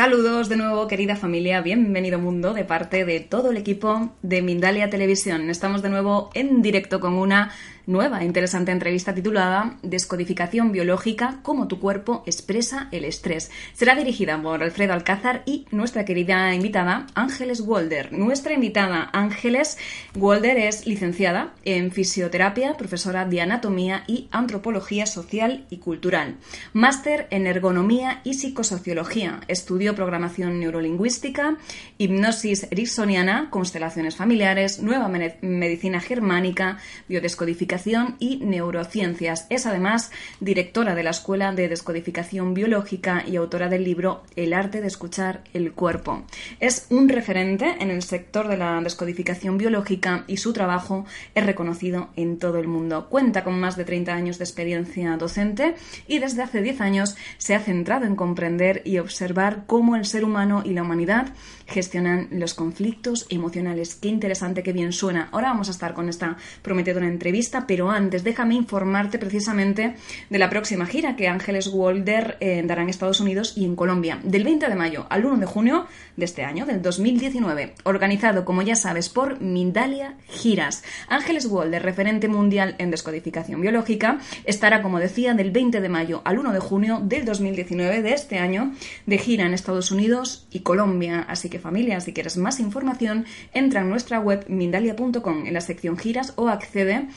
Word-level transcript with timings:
Saludos 0.00 0.48
de 0.48 0.56
nuevo, 0.56 0.88
querida 0.88 1.14
familia, 1.14 1.60
bienvenido 1.60 2.18
mundo 2.18 2.54
de 2.54 2.64
parte 2.64 3.04
de 3.04 3.20
todo 3.20 3.50
el 3.50 3.58
equipo 3.58 4.14
de 4.22 4.40
Mindalia 4.40 4.88
Televisión. 4.88 5.50
Estamos 5.50 5.82
de 5.82 5.90
nuevo 5.90 6.30
en 6.32 6.62
directo 6.62 7.00
con 7.00 7.12
una 7.18 7.50
nueva 7.86 8.24
interesante 8.24 8.70
entrevista 8.72 9.14
titulada 9.14 9.76
Descodificación 9.82 10.72
biológica, 10.72 11.40
cómo 11.42 11.66
tu 11.68 11.80
cuerpo 11.80 12.22
expresa 12.24 12.88
el 12.92 13.04
estrés. 13.04 13.50
Será 13.74 13.94
dirigida 13.94 14.40
por 14.40 14.62
Alfredo 14.62 14.92
Alcázar 14.92 15.42
y 15.44 15.66
nuestra 15.70 16.04
querida 16.04 16.54
invitada 16.54 17.06
Ángeles 17.14 17.60
Walder. 17.60 18.12
Nuestra 18.12 18.54
invitada 18.54 19.10
Ángeles 19.12 19.76
Walder 20.14 20.56
es 20.56 20.86
licenciada 20.86 21.52
en 21.64 21.90
fisioterapia, 21.90 22.74
profesora 22.74 23.24
de 23.24 23.40
anatomía 23.40 24.04
y 24.06 24.28
antropología 24.30 25.06
social 25.06 25.66
y 25.68 25.78
cultural, 25.78 26.36
máster 26.72 27.26
en 27.30 27.46
ergonomía 27.46 28.20
y 28.24 28.34
psicosociología, 28.34 29.40
estudió 29.48 29.89
programación 29.94 30.60
neurolingüística, 30.60 31.56
hipnosis 31.98 32.66
ericksoniana, 32.70 33.48
constelaciones 33.50 34.16
familiares, 34.16 34.82
nueva 34.82 35.08
medicina 35.08 36.00
germánica, 36.00 36.78
biodescodificación 37.08 38.16
y 38.18 38.38
Neurociencias. 38.38 39.46
Es 39.50 39.66
además 39.66 40.10
directora 40.40 40.94
de 40.94 41.02
la 41.02 41.10
Escuela 41.10 41.52
de 41.52 41.68
Descodificación 41.68 42.54
Biológica 42.54 43.24
y 43.26 43.36
autora 43.36 43.68
del 43.68 43.84
libro 43.84 44.22
El 44.36 44.52
arte 44.52 44.80
de 44.80 44.86
escuchar 44.86 45.42
el 45.52 45.72
cuerpo. 45.72 46.24
Es 46.60 46.86
un 46.90 47.08
referente 47.08 47.76
en 47.80 47.90
el 47.90 48.02
sector 48.02 48.48
de 48.48 48.56
la 48.56 48.80
descodificación 48.80 49.58
biológica 49.58 50.24
y 50.26 50.36
su 50.36 50.52
trabajo 50.52 51.04
es 51.34 51.44
reconocido 51.46 52.08
en 52.16 52.38
todo 52.38 52.58
el 52.58 52.68
mundo. 52.68 53.08
Cuenta 53.08 53.44
con 53.44 53.58
más 53.58 53.76
de 53.76 53.84
30 53.84 54.12
años 54.12 54.38
de 54.38 54.44
experiencia 54.44 55.16
docente 55.16 55.74
y 56.06 56.18
desde 56.18 56.42
hace 56.42 56.62
10 56.62 56.80
años 56.80 57.16
se 57.38 57.54
ha 57.54 57.60
centrado 57.60 58.04
en 58.06 58.16
comprender 58.16 58.82
y 58.84 58.98
observar 58.98 59.64
cómo 59.66 59.79
el 59.80 60.04
ser 60.04 60.24
humano 60.24 60.62
y 60.64 60.74
la 60.74 60.82
humanidad 60.82 61.32
gestionan 61.66 62.28
los 62.32 62.54
conflictos 62.54 63.26
emocionales. 63.30 63.94
Qué 63.94 64.08
interesante, 64.08 64.62
qué 64.62 64.72
bien 64.72 64.92
suena. 64.92 65.28
Ahora 65.32 65.48
vamos 65.48 65.68
a 65.68 65.70
estar 65.70 65.94
con 65.94 66.08
esta 66.08 66.36
prometedora 66.62 67.06
entrevista, 67.06 67.66
pero 67.66 67.90
antes 67.90 68.24
déjame 68.24 68.56
informarte 68.56 69.18
precisamente 69.18 69.94
de 70.28 70.38
la 70.38 70.50
próxima 70.50 70.86
gira 70.86 71.16
que 71.16 71.28
Ángeles 71.28 71.68
Walder 71.68 72.36
eh, 72.40 72.62
dará 72.66 72.82
en 72.82 72.88
Estados 72.88 73.20
Unidos 73.20 73.54
y 73.56 73.64
en 73.64 73.76
Colombia, 73.76 74.20
del 74.22 74.44
20 74.44 74.68
de 74.68 74.74
mayo 74.74 75.06
al 75.08 75.24
1 75.24 75.38
de 75.38 75.46
junio 75.46 75.86
de 76.16 76.24
este 76.24 76.44
año, 76.44 76.66
del 76.66 76.82
2019, 76.82 77.74
organizado, 77.84 78.44
como 78.44 78.62
ya 78.62 78.76
sabes, 78.76 79.08
por 79.08 79.40
Mindalia 79.40 80.16
Giras. 80.28 80.82
Ángeles 81.08 81.46
Walder, 81.46 81.82
referente 81.82 82.28
mundial 82.28 82.74
en 82.78 82.90
descodificación 82.90 83.60
biológica, 83.60 84.18
estará, 84.44 84.82
como 84.82 84.98
decía, 84.98 85.34
del 85.34 85.50
20 85.50 85.80
de 85.80 85.88
mayo 85.88 86.20
al 86.24 86.38
1 86.38 86.52
de 86.52 86.60
junio 86.60 87.00
del 87.02 87.24
2019 87.24 88.02
de 88.02 88.12
este 88.12 88.38
año 88.38 88.72
de 89.06 89.18
gira 89.18 89.46
en 89.46 89.54
Estados 89.54 89.69
Unidos 89.90 90.46
y 90.50 90.60
Colombia. 90.60 91.24
Así 91.28 91.48
que 91.48 91.58
familia, 91.58 92.00
si 92.00 92.12
quieres 92.12 92.36
más 92.36 92.60
información, 92.60 93.24
entra 93.54 93.80
en 93.80 93.90
nuestra 93.90 94.20
web 94.20 94.44
mindalia.com 94.48 95.46
en 95.46 95.54
la 95.54 95.60
sección 95.60 95.96
giras 95.96 96.32
o 96.36 96.48
accede 96.48 97.08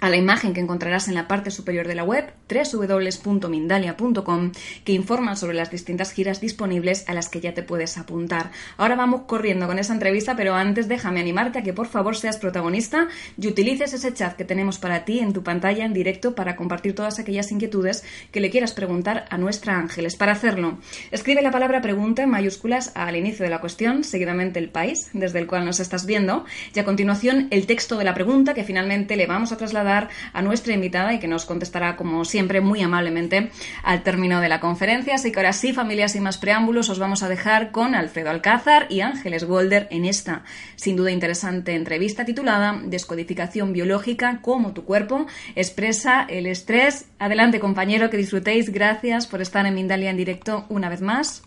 a 0.00 0.10
la 0.10 0.16
imagen 0.16 0.52
que 0.52 0.60
encontrarás 0.60 1.08
en 1.08 1.14
la 1.14 1.26
parte 1.26 1.50
superior 1.50 1.88
de 1.88 1.94
la 1.94 2.04
web 2.04 2.26
www.mindalia.com 2.48 4.52
que 4.84 4.92
informa 4.92 5.36
sobre 5.36 5.56
las 5.56 5.70
distintas 5.70 6.12
giras 6.12 6.40
disponibles 6.40 7.08
a 7.08 7.14
las 7.14 7.28
que 7.28 7.40
ya 7.40 7.54
te 7.54 7.62
puedes 7.62 7.96
apuntar. 7.96 8.50
Ahora 8.76 8.94
vamos 8.94 9.22
corriendo 9.26 9.66
con 9.66 9.78
esa 9.78 9.94
entrevista, 9.94 10.36
pero 10.36 10.54
antes 10.54 10.88
déjame 10.88 11.20
animarte 11.20 11.60
a 11.60 11.62
que 11.62 11.72
por 11.72 11.86
favor 11.86 12.16
seas 12.16 12.36
protagonista 12.36 13.08
y 13.40 13.48
utilices 13.48 13.94
ese 13.94 14.12
chat 14.12 14.36
que 14.36 14.44
tenemos 14.44 14.78
para 14.78 15.04
ti 15.04 15.20
en 15.20 15.32
tu 15.32 15.42
pantalla 15.42 15.84
en 15.84 15.94
directo 15.94 16.34
para 16.34 16.56
compartir 16.56 16.94
todas 16.94 17.18
aquellas 17.18 17.50
inquietudes 17.50 18.04
que 18.30 18.40
le 18.40 18.50
quieras 18.50 18.72
preguntar 18.72 19.24
a 19.30 19.38
nuestra 19.38 19.78
Ángeles. 19.78 20.16
Para 20.16 20.32
hacerlo, 20.32 20.78
escribe 21.10 21.42
la 21.42 21.50
palabra 21.50 21.80
pregunta 21.80 22.22
en 22.22 22.30
mayúsculas 22.30 22.92
al 22.94 23.16
inicio 23.16 23.44
de 23.44 23.50
la 23.50 23.60
cuestión, 23.60 24.04
seguidamente 24.04 24.58
el 24.58 24.68
país 24.68 25.08
desde 25.12 25.38
el 25.38 25.46
cual 25.46 25.64
nos 25.64 25.80
estás 25.80 26.06
viendo 26.06 26.44
y 26.74 26.78
a 26.78 26.84
continuación 26.84 27.48
el 27.50 27.66
texto 27.66 27.96
de 27.96 28.04
la 28.04 28.14
pregunta 28.14 28.54
que 28.54 28.64
finalmente 28.64 29.16
le 29.16 29.26
vamos 29.26 29.52
a 29.52 29.56
trasladar 29.56 29.85
a 29.86 30.42
nuestra 30.42 30.74
invitada 30.74 31.14
y 31.14 31.18
que 31.18 31.28
nos 31.28 31.44
contestará, 31.44 31.96
como 31.96 32.24
siempre, 32.24 32.60
muy 32.60 32.82
amablemente 32.82 33.50
al 33.82 34.02
término 34.02 34.40
de 34.40 34.48
la 34.48 34.60
conferencia. 34.60 35.14
Así 35.14 35.32
que 35.32 35.38
ahora 35.38 35.52
sí, 35.52 35.72
familias 35.72 36.16
y 36.16 36.20
más 36.20 36.38
preámbulos, 36.38 36.88
os 36.88 36.98
vamos 36.98 37.22
a 37.22 37.28
dejar 37.28 37.70
con 37.70 37.94
Alfredo 37.94 38.30
Alcázar 38.30 38.86
y 38.88 39.00
Ángeles 39.00 39.44
Golder 39.44 39.88
en 39.90 40.04
esta, 40.04 40.44
sin 40.76 40.96
duda 40.96 41.10
interesante 41.10 41.74
entrevista 41.74 42.24
titulada 42.24 42.80
Descodificación 42.84 43.72
biológica, 43.72 44.40
cómo 44.42 44.72
tu 44.72 44.84
cuerpo 44.84 45.26
expresa 45.54 46.26
el 46.28 46.46
estrés. 46.46 47.06
Adelante, 47.18 47.60
compañero, 47.60 48.10
que 48.10 48.16
disfrutéis. 48.16 48.70
Gracias 48.70 49.26
por 49.26 49.40
estar 49.40 49.66
en 49.66 49.74
Mindalia 49.74 50.10
en 50.10 50.16
directo 50.16 50.66
una 50.68 50.88
vez 50.88 51.00
más. 51.00 51.42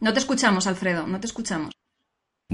No 0.00 0.12
te 0.12 0.18
escuchamos, 0.18 0.66
Alfredo, 0.66 1.06
no 1.06 1.18
te 1.18 1.26
escuchamos. 1.26 1.83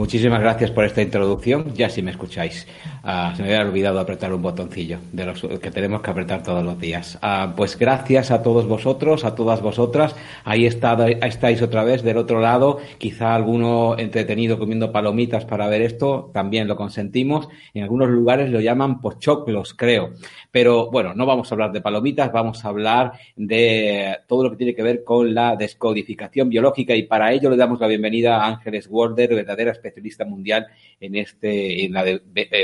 Muchísimas 0.00 0.40
gracias 0.40 0.70
por 0.70 0.86
esta 0.86 1.02
introducción. 1.02 1.74
Ya 1.74 1.90
si 1.90 2.00
me 2.00 2.10
escucháis. 2.10 2.66
Ah, 3.02 3.34
se 3.36 3.42
me 3.42 3.54
había 3.54 3.68
olvidado 3.68 4.00
apretar 4.00 4.32
un 4.32 4.40
botoncillo 4.40 4.98
de 5.12 5.26
los 5.26 5.42
que 5.42 5.70
tenemos 5.70 6.00
que 6.00 6.10
apretar 6.10 6.42
todos 6.42 6.64
los 6.64 6.80
días. 6.80 7.18
Ah, 7.20 7.52
pues 7.54 7.78
gracias 7.78 8.30
a 8.30 8.42
todos 8.42 8.66
vosotros, 8.66 9.26
a 9.26 9.34
todas 9.34 9.60
vosotras. 9.60 10.16
Ahí 10.44 10.64
está, 10.64 11.06
estáis 11.06 11.60
otra 11.60 11.84
vez 11.84 12.02
del 12.02 12.16
otro 12.16 12.40
lado. 12.40 12.78
Quizá 12.96 13.34
alguno 13.34 13.94
entretenido 13.98 14.58
comiendo 14.58 14.90
palomitas 14.90 15.44
para 15.44 15.68
ver 15.68 15.82
esto. 15.82 16.30
También 16.32 16.66
lo 16.66 16.76
consentimos. 16.76 17.48
En 17.74 17.82
algunos 17.82 18.08
lugares 18.08 18.48
lo 18.48 18.60
llaman 18.60 19.02
pochoclos, 19.02 19.74
creo. 19.74 20.14
Pero 20.50 20.90
bueno, 20.90 21.12
no 21.14 21.26
vamos 21.26 21.52
a 21.52 21.54
hablar 21.54 21.72
de 21.72 21.82
palomitas, 21.82 22.32
vamos 22.32 22.64
a 22.64 22.68
hablar 22.68 23.12
de 23.36 24.16
todo 24.26 24.44
lo 24.44 24.50
que 24.50 24.56
tiene 24.56 24.74
que 24.74 24.82
ver 24.82 25.04
con 25.04 25.34
la 25.34 25.56
descodificación 25.56 26.48
biológica 26.48 26.94
y 26.94 27.02
para 27.02 27.32
ello 27.32 27.50
le 27.50 27.56
damos 27.56 27.78
la 27.80 27.86
bienvenida 27.86 28.38
a 28.38 28.46
Ángeles 28.46 28.88
Warder, 28.90 29.34
verdadera 29.34 29.72
especialista 29.72 29.89
mundial 30.26 30.66
en 31.00 31.16
este 31.16 31.84
en 31.84 31.92
la 31.92 32.04
de, 32.04 32.20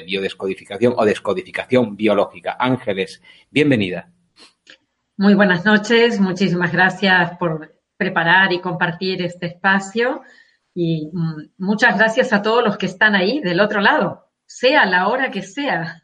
biodescodificación 0.06 0.94
o 0.96 1.04
descodificación 1.04 1.96
biológica. 1.96 2.56
Ángeles, 2.58 3.22
bienvenida. 3.50 4.10
Muy 5.16 5.34
buenas 5.34 5.64
noches, 5.64 6.20
muchísimas 6.20 6.72
gracias 6.72 7.36
por 7.38 7.74
preparar 7.96 8.52
y 8.52 8.60
compartir 8.60 9.22
este 9.22 9.46
espacio 9.46 10.22
y 10.74 11.10
mm, 11.12 11.52
muchas 11.58 11.96
gracias 11.96 12.32
a 12.32 12.42
todos 12.42 12.62
los 12.62 12.76
que 12.76 12.86
están 12.86 13.14
ahí 13.14 13.40
del 13.40 13.60
otro 13.60 13.80
lado, 13.80 14.30
sea 14.44 14.84
la 14.84 15.08
hora 15.08 15.30
que 15.30 15.42
sea. 15.42 16.02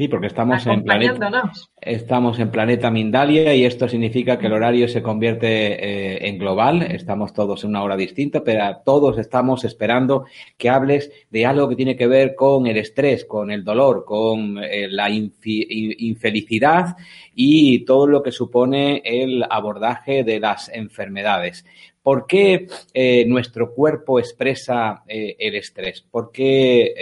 Sí, 0.00 0.08
porque 0.08 0.28
estamos 0.28 0.66
en 0.66 0.82
planeta, 0.82 1.30
estamos 1.78 2.38
en 2.38 2.50
planeta 2.50 2.90
Mindalia 2.90 3.54
y 3.54 3.66
esto 3.66 3.86
significa 3.86 4.38
que 4.38 4.46
el 4.46 4.54
horario 4.54 4.88
se 4.88 5.02
convierte 5.02 5.46
eh, 5.46 6.26
en 6.26 6.38
global. 6.38 6.80
Estamos 6.80 7.34
todos 7.34 7.64
en 7.64 7.70
una 7.70 7.82
hora 7.82 7.98
distinta, 7.98 8.42
pero 8.42 8.78
todos 8.82 9.18
estamos 9.18 9.62
esperando 9.64 10.24
que 10.56 10.70
hables 10.70 11.12
de 11.28 11.44
algo 11.44 11.68
que 11.68 11.76
tiene 11.76 11.98
que 11.98 12.06
ver 12.06 12.34
con 12.34 12.66
el 12.66 12.78
estrés, 12.78 13.26
con 13.26 13.50
el 13.50 13.62
dolor, 13.62 14.06
con 14.06 14.56
eh, 14.64 14.88
la 14.88 15.10
infelicidad 15.10 16.96
y 17.34 17.84
todo 17.84 18.06
lo 18.06 18.22
que 18.22 18.32
supone 18.32 19.02
el 19.04 19.44
abordaje 19.50 20.24
de 20.24 20.40
las 20.40 20.70
enfermedades. 20.70 21.66
¿Por 22.02 22.26
qué 22.26 22.66
eh, 22.94 23.24
nuestro 23.26 23.74
cuerpo 23.74 24.18
expresa 24.18 25.02
el 25.06 25.54
estrés? 25.54 26.00
¿Por 26.00 26.32
qué 26.32 26.94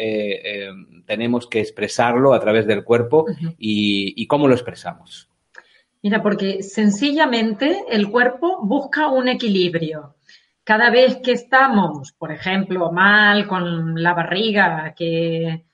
tenemos 1.09 1.49
que 1.49 1.61
expresarlo 1.61 2.35
a 2.35 2.39
través 2.39 2.67
del 2.67 2.85
cuerpo 2.85 3.25
y, 3.59 4.27
cómo 4.27 4.47
lo 4.47 4.55
expresamos. 4.55 5.29
Mira, 6.03 6.23
porque 6.23 6.62
sencillamente 6.62 7.85
el 7.91 8.11
cuerpo 8.11 8.61
busca 8.62 9.09
un 9.09 9.27
equilibrio. 9.27 10.15
cada 10.62 10.91
vez 10.91 11.17
que 11.25 11.33
estamos, 11.33 12.12
por 12.12 12.31
ejemplo, 12.31 12.93
mal 12.93 13.49
con 13.49 14.01
la 14.03 14.12
barriga, 14.12 14.94
que, 14.94 15.65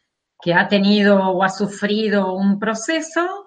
que 0.41 0.55
ha 0.55 0.69
tenido 0.69 1.19
o 1.19 1.43
ha 1.43 1.49
sufrido 1.49 2.33
un 2.33 2.61
proceso, 2.61 3.44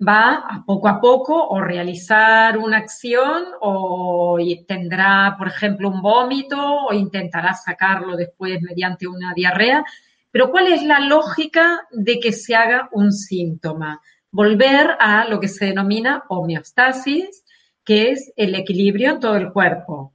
va 0.00 0.44
a 0.48 0.64
poco 0.64 0.88
a 0.88 1.00
poco 1.00 1.48
o 1.48 1.60
realizar 1.60 2.58
una 2.58 2.78
acción 2.78 3.44
o 3.60 4.38
tendrá, 4.66 5.34
por 5.38 5.48
ejemplo, 5.48 5.88
un 5.88 6.02
vómito 6.02 6.58
o 6.58 6.92
intentará 6.92 7.54
sacarlo 7.54 8.16
después 8.16 8.60
mediante 8.62 9.06
una 9.06 9.32
diarrea. 9.34 9.84
Pero 10.30 10.50
¿cuál 10.50 10.68
es 10.68 10.82
la 10.82 11.00
lógica 11.00 11.86
de 11.90 12.18
que 12.18 12.32
se 12.32 12.54
haga 12.56 12.88
un 12.92 13.12
síntoma? 13.12 14.00
Volver 14.30 14.96
a 14.98 15.26
lo 15.28 15.38
que 15.38 15.48
se 15.48 15.66
denomina 15.66 16.24
homeostasis, 16.28 17.44
que 17.84 18.10
es 18.10 18.32
el 18.36 18.54
equilibrio 18.56 19.12
en 19.12 19.20
todo 19.20 19.36
el 19.36 19.52
cuerpo. 19.52 20.14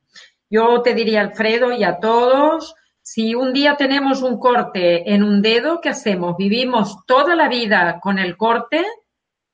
Yo 0.49 0.81
te 0.81 0.93
diría, 0.93 1.21
Alfredo, 1.21 1.71
y 1.71 1.83
a 1.83 1.99
todos, 1.99 2.75
si 3.01 3.33
un 3.33 3.53
día 3.53 3.77
tenemos 3.77 4.21
un 4.21 4.39
corte 4.39 5.13
en 5.13 5.23
un 5.23 5.41
dedo, 5.41 5.79
¿qué 5.79 5.89
hacemos? 5.89 6.35
¿Vivimos 6.37 7.05
toda 7.05 7.35
la 7.35 7.47
vida 7.47 7.99
con 8.01 8.19
el 8.19 8.35
corte? 8.35 8.83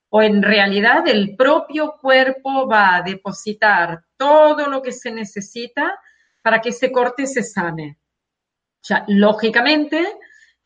¿O 0.08 0.22
en 0.22 0.42
realidad 0.42 1.06
el 1.08 1.36
propio 1.36 1.96
cuerpo 2.00 2.68
va 2.68 2.96
a 2.96 3.02
depositar 3.02 4.04
todo 4.16 4.68
lo 4.68 4.80
que 4.82 4.92
se 4.92 5.10
necesita 5.10 5.98
para 6.42 6.60
que 6.60 6.68
ese 6.70 6.92
corte 6.92 7.26
se 7.26 7.42
sane? 7.42 7.98
O 8.80 8.84
sea, 8.86 9.04
lógicamente, 9.08 10.06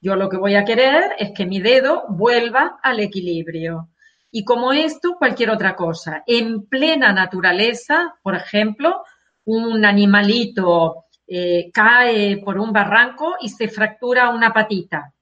yo 0.01 0.15
lo 0.15 0.29
que 0.29 0.37
voy 0.37 0.55
a 0.55 0.65
querer 0.65 1.15
es 1.19 1.33
que 1.35 1.47
mi 1.47 1.61
dedo 1.61 2.05
vuelva 2.09 2.79
al 2.83 3.01
equilibrio. 3.01 3.89
Y 4.31 4.45
como 4.45 4.73
esto, 4.73 5.17
cualquier 5.19 5.51
otra 5.51 5.75
cosa. 5.75 6.23
En 6.27 6.67
plena 6.67 7.13
naturaleza, 7.13 8.15
por 8.23 8.37
ejemplo, 8.37 9.03
un 9.45 9.85
animalito 9.85 11.07
eh, 11.27 11.71
cae 11.73 12.39
por 12.45 12.59
un 12.59 12.73
barranco 12.73 13.37
y 13.41 13.49
se 13.49 13.69
fractura 13.69 14.31
una 14.31 14.53
patita. 14.53 15.13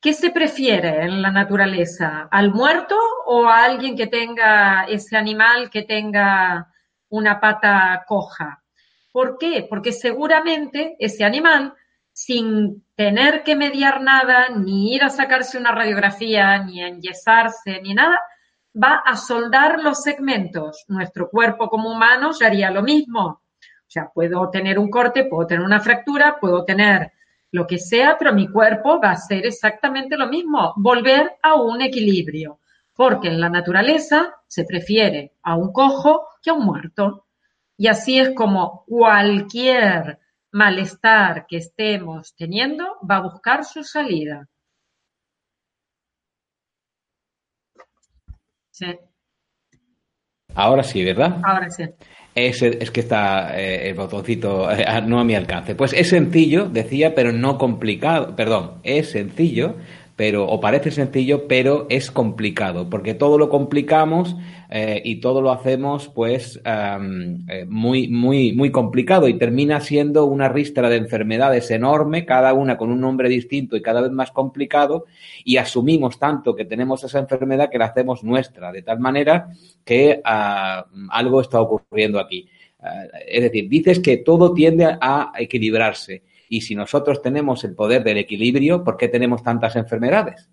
¿Qué 0.00 0.12
se 0.12 0.30
prefiere 0.30 1.02
en 1.02 1.22
la 1.22 1.32
naturaleza? 1.32 2.28
¿Al 2.30 2.52
muerto 2.52 2.96
o 3.26 3.46
a 3.46 3.64
alguien 3.64 3.96
que 3.96 4.06
tenga 4.06 4.84
ese 4.84 5.16
animal 5.16 5.70
que 5.70 5.82
tenga 5.82 6.72
una 7.08 7.40
pata 7.40 8.04
coja? 8.06 8.62
¿Por 9.10 9.38
qué? 9.38 9.66
Porque 9.68 9.90
seguramente 9.90 10.94
ese 11.00 11.24
animal, 11.24 11.74
sin 12.12 12.84
tener 12.94 13.42
que 13.42 13.56
mediar 13.56 14.00
nada, 14.00 14.50
ni 14.50 14.94
ir 14.94 15.02
a 15.02 15.10
sacarse 15.10 15.58
una 15.58 15.72
radiografía, 15.72 16.62
ni 16.62 16.80
enyesarse, 16.80 17.80
ni 17.82 17.92
nada, 17.92 18.20
va 18.80 19.02
a 19.04 19.16
soldar 19.16 19.80
los 19.80 20.04
segmentos. 20.04 20.84
Nuestro 20.86 21.28
cuerpo 21.28 21.68
como 21.68 21.90
humano 21.90 22.30
ya 22.38 22.46
haría 22.46 22.70
lo 22.70 22.82
mismo. 22.82 23.26
O 23.26 23.90
sea, 23.90 24.10
puedo 24.14 24.48
tener 24.50 24.78
un 24.78 24.90
corte, 24.90 25.24
puedo 25.24 25.44
tener 25.44 25.64
una 25.64 25.80
fractura, 25.80 26.38
puedo 26.38 26.64
tener 26.64 27.10
lo 27.50 27.66
que 27.66 27.78
sea, 27.78 28.16
pero 28.18 28.32
mi 28.34 28.48
cuerpo 28.48 29.00
va 29.00 29.12
a 29.12 29.16
ser 29.16 29.46
exactamente 29.46 30.16
lo 30.16 30.28
mismo, 30.28 30.74
volver 30.76 31.36
a 31.42 31.54
un 31.54 31.80
equilibrio, 31.80 32.60
porque 32.94 33.28
en 33.28 33.40
la 33.40 33.48
naturaleza 33.48 34.34
se 34.46 34.64
prefiere 34.64 35.32
a 35.42 35.56
un 35.56 35.72
cojo 35.72 36.26
que 36.42 36.50
a 36.50 36.54
un 36.54 36.64
muerto. 36.64 37.26
Y 37.76 37.86
así 37.86 38.18
es 38.18 38.34
como 38.34 38.84
cualquier 38.86 40.18
malestar 40.52 41.46
que 41.46 41.58
estemos 41.58 42.34
teniendo 42.34 42.98
va 43.08 43.16
a 43.16 43.22
buscar 43.22 43.64
su 43.64 43.84
salida. 43.84 44.48
Ahora 50.54 50.82
sí, 50.82 51.04
¿verdad? 51.04 51.40
Ahora 51.44 51.70
sí. 51.70 51.84
Es, 52.46 52.62
es 52.62 52.90
que 52.90 53.00
está 53.00 53.58
eh, 53.58 53.88
el 53.88 53.94
botoncito 53.94 54.70
eh, 54.70 54.84
no 55.06 55.18
a 55.18 55.24
mi 55.24 55.34
alcance. 55.34 55.74
Pues 55.74 55.92
es 55.92 56.08
sencillo, 56.08 56.68
decía, 56.68 57.14
pero 57.14 57.32
no 57.32 57.58
complicado. 57.58 58.36
Perdón, 58.36 58.74
es 58.82 59.10
sencillo, 59.10 59.76
pero 60.18 60.48
o 60.48 60.58
parece 60.58 60.90
sencillo, 60.90 61.46
pero 61.46 61.86
es 61.88 62.10
complicado, 62.10 62.90
porque 62.90 63.14
todo 63.14 63.38
lo 63.38 63.48
complicamos 63.48 64.34
eh, 64.68 65.00
y 65.04 65.20
todo 65.20 65.40
lo 65.40 65.52
hacemos 65.52 66.08
pues 66.08 66.60
eh, 66.64 67.64
muy, 67.68 68.08
muy, 68.08 68.52
muy 68.52 68.72
complicado 68.72 69.28
y 69.28 69.38
termina 69.38 69.78
siendo 69.78 70.24
una 70.24 70.48
ristra 70.48 70.90
de 70.90 70.96
enfermedades 70.96 71.70
enorme, 71.70 72.24
cada 72.24 72.52
una 72.52 72.76
con 72.76 72.90
un 72.90 73.00
nombre 73.00 73.28
distinto 73.28 73.76
y 73.76 73.80
cada 73.80 74.00
vez 74.00 74.10
más 74.10 74.32
complicado, 74.32 75.04
y 75.44 75.56
asumimos 75.56 76.18
tanto 76.18 76.56
que 76.56 76.64
tenemos 76.64 77.04
esa 77.04 77.20
enfermedad 77.20 77.70
que 77.70 77.78
la 77.78 77.84
hacemos 77.84 78.24
nuestra, 78.24 78.72
de 78.72 78.82
tal 78.82 78.98
manera 78.98 79.50
que 79.84 80.20
ah, 80.24 80.84
algo 81.10 81.40
está 81.42 81.60
ocurriendo 81.60 82.18
aquí. 82.18 82.48
Ah, 82.80 83.04
es 83.24 83.44
decir, 83.44 83.68
dices 83.68 84.00
que 84.00 84.16
todo 84.16 84.52
tiende 84.52 84.98
a 85.00 85.30
equilibrarse 85.38 86.22
y 86.48 86.62
si 86.62 86.74
nosotros 86.74 87.22
tenemos 87.22 87.64
el 87.64 87.74
poder 87.74 88.02
del 88.02 88.18
equilibrio, 88.18 88.82
¿por 88.84 88.96
qué 88.96 89.08
tenemos 89.08 89.42
tantas 89.42 89.76
enfermedades? 89.76 90.48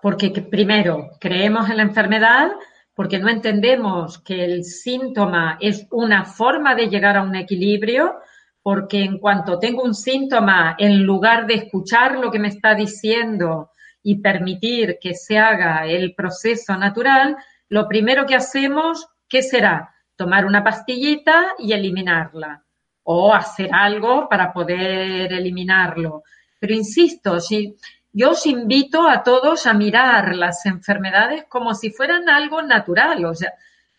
Porque 0.00 0.30
primero, 0.30 1.10
creemos 1.20 1.70
en 1.70 1.76
la 1.76 1.82
enfermedad 1.84 2.52
porque 2.94 3.18
no 3.18 3.28
entendemos 3.28 4.18
que 4.18 4.44
el 4.44 4.64
síntoma 4.64 5.56
es 5.60 5.86
una 5.90 6.24
forma 6.24 6.74
de 6.74 6.88
llegar 6.88 7.16
a 7.16 7.22
un 7.22 7.34
equilibrio, 7.34 8.16
porque 8.62 9.02
en 9.02 9.18
cuanto 9.18 9.58
tengo 9.58 9.82
un 9.82 9.94
síntoma, 9.94 10.76
en 10.78 11.02
lugar 11.04 11.46
de 11.46 11.54
escuchar 11.54 12.18
lo 12.18 12.30
que 12.30 12.38
me 12.38 12.48
está 12.48 12.74
diciendo 12.74 13.70
y 14.02 14.20
permitir 14.20 14.98
que 15.00 15.14
se 15.14 15.38
haga 15.38 15.86
el 15.86 16.14
proceso 16.14 16.76
natural, 16.76 17.36
lo 17.68 17.88
primero 17.88 18.26
que 18.26 18.34
hacemos, 18.34 19.08
¿qué 19.28 19.42
será? 19.42 19.94
Tomar 20.16 20.44
una 20.44 20.62
pastillita 20.62 21.54
y 21.58 21.72
eliminarla 21.72 22.62
o 23.04 23.34
hacer 23.34 23.70
algo 23.72 24.28
para 24.28 24.52
poder 24.52 25.32
eliminarlo. 25.32 26.22
Pero 26.58 26.74
insisto, 26.74 27.40
si, 27.40 27.76
yo 28.12 28.30
os 28.30 28.46
invito 28.46 29.08
a 29.08 29.22
todos 29.22 29.66
a 29.66 29.72
mirar 29.72 30.36
las 30.36 30.66
enfermedades 30.66 31.44
como 31.48 31.74
si 31.74 31.90
fueran 31.90 32.28
algo 32.28 32.62
natural. 32.62 33.24
O 33.24 33.34
sea, 33.34 33.52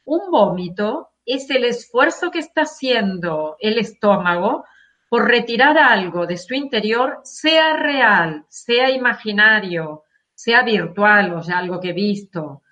un 0.05 0.29
vómito 0.29 1.09
es 1.25 1.49
el 1.49 1.65
esfuerzo 1.65 2.31
que 2.31 2.39
está 2.39 2.61
haciendo 2.61 3.57
el 3.59 3.77
estómago 3.77 4.65
por 5.09 5.27
retirar 5.27 5.77
algo 5.77 6.25
de 6.25 6.37
su 6.37 6.55
interior, 6.55 7.19
sea 7.23 7.77
real, 7.77 8.45
sea 8.49 8.89
imaginario, 8.89 10.03
sea 10.33 10.63
virtual, 10.63 11.33
o 11.33 11.43
sea, 11.43 11.59
algo 11.59 11.79
que 11.79 11.89
he 11.89 11.93
visto, 11.93 12.62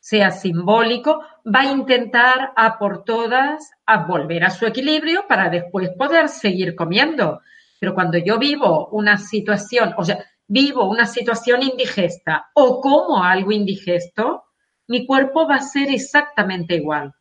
sea 0.00 0.30
simbólico, 0.30 1.22
va 1.46 1.60
a 1.60 1.72
intentar 1.72 2.52
a 2.56 2.78
por 2.78 3.04
todas 3.04 3.70
a 3.84 4.06
volver 4.06 4.44
a 4.44 4.50
su 4.50 4.66
equilibrio 4.66 5.26
para 5.28 5.50
después 5.50 5.90
poder 5.90 6.28
seguir 6.28 6.74
comiendo. 6.74 7.42
Pero 7.78 7.94
cuando 7.94 8.18
yo 8.18 8.38
vivo 8.38 8.88
una 8.88 9.18
situación, 9.18 9.94
o 9.96 10.04
sea, 10.04 10.24
vivo 10.48 10.88
una 10.88 11.06
situación 11.06 11.62
indigesta 11.62 12.50
o 12.54 12.80
como 12.80 13.22
algo 13.22 13.52
indigesto, 13.52 14.44
mi 14.88 15.06
cuerpo 15.06 15.46
va 15.46 15.56
a 15.56 15.62
ser 15.62 15.90
exactamente 15.90 16.74
igual. 16.74 17.14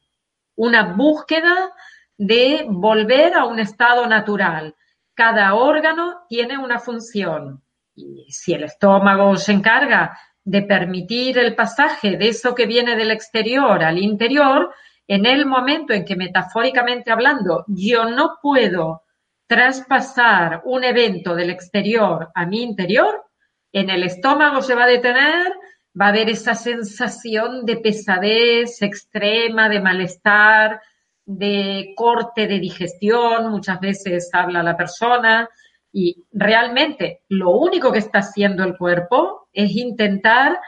Una 0.55 0.93
búsqueda 0.93 1.71
de 2.17 2.65
volver 2.67 3.33
a 3.35 3.45
un 3.45 3.59
estado 3.59 4.07
natural. 4.07 4.75
Cada 5.13 5.53
órgano 5.53 6.21
tiene 6.27 6.57
una 6.57 6.79
función. 6.79 7.61
Y 7.93 8.31
si 8.31 8.53
el 8.53 8.63
estómago 8.63 9.35
se 9.35 9.51
encarga 9.51 10.17
de 10.43 10.61
permitir 10.63 11.37
el 11.37 11.55
pasaje 11.55 12.17
de 12.17 12.29
eso 12.29 12.55
que 12.55 12.65
viene 12.65 12.95
del 12.95 13.11
exterior 13.11 13.83
al 13.83 13.97
interior, 13.97 14.73
en 15.07 15.25
el 15.25 15.45
momento 15.45 15.93
en 15.93 16.05
que 16.05 16.15
metafóricamente 16.15 17.11
hablando 17.11 17.65
yo 17.67 18.05
no 18.05 18.37
puedo 18.41 19.03
traspasar 19.47 20.61
un 20.65 20.83
evento 20.83 21.35
del 21.35 21.49
exterior 21.49 22.29
a 22.35 22.45
mi 22.45 22.61
interior, 22.61 23.25
en 23.71 23.89
el 23.89 24.03
estómago 24.03 24.61
se 24.61 24.75
va 24.75 24.83
a 24.83 24.87
detener, 24.87 25.51
va 25.99 26.05
a 26.05 26.09
haber 26.09 26.29
esa 26.29 26.53
sensación 26.53 27.65
de 27.65 27.77
pesadez 27.77 28.81
extrema, 28.81 29.69
de 29.69 29.81
malestar, 29.81 30.81
de 31.25 31.93
corte 31.95 32.47
de 32.47 32.59
digestión, 32.59 33.51
muchas 33.51 33.79
veces 33.79 34.29
habla 34.33 34.63
la 34.63 34.77
persona, 34.77 35.49
y 35.91 36.25
realmente 36.31 37.23
lo 37.29 37.51
único 37.51 37.91
que 37.91 37.99
está 37.99 38.19
haciendo 38.19 38.63
el 38.63 38.77
cuerpo 38.77 39.49
es 39.53 39.71
intentar 39.71 40.59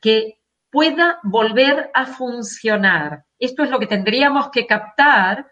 que 0.00 0.40
pueda 0.70 1.18
volver 1.22 1.90
a 1.94 2.06
funcionar. 2.06 3.24
Esto 3.38 3.62
es 3.62 3.70
lo 3.70 3.78
que 3.78 3.86
tendríamos 3.86 4.50
que 4.50 4.66
captar 4.66 5.46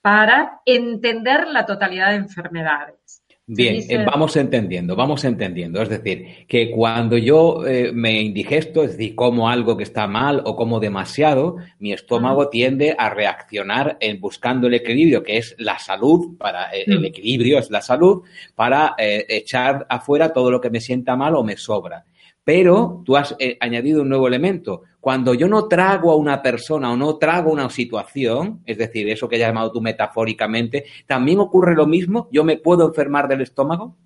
para 0.00 0.60
entender 0.64 1.46
la 1.46 1.66
totalidad 1.66 2.10
de 2.10 2.16
enfermedades. 2.16 3.01
Bien, 3.44 3.82
eh, 3.88 4.04
vamos 4.06 4.36
entendiendo, 4.36 4.94
vamos 4.94 5.24
entendiendo. 5.24 5.82
Es 5.82 5.88
decir, 5.88 6.46
que 6.46 6.70
cuando 6.70 7.18
yo 7.18 7.66
eh, 7.66 7.90
me 7.92 8.22
indigesto, 8.22 8.84
es 8.84 8.92
decir, 8.92 9.16
como 9.16 9.48
algo 9.48 9.76
que 9.76 9.82
está 9.82 10.06
mal 10.06 10.42
o 10.44 10.54
como 10.54 10.78
demasiado, 10.78 11.56
mi 11.80 11.92
estómago 11.92 12.48
tiende 12.48 12.94
a 12.96 13.10
reaccionar 13.10 13.96
en 14.00 14.20
buscando 14.20 14.68
el 14.68 14.74
equilibrio, 14.74 15.24
que 15.24 15.38
es 15.38 15.56
la 15.58 15.78
salud, 15.80 16.36
para 16.38 16.72
eh, 16.72 16.84
el 16.86 17.04
equilibrio 17.04 17.58
es 17.58 17.68
la 17.70 17.82
salud, 17.82 18.22
para 18.54 18.94
echar 18.98 19.86
afuera 19.88 20.32
todo 20.32 20.50
lo 20.50 20.60
que 20.60 20.70
me 20.70 20.80
sienta 20.80 21.16
mal 21.16 21.34
o 21.34 21.42
me 21.42 21.56
sobra. 21.56 22.04
Pero 22.44 23.02
tú 23.04 23.16
has 23.16 23.36
eh, 23.38 23.56
añadido 23.60 24.02
un 24.02 24.08
nuevo 24.08 24.26
elemento. 24.26 24.82
Cuando 25.02 25.34
yo 25.34 25.48
no 25.48 25.66
trago 25.66 26.12
a 26.12 26.16
una 26.16 26.40
persona 26.40 26.92
o 26.92 26.96
no 26.96 27.16
trago 27.16 27.50
una 27.50 27.68
situación, 27.70 28.62
es 28.64 28.78
decir, 28.78 29.08
eso 29.08 29.28
que 29.28 29.34
has 29.34 29.40
llamado 29.40 29.72
tú 29.72 29.80
metafóricamente, 29.80 30.84
¿también 31.08 31.40
ocurre 31.40 31.74
lo 31.74 31.88
mismo? 31.88 32.28
¿Yo 32.30 32.44
me 32.44 32.56
puedo 32.56 32.86
enfermar 32.86 33.26
del 33.26 33.40
estómago? 33.40 33.96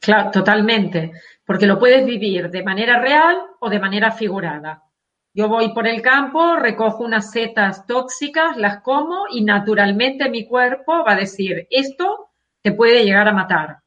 Claro, 0.00 0.30
totalmente, 0.30 1.12
porque 1.44 1.66
lo 1.66 1.78
puedes 1.78 2.06
vivir 2.06 2.48
de 2.48 2.62
manera 2.62 2.98
real 2.98 3.36
o 3.60 3.68
de 3.68 3.78
manera 3.78 4.10
figurada. 4.10 4.84
Yo 5.34 5.50
voy 5.50 5.74
por 5.74 5.86
el 5.86 6.00
campo, 6.00 6.56
recojo 6.56 7.04
unas 7.04 7.30
setas 7.30 7.84
tóxicas, 7.84 8.56
las 8.56 8.80
como 8.80 9.26
y 9.30 9.44
naturalmente 9.44 10.30
mi 10.30 10.46
cuerpo 10.46 11.04
va 11.06 11.12
a 11.12 11.16
decir, 11.16 11.66
esto 11.68 12.30
te 12.62 12.72
puede 12.72 13.04
llegar 13.04 13.28
a 13.28 13.32
matar. 13.32 13.80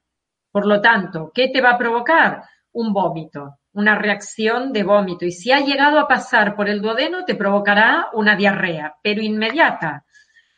Por 0.52 0.68
lo 0.68 0.80
tanto, 0.80 1.32
¿qué 1.34 1.48
te 1.48 1.60
va 1.60 1.72
a 1.72 1.78
provocar? 1.80 2.44
Un 2.74 2.94
vómito, 2.94 3.58
una 3.74 3.96
reacción 3.96 4.74
de 4.74 4.84
vómito. 4.84 5.26
Y 5.26 5.32
si 5.32 5.52
ha 5.52 5.60
llegado 5.60 6.00
a 6.00 6.08
pasar 6.08 6.56
por 6.56 6.70
el 6.70 6.82
duodeno, 6.82 7.26
te 7.26 7.36
provocará 7.36 8.08
una 8.14 8.36
diarrea, 8.36 8.96
pero 9.02 9.22
inmediata, 9.22 10.06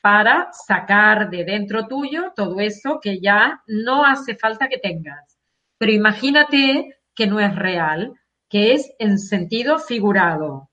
para 0.01 0.50
sacar 0.51 1.29
de 1.29 1.46
dentro 1.46 1.88
tuyo 1.88 2.34
todo 2.36 2.60
eso 2.60 3.00
que 3.01 3.20
ya 3.20 3.62
no 3.67 4.05
hace 4.05 4.36
falta 4.36 4.67
que 4.67 4.77
tengas. 4.77 5.38
Pero 5.77 5.91
imagínate 5.91 6.98
que 7.15 7.27
no 7.27 7.39
es 7.39 7.55
real, 7.55 8.13
que 8.50 8.74
es 8.74 8.91
en 9.00 9.17
sentido 9.17 9.79
figurado, 9.79 10.70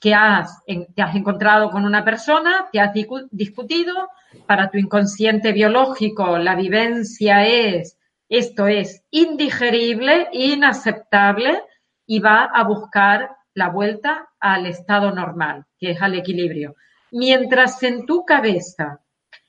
que 0.00 0.14
has, 0.14 0.62
te 0.66 1.02
has 1.02 1.14
encontrado 1.14 1.70
con 1.70 1.84
una 1.84 2.04
persona, 2.04 2.68
te 2.72 2.80
has 2.80 2.92
discutido, 3.30 4.08
para 4.46 4.70
tu 4.70 4.78
inconsciente 4.78 5.52
biológico 5.52 6.38
la 6.38 6.54
vivencia 6.54 7.46
es 7.46 7.98
esto 8.28 8.66
es 8.66 9.02
indigerible, 9.10 10.26
inaceptable 10.32 11.62
y 12.06 12.18
va 12.20 12.44
a 12.44 12.64
buscar 12.64 13.36
la 13.54 13.68
vuelta 13.68 14.30
al 14.40 14.66
estado 14.66 15.12
normal, 15.12 15.64
que 15.78 15.90
es 15.90 16.02
al 16.02 16.14
equilibrio. 16.14 16.74
Mientras 17.12 17.82
en 17.82 18.06
tu 18.06 18.24
cabeza 18.24 19.00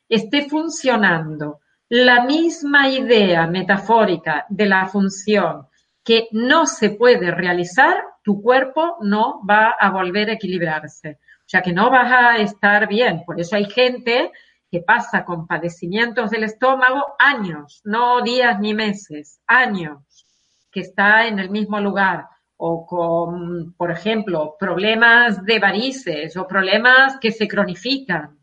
esté 0.10 0.50
funcionando 0.50 1.62
la 1.90 2.26
misma 2.26 2.90
idea 2.90 3.48
metafórica 3.48 4.46
de 4.50 4.66
la 4.66 4.88
función 4.88 5.68
que 6.04 6.28
no 6.32 6.66
se 6.66 6.90
puede 6.90 7.32
realizar, 7.32 7.96
tu 8.24 8.42
cuerpo 8.42 8.98
no 9.02 9.42
va 9.50 9.76
a 9.80 9.90
volver 9.92 10.30
a 10.30 10.34
equilibrarse. 10.34 11.20
O 11.40 11.46
sea 11.46 11.62
que 11.62 11.72
no 11.72 11.90
vas 11.90 12.12
a 12.12 12.38
estar 12.38 12.88
bien. 12.88 13.24
Por 13.26 13.40
eso 13.40 13.56
hay 13.56 13.66
gente 13.66 14.32
que 14.70 14.82
pasa 14.82 15.24
con 15.24 15.46
padecimientos 15.46 16.32
del 16.32 16.46
estómago 16.46 17.16
años, 17.20 17.82
no 17.84 18.22
días 18.22 18.60
ni 18.60 18.74
meses, 18.74 19.40
años, 19.46 20.26
que 20.72 20.82
está 20.82 21.28
en 21.28 21.40
el 21.40 21.50
mismo 21.52 21.80
lugar 21.80 22.26
o 22.66 22.86
con, 22.86 23.74
por 23.74 23.92
ejemplo, 23.92 24.56
problemas 24.58 25.44
de 25.44 25.60
varices 25.60 26.38
o 26.38 26.48
problemas 26.48 27.18
que 27.20 27.34
se 27.34 27.46
cronifican, 27.46 28.40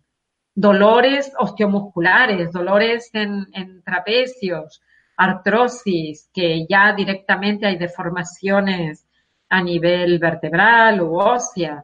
dolores 0.55 1.33
osteomusculares, 1.39 2.53
dolores 2.53 3.09
en, 3.15 3.47
en 3.55 3.83
trapecios, 3.83 4.83
artrosis, 5.17 6.29
que 6.35 6.67
ya 6.69 6.93
directamente 6.93 7.67
hay 7.67 7.79
deformaciones 7.79 9.07
a 9.49 9.63
nivel 9.63 10.19
vertebral 10.19 11.01
u 11.01 11.19
ósea. 11.19 11.83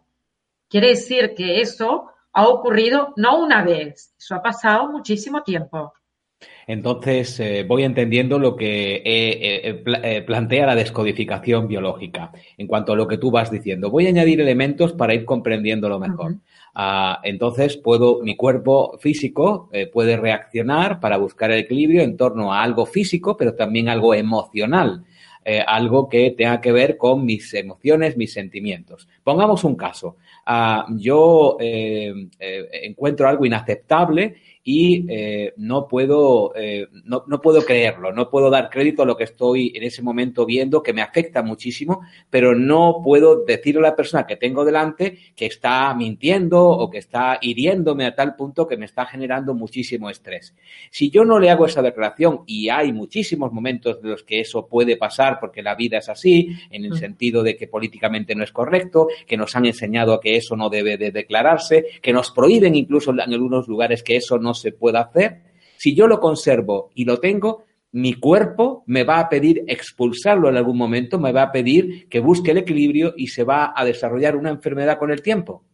Quiere 0.68 0.88
decir 0.88 1.32
que 1.34 1.62
eso 1.62 2.10
ha 2.34 2.46
ocurrido 2.48 3.14
no 3.16 3.38
una 3.38 3.62
vez, 3.64 4.14
eso 4.18 4.34
ha 4.34 4.42
pasado 4.42 4.92
muchísimo 4.92 5.42
tiempo. 5.42 5.94
Entonces, 6.66 7.38
eh, 7.40 7.64
voy 7.66 7.84
entendiendo 7.84 8.38
lo 8.38 8.56
que 8.56 8.96
eh, 8.96 9.82
eh, 9.84 10.22
plantea 10.22 10.66
la 10.66 10.74
descodificación 10.74 11.68
biológica 11.68 12.32
en 12.58 12.66
cuanto 12.66 12.92
a 12.92 12.96
lo 12.96 13.06
que 13.06 13.18
tú 13.18 13.30
vas 13.30 13.50
diciendo. 13.50 13.90
Voy 13.90 14.06
a 14.06 14.08
añadir 14.08 14.40
elementos 14.40 14.92
para 14.92 15.14
ir 15.14 15.24
comprendiéndolo 15.24 15.98
mejor. 15.98 16.36
Ah, 16.74 17.20
entonces, 17.22 17.76
puedo, 17.76 18.20
mi 18.22 18.36
cuerpo 18.36 18.98
físico 18.98 19.70
puede 19.92 20.16
reaccionar 20.16 21.00
para 21.00 21.16
buscar 21.16 21.50
el 21.50 21.60
equilibrio 21.60 22.02
en 22.02 22.16
torno 22.16 22.52
a 22.52 22.62
algo 22.62 22.84
físico, 22.84 23.36
pero 23.36 23.54
también 23.54 23.88
algo 23.88 24.12
emocional. 24.14 25.04
algo 25.66 26.08
que 26.08 26.32
tenga 26.32 26.60
que 26.60 26.72
ver 26.72 26.96
con 26.96 27.24
mis 27.24 27.54
emociones, 27.54 28.16
mis 28.16 28.32
sentimientos. 28.32 29.08
Pongamos 29.22 29.62
un 29.62 29.76
caso. 29.76 30.16
Ah, 30.48 30.86
yo 30.90 31.56
eh, 31.58 32.28
eh, 32.38 32.68
encuentro 32.84 33.28
algo 33.28 33.44
inaceptable 33.44 34.36
y 34.68 35.06
eh, 35.08 35.54
no, 35.58 35.86
puedo, 35.86 36.52
eh, 36.56 36.88
no, 37.04 37.22
no, 37.28 37.40
puedo 37.40 37.64
creerlo, 37.64 38.12
no 38.12 38.28
puedo 38.28 38.50
dar 38.50 38.68
crédito 38.68 39.02
a 39.02 39.06
lo 39.06 39.16
que 39.16 39.22
estoy 39.22 39.72
en 39.76 39.84
ese 39.84 40.02
momento 40.02 40.44
viendo, 40.44 40.82
que 40.82 40.92
me 40.92 41.02
afecta 41.02 41.40
muchísimo, 41.44 42.00
pero 42.30 42.52
no 42.56 43.00
puedo 43.00 43.44
decirle 43.44 43.82
a 43.82 43.90
la 43.90 43.96
persona 43.96 44.26
que 44.26 44.34
tengo 44.34 44.64
delante 44.64 45.18
que 45.36 45.46
está 45.46 45.94
mintiendo 45.94 46.64
o 46.64 46.90
que 46.90 46.98
está 46.98 47.38
hiriéndome 47.40 48.06
a 48.06 48.16
tal 48.16 48.34
punto 48.34 48.66
que 48.66 48.76
me 48.76 48.86
está 48.86 49.06
generando 49.06 49.54
muchísimo 49.54 50.10
estrés. 50.10 50.52
Si 50.90 51.10
yo 51.10 51.24
no 51.24 51.38
le 51.38 51.48
hago 51.48 51.66
esa 51.66 51.80
declaración, 51.80 52.40
y 52.44 52.68
hay 52.68 52.92
muchísimos 52.92 53.52
momentos 53.52 54.02
de 54.02 54.08
los 54.08 54.24
que 54.24 54.40
eso 54.40 54.66
puede 54.66 54.96
pasar 54.96 55.38
porque 55.38 55.62
la 55.62 55.76
vida 55.76 55.98
es 55.98 56.08
así, 56.08 56.56
en 56.72 56.84
el 56.84 56.90
mm. 56.90 56.96
sentido 56.96 57.44
de 57.44 57.56
que 57.56 57.68
políticamente 57.68 58.34
no 58.34 58.42
es 58.42 58.50
correcto, 58.50 59.06
que 59.28 59.36
nos 59.36 59.54
han 59.54 59.66
enseñado 59.66 60.18
que 60.18 60.34
eso 60.34 60.56
no 60.56 60.70
debe 60.70 60.96
de 60.96 61.12
declararse, 61.12 61.86
que 62.02 62.12
nos 62.12 62.32
prohíben 62.32 62.74
incluso 62.74 63.12
en 63.12 63.32
algunos 63.32 63.68
lugares 63.68 64.02
que 64.02 64.16
eso 64.16 64.38
no 64.38 64.55
se 64.60 64.72
pueda 64.72 65.00
hacer, 65.00 65.42
si 65.76 65.94
yo 65.94 66.06
lo 66.06 66.20
conservo 66.20 66.90
y 66.94 67.04
lo 67.04 67.18
tengo, 67.18 67.64
mi 67.92 68.14
cuerpo 68.14 68.82
me 68.86 69.04
va 69.04 69.20
a 69.20 69.28
pedir 69.28 69.64
expulsarlo 69.68 70.48
en 70.48 70.56
algún 70.56 70.76
momento, 70.76 71.18
me 71.18 71.32
va 71.32 71.42
a 71.42 71.52
pedir 71.52 72.08
que 72.08 72.20
busque 72.20 72.50
el 72.50 72.58
equilibrio 72.58 73.14
y 73.16 73.28
se 73.28 73.44
va 73.44 73.72
a 73.74 73.84
desarrollar 73.84 74.36
una 74.36 74.50
enfermedad 74.50 74.98
con 74.98 75.10
el 75.10 75.22
tiempo. 75.22 75.64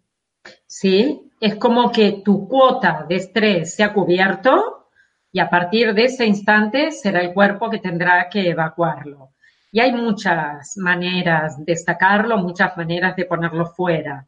Sí, 0.67 1.31
es 1.41 1.57
como 1.57 1.91
que 1.91 2.23
tu 2.25 2.47
cuota 2.49 3.07
de 3.09 3.17
estrés 3.17 3.75
se 3.75 3.83
ha 3.83 3.93
cubierto 3.93 4.89
y 5.33 5.41
a 5.41 5.49
partir 5.49 5.95
de 5.95 6.05
ese 6.05 6.27
instante 6.27 6.91
será 6.91 7.21
el 7.23 7.33
cuerpo 7.33 7.71
que 7.71 7.79
tendrá 7.79 8.29
que 8.29 8.51
evacuarlo. 8.51 9.31
Y 9.71 9.81
hay 9.81 9.93
muchas 9.93 10.77
maneras 10.77 11.57
de 11.65 11.75
sacarlo, 11.77 12.37
muchas 12.37 12.77
maneras 12.77 13.17
de 13.17 13.25
ponerlo 13.25 13.67
fuera. 13.67 14.27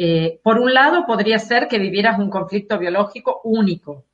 Eh, 0.00 0.38
por 0.44 0.60
un 0.60 0.72
lado, 0.72 1.04
podría 1.04 1.40
ser 1.40 1.66
que 1.66 1.80
vivieras 1.80 2.20
un 2.20 2.30
conflicto 2.30 2.78
biológico 2.78 3.40
único. 3.42 4.06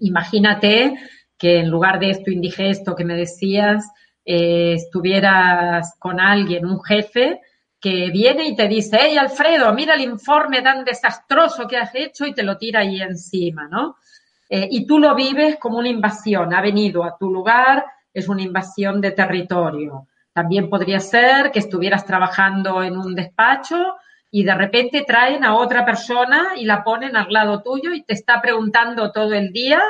Imagínate 0.00 0.98
que 1.38 1.60
en 1.60 1.70
lugar 1.70 2.00
de 2.00 2.10
esto 2.10 2.32
indigesto 2.32 2.96
que 2.96 3.04
me 3.04 3.14
decías, 3.14 3.88
eh, 4.24 4.74
estuvieras 4.74 5.94
con 6.00 6.18
alguien, 6.18 6.66
un 6.66 6.82
jefe, 6.82 7.40
que 7.80 8.10
viene 8.10 8.48
y 8.48 8.56
te 8.56 8.66
dice, 8.66 8.98
hey 9.00 9.16
Alfredo, 9.16 9.72
mira 9.72 9.94
el 9.94 10.00
informe 10.00 10.62
tan 10.62 10.84
desastroso 10.84 11.68
que 11.68 11.76
has 11.76 11.94
hecho 11.94 12.26
y 12.26 12.34
te 12.34 12.42
lo 12.42 12.58
tira 12.58 12.80
ahí 12.80 13.00
encima, 13.00 13.68
¿no? 13.68 13.98
Eh, 14.50 14.66
y 14.68 14.84
tú 14.84 14.98
lo 14.98 15.14
vives 15.14 15.58
como 15.60 15.78
una 15.78 15.88
invasión, 15.88 16.52
ha 16.52 16.60
venido 16.60 17.04
a 17.04 17.16
tu 17.16 17.30
lugar, 17.30 17.84
es 18.12 18.28
una 18.28 18.42
invasión 18.42 19.00
de 19.00 19.12
territorio. 19.12 20.08
También 20.32 20.68
podría 20.68 20.98
ser 20.98 21.52
que 21.52 21.60
estuvieras 21.60 22.04
trabajando 22.04 22.82
en 22.82 22.96
un 22.96 23.14
despacho 23.14 23.94
y 24.30 24.44
de 24.44 24.54
repente 24.54 25.04
traen 25.06 25.44
a 25.44 25.56
otra 25.56 25.84
persona 25.84 26.50
y 26.56 26.64
la 26.64 26.84
ponen 26.84 27.16
al 27.16 27.32
lado 27.32 27.62
tuyo 27.62 27.92
y 27.92 28.04
te 28.04 28.14
está 28.14 28.40
preguntando 28.40 29.10
todo 29.10 29.32
el 29.32 29.52
día 29.52 29.80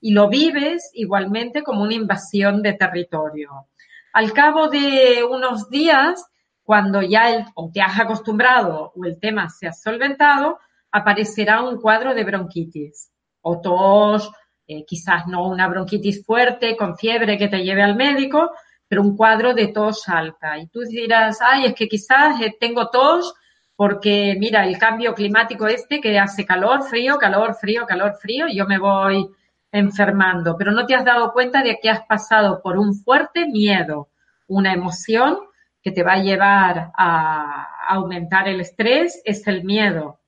y 0.00 0.12
lo 0.12 0.28
vives 0.28 0.90
igualmente 0.94 1.62
como 1.62 1.82
una 1.82 1.94
invasión 1.94 2.62
de 2.62 2.74
territorio. 2.74 3.68
Al 4.12 4.32
cabo 4.32 4.68
de 4.68 5.24
unos 5.24 5.70
días, 5.70 6.24
cuando 6.62 7.02
ya 7.02 7.30
el, 7.30 7.44
o 7.54 7.70
te 7.72 7.80
has 7.80 7.98
acostumbrado 7.98 8.92
o 8.94 9.04
el 9.04 9.18
tema 9.18 9.48
se 9.48 9.66
ha 9.66 9.72
solventado, 9.72 10.58
aparecerá 10.90 11.62
un 11.62 11.80
cuadro 11.80 12.14
de 12.14 12.24
bronquitis 12.24 13.10
o 13.42 13.60
tos, 13.60 14.30
eh, 14.66 14.84
quizás 14.84 15.26
no 15.26 15.48
una 15.48 15.68
bronquitis 15.68 16.24
fuerte 16.24 16.76
con 16.76 16.96
fiebre 16.96 17.38
que 17.38 17.48
te 17.48 17.62
lleve 17.62 17.82
al 17.82 17.96
médico, 17.96 18.50
pero 18.86 19.02
un 19.02 19.16
cuadro 19.16 19.54
de 19.54 19.68
tos 19.68 20.08
alta. 20.08 20.58
Y 20.58 20.68
tú 20.68 20.80
dirás, 20.80 21.38
ay, 21.40 21.66
es 21.66 21.74
que 21.74 21.88
quizás 21.88 22.40
eh, 22.40 22.56
tengo 22.58 22.88
tos 22.90 23.34
porque 23.80 24.36
mira, 24.38 24.66
el 24.66 24.76
cambio 24.76 25.14
climático 25.14 25.66
este 25.66 26.02
que 26.02 26.18
hace 26.18 26.44
calor, 26.44 26.82
frío, 26.82 27.16
calor, 27.16 27.54
frío, 27.54 27.86
calor, 27.86 28.12
frío, 28.20 28.46
y 28.46 28.56
yo 28.56 28.66
me 28.66 28.78
voy 28.78 29.26
enfermando, 29.72 30.54
pero 30.58 30.70
no 30.72 30.84
te 30.84 30.94
has 30.94 31.02
dado 31.02 31.32
cuenta 31.32 31.62
de 31.62 31.78
que 31.80 31.88
has 31.88 32.02
pasado 32.02 32.60
por 32.62 32.76
un 32.76 32.94
fuerte 32.94 33.46
miedo, 33.46 34.10
una 34.48 34.74
emoción 34.74 35.38
que 35.80 35.92
te 35.92 36.02
va 36.02 36.12
a 36.12 36.22
llevar 36.22 36.92
a 36.94 37.86
aumentar 37.88 38.48
el 38.48 38.60
estrés, 38.60 39.22
es 39.24 39.46
el 39.46 39.64
miedo. 39.64 40.20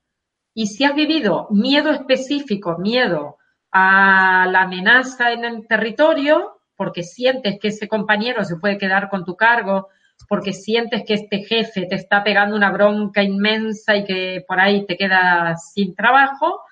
Y 0.55 0.69
si 0.69 0.85
has 0.85 0.95
vivido 0.95 1.47
miedo 1.51 1.91
específico, 1.91 2.79
miedo 2.79 3.37
a 3.71 4.49
la 4.51 4.63
amenaza 4.63 5.31
en 5.31 5.45
el 5.45 5.67
territorio, 5.69 6.63
porque 6.75 7.03
sientes 7.03 7.59
que 7.61 7.69
ese 7.69 7.87
compañero 7.87 8.45
se 8.45 8.57
puede 8.57 8.79
quedar 8.79 9.11
con 9.11 9.27
tu 9.27 9.37
cargo, 9.37 9.91
porque 10.33 10.55
sientes 10.55 11.05
que 11.07 11.13
este 11.13 11.43
jefe 11.45 11.85
te 11.85 11.95
está 11.95 12.25
pegando 12.25 12.57
una 12.57 12.71
bronca 12.71 13.23
inmensa 13.23 13.97
y 13.97 14.05
que 14.07 14.43
por 14.49 14.59
ahí 14.59 14.87
te 14.87 14.97
quedas 14.97 15.75
sin 15.75 15.95
trabajo, 15.95 16.63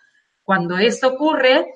cuando 0.42 0.78
eso 0.78 1.08
ocurre, 1.08 1.66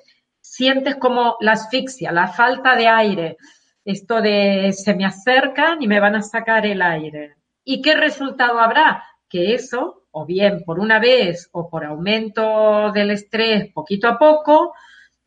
sientes 0.40 0.96
como 0.96 1.36
la 1.40 1.52
asfixia, 1.52 2.10
la 2.10 2.28
falta 2.28 2.74
de 2.74 2.88
aire, 2.88 3.36
esto 3.84 4.22
de 4.22 4.72
se 4.72 4.94
me 4.94 5.04
acercan 5.04 5.82
y 5.82 5.86
me 5.86 6.00
van 6.00 6.16
a 6.16 6.22
sacar 6.22 6.64
el 6.64 6.80
aire. 6.80 7.34
¿Y 7.64 7.82
qué 7.82 7.94
resultado 7.94 8.60
habrá? 8.60 9.04
Que 9.28 9.52
eso, 9.52 10.04
o 10.10 10.24
bien 10.24 10.64
por 10.64 10.80
una 10.80 10.98
vez 10.98 11.50
o 11.52 11.68
por 11.68 11.84
aumento 11.84 12.92
del 12.92 13.10
estrés 13.10 13.70
poquito 13.74 14.08
a 14.08 14.18
poco, 14.18 14.72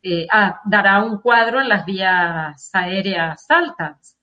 eh, 0.02 0.26
ah, 0.32 0.60
dará 0.64 1.04
un 1.04 1.20
cuadro 1.20 1.60
en 1.60 1.68
las 1.68 1.84
vías 1.84 2.68
aéreas 2.72 3.48
altas. 3.48 4.18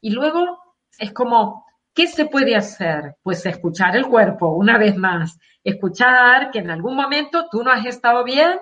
Y 0.00 0.12
luego 0.12 0.64
es 0.98 1.12
como, 1.12 1.64
¿qué 1.94 2.08
se 2.08 2.26
puede 2.26 2.56
hacer? 2.56 3.16
Pues 3.22 3.46
escuchar 3.46 3.96
el 3.96 4.06
cuerpo, 4.06 4.48
una 4.48 4.76
vez 4.76 4.96
más. 4.96 5.38
Escuchar 5.62 6.50
que 6.50 6.58
en 6.58 6.70
algún 6.70 6.96
momento 6.96 7.46
tú 7.50 7.62
no 7.62 7.70
has 7.70 7.86
estado 7.86 8.24
bien, 8.24 8.58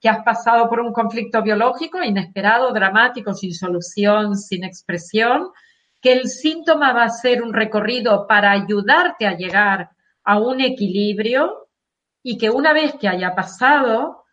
que 0.00 0.08
has 0.08 0.22
pasado 0.22 0.68
por 0.68 0.80
un 0.80 0.92
conflicto 0.92 1.42
biológico 1.42 2.02
inesperado, 2.02 2.72
dramático, 2.72 3.34
sin 3.34 3.52
solución, 3.52 4.36
sin 4.36 4.64
expresión, 4.64 5.50
que 6.00 6.12
el 6.12 6.28
síntoma 6.28 6.92
va 6.92 7.04
a 7.04 7.08
ser 7.10 7.42
un 7.42 7.52
recorrido 7.52 8.26
para 8.26 8.52
ayudarte 8.52 9.26
a 9.26 9.36
llegar 9.36 9.90
a 10.24 10.38
un 10.38 10.60
equilibrio 10.60 11.68
y 12.22 12.38
que 12.38 12.50
una 12.50 12.72
vez 12.72 12.94
que 12.94 13.08
haya 13.08 13.34
pasado, 13.34 14.24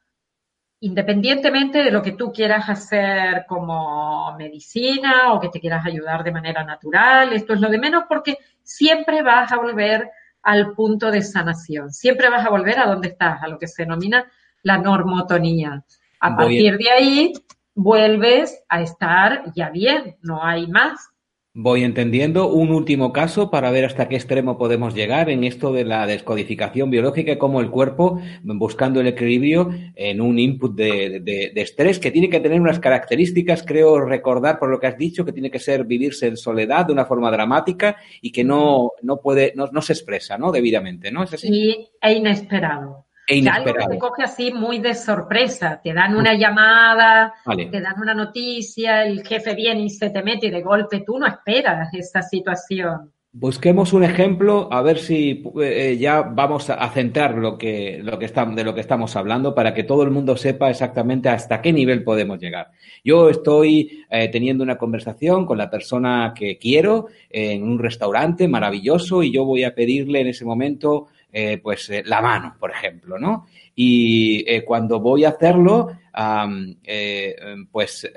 independientemente 0.83 1.81
de 1.81 1.91
lo 1.91 2.01
que 2.01 2.11
tú 2.11 2.33
quieras 2.33 2.67
hacer 2.67 3.45
como 3.47 4.35
medicina 4.37 5.31
o 5.31 5.39
que 5.39 5.47
te 5.47 5.61
quieras 5.61 5.85
ayudar 5.85 6.25
de 6.25 6.33
manera 6.33 6.65
natural, 6.65 7.31
esto 7.31 7.53
es 7.53 7.61
lo 7.61 7.69
de 7.69 7.77
menos 7.77 8.03
porque 8.09 8.37
siempre 8.63 9.21
vas 9.21 9.49
a 9.53 9.57
volver 9.57 10.11
al 10.41 10.73
punto 10.73 11.09
de 11.09 11.21
sanación, 11.21 11.93
siempre 11.93 12.29
vas 12.29 12.45
a 12.45 12.49
volver 12.49 12.79
a 12.79 12.87
donde 12.87 13.07
estás, 13.07 13.41
a 13.41 13.47
lo 13.47 13.57
que 13.57 13.67
se 13.67 13.83
denomina 13.83 14.29
la 14.61 14.77
normotonía. 14.77 15.85
A 16.19 16.35
partir 16.35 16.77
de 16.77 16.91
ahí 16.91 17.33
vuelves 17.73 18.61
a 18.67 18.81
estar 18.81 19.53
ya 19.55 19.69
bien, 19.69 20.17
no 20.21 20.43
hay 20.43 20.67
más. 20.67 21.12
Voy 21.55 21.83
entendiendo. 21.83 22.47
Un 22.47 22.71
último 22.71 23.13
caso 23.13 23.51
para 23.51 23.69
ver 23.69 23.85
hasta 23.85 24.09
qué 24.09 24.15
extremo 24.15 24.57
podemos 24.57 24.95
llegar 24.95 25.29
en 25.29 25.43
esto 25.43 25.71
de 25.71 25.85
la 25.85 26.07
descodificación 26.07 26.89
biológica 26.89 27.33
y 27.33 27.37
cómo 27.37 27.61
el 27.61 27.69
cuerpo, 27.69 28.19
buscando 28.41 29.01
el 29.01 29.05
equilibrio 29.05 29.69
en 29.95 30.19
un 30.19 30.39
input 30.39 30.73
de, 30.73 31.51
estrés 31.55 31.99
que 31.99 32.09
tiene 32.09 32.31
que 32.31 32.39
tener 32.39 32.59
unas 32.59 32.79
características, 32.79 33.61
creo 33.61 34.03
recordar 34.03 34.57
por 34.57 34.69
lo 34.69 34.79
que 34.79 34.87
has 34.87 34.97
dicho, 34.97 35.25
que 35.25 35.31
tiene 35.31 35.51
que 35.51 35.59
ser 35.59 35.83
vivirse 35.83 36.25
en 36.25 36.37
soledad 36.37 36.87
de 36.87 36.93
una 36.93 37.05
forma 37.05 37.29
dramática 37.29 37.97
y 38.19 38.31
que 38.31 38.43
no, 38.43 38.93
no 39.03 39.17
puede, 39.17 39.53
no, 39.55 39.81
se 39.83 39.93
expresa, 39.93 40.39
¿no? 40.39 40.51
Debidamente, 40.51 41.11
¿no? 41.11 41.21
¿Es 41.21 41.35
así? 41.35 41.87
e 42.01 42.13
inesperado. 42.13 43.05
E 43.25 43.47
algo 43.47 43.73
que 43.73 43.87
te 43.87 43.97
coge 43.97 44.23
así 44.23 44.51
muy 44.51 44.79
de 44.79 44.93
sorpresa. 44.93 45.79
Te 45.81 45.93
dan 45.93 46.15
una 46.15 46.33
llamada, 46.33 47.33
te 47.45 47.79
dan 47.79 47.99
una 48.01 48.13
noticia, 48.13 49.05
el 49.05 49.25
jefe 49.25 49.55
viene 49.55 49.81
y 49.83 49.89
se 49.89 50.09
te 50.09 50.21
mete 50.21 50.47
y 50.47 50.51
de 50.51 50.61
golpe 50.61 51.03
tú 51.05 51.17
no 51.17 51.27
esperas 51.27 51.93
esa 51.93 52.21
situación. 52.21 53.11
Busquemos 53.35 53.93
un 53.93 54.03
ejemplo, 54.03 54.69
a 54.71 54.83
ver 54.83 54.99
si 54.99 55.43
eh, 55.59 55.97
ya 55.99 56.21
vamos 56.21 56.69
a, 56.69 56.87
centrar 56.91 57.35
lo 57.35 57.57
que, 57.57 57.99
lo 58.03 58.19
que 58.19 58.27
de 58.27 58.63
lo 58.63 58.75
que 58.75 58.81
estamos 58.81 59.15
hablando 59.15 59.55
para 59.55 59.73
que 59.73 59.83
todo 59.83 60.03
el 60.03 60.11
mundo 60.11 60.37
sepa 60.37 60.69
exactamente 60.69 61.29
hasta 61.29 61.59
qué 61.59 61.73
nivel 61.73 62.03
podemos 62.03 62.37
llegar. 62.37 62.67
Yo 63.03 63.29
estoy 63.29 64.05
eh, 64.11 64.29
teniendo 64.29 64.63
una 64.63 64.77
conversación 64.77 65.47
con 65.47 65.57
la 65.57 65.71
persona 65.71 66.31
que 66.35 66.59
quiero 66.59 67.07
en 67.27 67.63
un 67.63 67.79
restaurante 67.79 68.47
maravilloso 68.47 69.23
y 69.23 69.31
yo 69.31 69.45
voy 69.45 69.63
a 69.63 69.73
pedirle 69.73 70.21
en 70.21 70.27
ese 70.27 70.45
momento 70.45 71.07
eh, 71.35 71.57
pues 71.57 71.89
eh, 71.89 72.03
la 72.05 72.21
mano, 72.21 72.55
por 72.59 72.69
ejemplo, 72.69 73.17
¿no? 73.17 73.47
Y 73.73 74.45
eh, 74.47 74.63
cuando 74.63 74.99
voy 74.99 75.25
a 75.25 75.29
hacerlo, 75.29 75.87
pues 77.71 78.07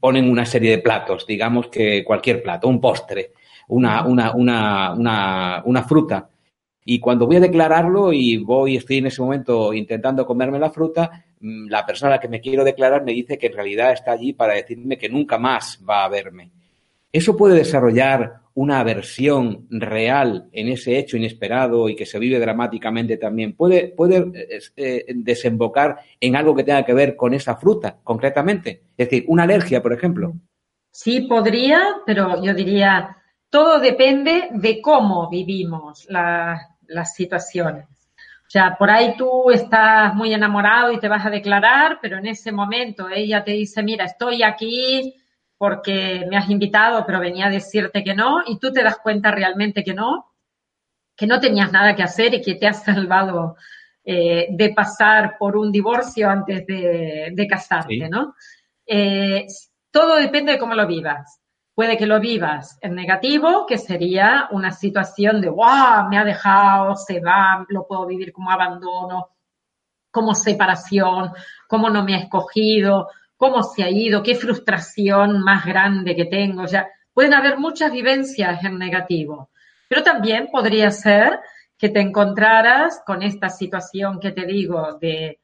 ponen 0.00 0.30
una 0.30 0.46
serie 0.46 0.70
de 0.70 0.78
platos, 0.78 1.26
digamos 1.26 1.68
que 1.68 2.02
cualquier 2.02 2.42
plato, 2.42 2.68
un 2.68 2.80
postre, 2.80 3.32
una, 3.68 4.06
una, 4.06 4.34
una, 4.34 4.94
una, 4.94 5.62
una 5.66 5.82
fruta. 5.82 6.30
Y 6.86 7.00
cuando 7.00 7.26
voy 7.26 7.36
a 7.36 7.40
declararlo 7.40 8.14
y 8.14 8.38
voy, 8.38 8.76
estoy 8.76 8.98
en 8.98 9.08
ese 9.08 9.20
momento 9.20 9.74
intentando 9.74 10.24
comerme 10.24 10.58
la 10.58 10.70
fruta, 10.70 11.22
mm, 11.40 11.68
la 11.68 11.84
persona 11.84 12.12
a 12.12 12.14
la 12.16 12.20
que 12.20 12.28
me 12.28 12.40
quiero 12.40 12.64
declarar 12.64 13.04
me 13.04 13.12
dice 13.12 13.36
que 13.36 13.48
en 13.48 13.54
realidad 13.54 13.92
está 13.92 14.12
allí 14.12 14.32
para 14.32 14.54
decirme 14.54 14.96
que 14.96 15.10
nunca 15.10 15.36
más 15.36 15.84
va 15.86 16.04
a 16.04 16.08
verme. 16.08 16.50
Eso 17.16 17.34
puede 17.34 17.54
desarrollar 17.54 18.40
una 18.52 18.80
aversión 18.80 19.66
real 19.70 20.50
en 20.52 20.68
ese 20.68 20.98
hecho 20.98 21.16
inesperado 21.16 21.88
y 21.88 21.96
que 21.96 22.04
se 22.04 22.18
vive 22.18 22.38
dramáticamente 22.38 23.16
también, 23.16 23.54
puede, 23.54 23.94
eh, 23.96 24.60
eh, 24.76 25.04
desembocar 25.14 25.96
en 26.20 26.36
algo 26.36 26.54
que 26.54 26.62
tenga 26.62 26.84
que 26.84 26.92
ver 26.92 27.16
con 27.16 27.32
esa 27.32 27.56
fruta, 27.56 27.96
concretamente. 28.04 28.82
Es 28.98 29.08
decir, 29.08 29.24
una 29.28 29.44
alergia, 29.44 29.82
por 29.82 29.94
ejemplo. 29.94 30.34
Sí, 30.90 31.22
podría, 31.22 31.80
pero 32.04 32.44
yo 32.44 32.52
diría, 32.52 33.16
todo 33.48 33.80
depende 33.80 34.48
de 34.50 34.82
cómo 34.82 35.30
vivimos 35.30 36.06
las 36.10 37.14
situaciones. 37.14 37.86
O 38.46 38.50
sea, 38.50 38.76
por 38.78 38.90
ahí 38.90 39.14
tú 39.16 39.50
estás 39.50 40.14
muy 40.14 40.34
enamorado 40.34 40.92
y 40.92 41.00
te 41.00 41.08
vas 41.08 41.24
a 41.24 41.30
declarar, 41.30 41.98
pero 42.02 42.18
en 42.18 42.26
ese 42.26 42.52
momento 42.52 43.08
ella 43.08 43.42
te 43.42 43.52
dice, 43.52 43.82
mira, 43.82 44.04
estoy 44.04 44.42
aquí 44.42 45.14
porque 45.58 46.26
me 46.28 46.36
has 46.36 46.50
invitado, 46.50 47.04
pero 47.06 47.20
venía 47.20 47.46
a 47.46 47.50
decirte 47.50 48.04
que 48.04 48.14
no, 48.14 48.42
y 48.46 48.58
tú 48.58 48.72
te 48.72 48.82
das 48.82 48.98
cuenta 48.98 49.30
realmente 49.30 49.82
que 49.82 49.94
no, 49.94 50.32
que 51.16 51.26
no 51.26 51.40
tenías 51.40 51.72
nada 51.72 51.94
que 51.96 52.02
hacer 52.02 52.34
y 52.34 52.42
que 52.42 52.56
te 52.56 52.66
has 52.66 52.84
salvado 52.84 53.56
eh, 54.04 54.48
de 54.50 54.72
pasar 54.72 55.36
por 55.38 55.56
un 55.56 55.72
divorcio 55.72 56.28
antes 56.28 56.66
de, 56.66 57.46
casarte, 57.48 58.08
¿no? 58.08 58.34
Eh, 58.86 59.46
todo 59.90 60.16
depende 60.16 60.52
de 60.52 60.58
cómo 60.58 60.74
lo 60.74 60.86
vivas. 60.86 61.40
Puede 61.74 61.96
que 61.96 62.06
lo 62.06 62.20
vivas 62.20 62.78
en 62.80 62.94
negativo, 62.94 63.66
que 63.66 63.78
sería 63.78 64.48
una 64.50 64.70
situación 64.70 65.40
de, 65.40 65.48
wow, 65.48 66.08
me 66.08 66.18
ha 66.18 66.24
dejado, 66.24 66.96
se 66.96 67.20
va, 67.20 67.64
lo 67.68 67.86
puedo 67.86 68.06
vivir 68.06 68.32
como 68.32 68.50
abandono, 68.50 69.30
como 70.10 70.34
separación, 70.34 71.32
como 71.66 71.90
no 71.90 72.04
me 72.04 72.14
ha 72.14 72.18
escogido, 72.18 73.08
cómo 73.36 73.62
se 73.62 73.82
ha 73.82 73.90
ido, 73.90 74.22
qué 74.22 74.34
frustración 74.34 75.40
más 75.40 75.64
grande 75.64 76.16
que 76.16 76.24
tengo. 76.26 76.62
O 76.62 76.68
sea, 76.68 76.88
pueden 77.12 77.34
haber 77.34 77.58
muchas 77.58 77.92
vivencias 77.92 78.62
en 78.64 78.78
negativo, 78.78 79.50
pero 79.88 80.02
también 80.02 80.48
podría 80.50 80.90
ser 80.90 81.40
que 81.78 81.88
te 81.88 82.00
encontraras 82.00 83.02
con 83.04 83.22
esta 83.22 83.50
situación 83.50 84.18
que 84.18 84.32
te 84.32 84.46
digo 84.46 84.98
de 85.00 85.40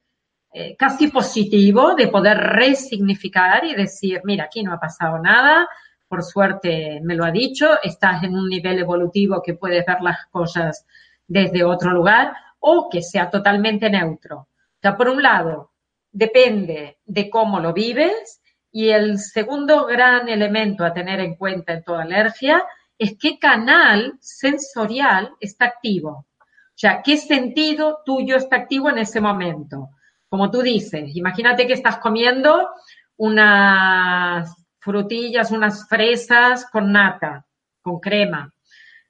eh, 0.55 0.77
casi 0.77 1.09
positivo, 1.09 1.95
de 1.95 2.09
poder 2.09 2.37
resignificar 2.37 3.65
y 3.65 3.75
decir, 3.75 4.21
mira, 4.25 4.45
aquí 4.45 4.63
no 4.63 4.73
ha 4.73 4.81
pasado 4.81 5.19
nada, 5.19 5.69
por 6.09 6.23
suerte 6.23 7.01
me 7.03 7.15
lo 7.15 7.25
ha 7.25 7.31
dicho, 7.31 7.83
estás 7.83 8.23
en 8.23 8.35
un 8.35 8.49
nivel 8.49 8.79
evolutivo 8.79 9.43
que 9.43 9.55
puedes 9.55 9.85
ver 9.87 10.03
las 10.03 10.27
cosas 10.27 10.87
desde 11.27 11.65
otro 11.65 11.91
lugar 11.91 12.35
o 12.61 12.89
que 12.91 13.01
sea 13.01 13.31
totalmente 13.31 13.89
neutro. 13.89 14.41
O 14.41 14.79
sea, 14.81 14.95
por 14.97 15.09
un 15.09 15.23
lado, 15.23 15.72
depende 16.13 16.99
de 17.05 17.31
cómo 17.31 17.59
lo 17.59 17.73
vives 17.73 18.41
y 18.71 18.91
el 18.91 19.19
segundo 19.19 19.87
gran 19.87 20.29
elemento 20.29 20.85
a 20.85 20.93
tener 20.93 21.21
en 21.21 21.37
cuenta 21.37 21.73
en 21.73 21.83
toda 21.83 22.03
alergia 22.03 22.63
es 22.99 23.17
qué 23.19 23.39
canal 23.39 24.15
sensorial 24.21 25.33
está 25.41 25.67
activo. 25.67 26.27
O 26.39 26.75
sea, 26.83 27.03
qué 27.03 27.17
sentido 27.17 28.01
tuyo 28.05 28.37
está 28.37 28.57
activo 28.57 28.89
en 28.89 28.99
ese 28.99 29.21
momento. 29.21 29.91
Como 30.29 30.51
tú 30.51 30.63
dices, 30.63 31.15
imagínate 31.15 31.67
que 31.67 31.75
estás 31.75 31.99
comiendo 31.99 32.71
unas 33.17 34.55
frutillas, 34.79 35.51
unas 35.51 35.87
fresas 35.89 36.67
con 36.71 36.93
nata, 36.93 37.45
con 37.83 38.01
crema. 38.01 38.53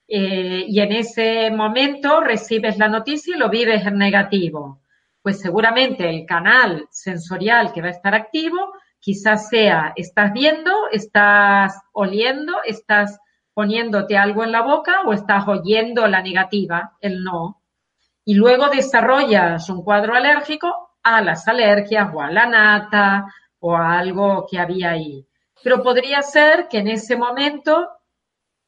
Eh, 0.08 0.64
y 0.68 0.80
en 0.80 0.92
ese 0.92 1.50
momento 1.50 2.20
recibes 2.20 2.78
la 2.78 2.88
noticia 2.88 3.36
y 3.36 3.38
lo 3.38 3.48
vives 3.48 3.86
en 3.86 3.96
negativo 3.96 4.81
pues 5.22 5.40
seguramente 5.40 6.08
el 6.08 6.26
canal 6.26 6.86
sensorial 6.90 7.72
que 7.72 7.80
va 7.80 7.88
a 7.88 7.92
estar 7.92 8.14
activo 8.14 8.72
quizás 9.02 9.48
sea, 9.48 9.92
estás 9.96 10.32
viendo, 10.32 10.88
estás 10.92 11.74
oliendo, 11.92 12.62
estás 12.64 13.18
poniéndote 13.52 14.16
algo 14.16 14.44
en 14.44 14.52
la 14.52 14.62
boca 14.62 15.02
o 15.04 15.12
estás 15.12 15.46
oyendo 15.48 16.06
la 16.06 16.22
negativa, 16.22 16.96
el 17.00 17.24
no. 17.24 17.60
Y 18.24 18.34
luego 18.34 18.68
desarrollas 18.68 19.68
un 19.68 19.82
cuadro 19.82 20.14
alérgico 20.14 20.90
a 21.02 21.20
las 21.20 21.48
alergias 21.48 22.10
o 22.14 22.22
a 22.22 22.30
la 22.30 22.46
nata 22.46 23.26
o 23.58 23.76
a 23.76 23.98
algo 23.98 24.46
que 24.48 24.60
había 24.60 24.92
ahí. 24.92 25.26
Pero 25.64 25.82
podría 25.82 26.22
ser 26.22 26.68
que 26.68 26.78
en 26.78 26.88
ese 26.88 27.16
momento, 27.16 27.88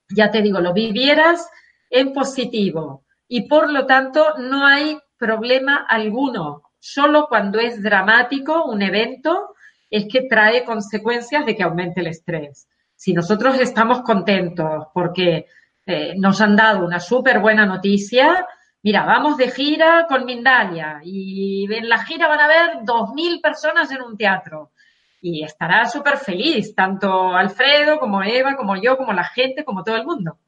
ya 0.09 0.33
te 0.33 0.43
digo, 0.43 0.61
lo 0.61 0.73
vivieras 0.73 1.49
en 1.91 2.13
positivo 2.13 3.05
y 3.29 3.49
por 3.49 3.71
lo 3.71 3.87
tanto 3.87 4.35
no 4.39 4.67
hay 4.67 4.99
problema 5.19 5.87
alguno. 5.89 6.63
Solo 6.79 7.27
cuando 7.29 7.59
es 7.59 7.83
dramático 7.83 8.65
un 8.65 8.83
evento 8.83 9.55
es 9.91 10.07
que 10.11 10.23
trae 10.23 10.65
consecuencias 10.65 11.47
de 11.47 11.57
que 11.57 11.63
aumente 11.63 12.01
el 12.01 12.09
estrés. 12.09 12.69
Si 12.97 13.13
nosotros 13.13 13.59
estamos 13.61 14.03
contentos 14.03 14.87
porque 14.93 15.47
eh, 15.87 16.15
nos 16.17 16.41
han 16.41 16.57
dado 16.57 16.85
una 16.85 17.01
súper 17.01 17.41
buena 17.41 17.67
noticia, 17.67 18.47
mira, 18.83 19.05
vamos 19.05 19.37
de 19.37 19.51
gira 19.51 20.07
con 20.09 20.25
Mindalia 20.25 21.01
y 21.03 21.67
en 21.73 21.89
la 21.89 22.05
gira 22.05 22.29
van 22.29 22.41
a 22.41 22.45
haber 22.45 22.85
2.000 22.85 23.41
personas 23.41 23.91
en 23.91 24.03
un 24.03 24.17
teatro 24.17 24.73
y 25.21 25.43
estará 25.43 25.87
súper 25.87 26.19
feliz, 26.19 26.75
tanto 26.75 27.35
Alfredo 27.35 27.99
como 27.99 28.23
Eva, 28.23 28.57
como 28.57 28.77
yo, 28.77 28.99
como 28.99 29.15
la 29.15 29.25
gente, 29.25 29.65
como 29.65 29.83
todo 29.83 29.97
el 29.97 30.05
mundo. 30.05 30.39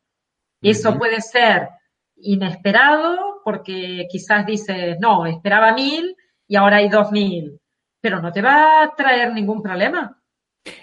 Eso 0.61 0.98
puede 0.98 1.22
ser 1.22 1.68
inesperado 2.16 3.36
porque 3.46 4.09
quizás 4.11 4.44
dices, 4.44 4.96
no, 4.98 5.24
esperaba 5.24 5.72
mil 5.72 6.16
y 6.48 6.56
ahora 6.56 6.78
hay 6.78 6.88
dos 6.88 7.12
mil, 7.12 7.61
pero 8.00 8.20
no 8.20 8.32
te 8.32 8.42
va 8.42 8.82
a 8.82 8.92
traer 8.96 9.32
ningún 9.32 9.62
problema. 9.62 10.20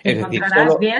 Es 0.02 0.18
decir, 0.18 0.42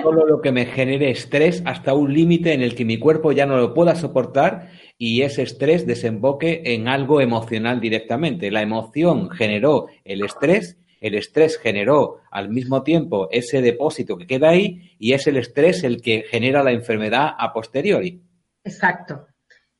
solo, 0.02 0.26
lo 0.26 0.42
que 0.42 0.52
me 0.52 0.66
genere 0.66 1.08
estrés 1.08 1.62
hasta 1.64 1.94
un 1.94 2.12
límite 2.12 2.52
en 2.52 2.60
el 2.60 2.74
que 2.74 2.84
mi 2.84 2.98
cuerpo 2.98 3.32
ya 3.32 3.46
no 3.46 3.56
lo 3.56 3.72
pueda 3.72 3.94
soportar 3.94 4.68
y 4.98 5.22
ese 5.22 5.40
estrés 5.40 5.86
desemboque 5.86 6.60
en 6.66 6.86
algo 6.86 7.22
emocional 7.22 7.80
directamente. 7.80 8.50
La 8.50 8.60
emoción 8.60 9.30
generó 9.30 9.86
el 10.04 10.22
estrés, 10.22 10.76
el 11.00 11.14
estrés 11.14 11.56
generó 11.56 12.18
al 12.30 12.50
mismo 12.50 12.82
tiempo 12.82 13.28
ese 13.30 13.62
depósito 13.62 14.18
que 14.18 14.26
queda 14.26 14.50
ahí 14.50 14.94
y 14.98 15.14
es 15.14 15.26
el 15.28 15.38
estrés 15.38 15.82
el 15.82 16.02
que 16.02 16.26
genera 16.28 16.62
la 16.62 16.72
enfermedad 16.72 17.30
a 17.38 17.54
posteriori. 17.54 18.20
Exacto. 18.64 19.28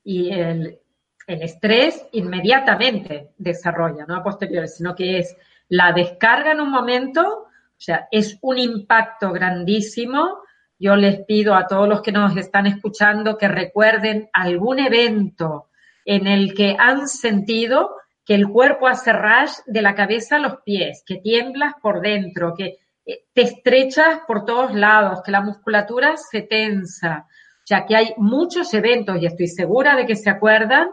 Y 0.03 0.31
el, 0.33 0.79
el 1.27 1.43
estrés 1.43 2.07
inmediatamente 2.13 3.31
desarrolla, 3.39 4.05
no 4.07 4.17
a 4.17 4.23
posteriori, 4.23 4.69
sino 4.69 4.95
que 4.95 5.19
es 5.19 5.37
la 5.69 5.93
descarga 5.93 6.53
en 6.53 6.61
un 6.61 6.71
momento, 6.71 7.49
o 7.49 7.81
sea, 7.81 8.09
es 8.11 8.39
un 8.43 8.59
impacto 8.59 9.33
grandísimo. 9.33 10.43
Yo 10.79 10.97
les 10.97 11.25
pido 11.25 11.55
a 11.55 11.67
todos 11.67 11.89
los 11.89 12.03
que 12.03 12.13
nos 12.13 12.37
están 12.37 12.67
escuchando 12.67 13.39
que 13.39 13.49
recuerden 13.49 14.29
algún 14.33 14.79
evento 14.79 15.69
en 16.05 16.27
el 16.27 16.55
que 16.55 16.77
han 16.79 17.09
sentido 17.09 17.97
que 18.25 18.35
el 18.35 18.49
cuerpo 18.49 18.89
hace 18.89 19.13
rash 19.13 19.53
de 19.67 19.83
la 19.83 19.95
cabeza 19.95 20.37
a 20.37 20.41
los 20.41 20.61
pies, 20.63 21.03
que 21.07 21.17
tiemblas 21.17 21.75
por 21.83 22.01
dentro, 22.01 22.55
que 22.55 22.79
eh, 23.05 23.25
te 23.33 23.43
estrechas 23.43 24.21
por 24.27 24.45
todos 24.45 24.75
lados, 24.75 25.23
que 25.23 25.33
la 25.33 25.43
musculatura 25.43 26.17
se 26.17 26.43
tensa. 26.43 27.27
O 27.29 27.67
sea, 27.67 27.85
que 27.87 27.97
hay 27.97 28.15
muchos 28.17 28.73
eventos, 28.75 29.21
y 29.21 29.27
estoy 29.27 29.47
segura 29.47 29.97
de 29.97 30.07
que 30.07 30.17
se 30.17 30.31
acuerdan, 30.31 30.89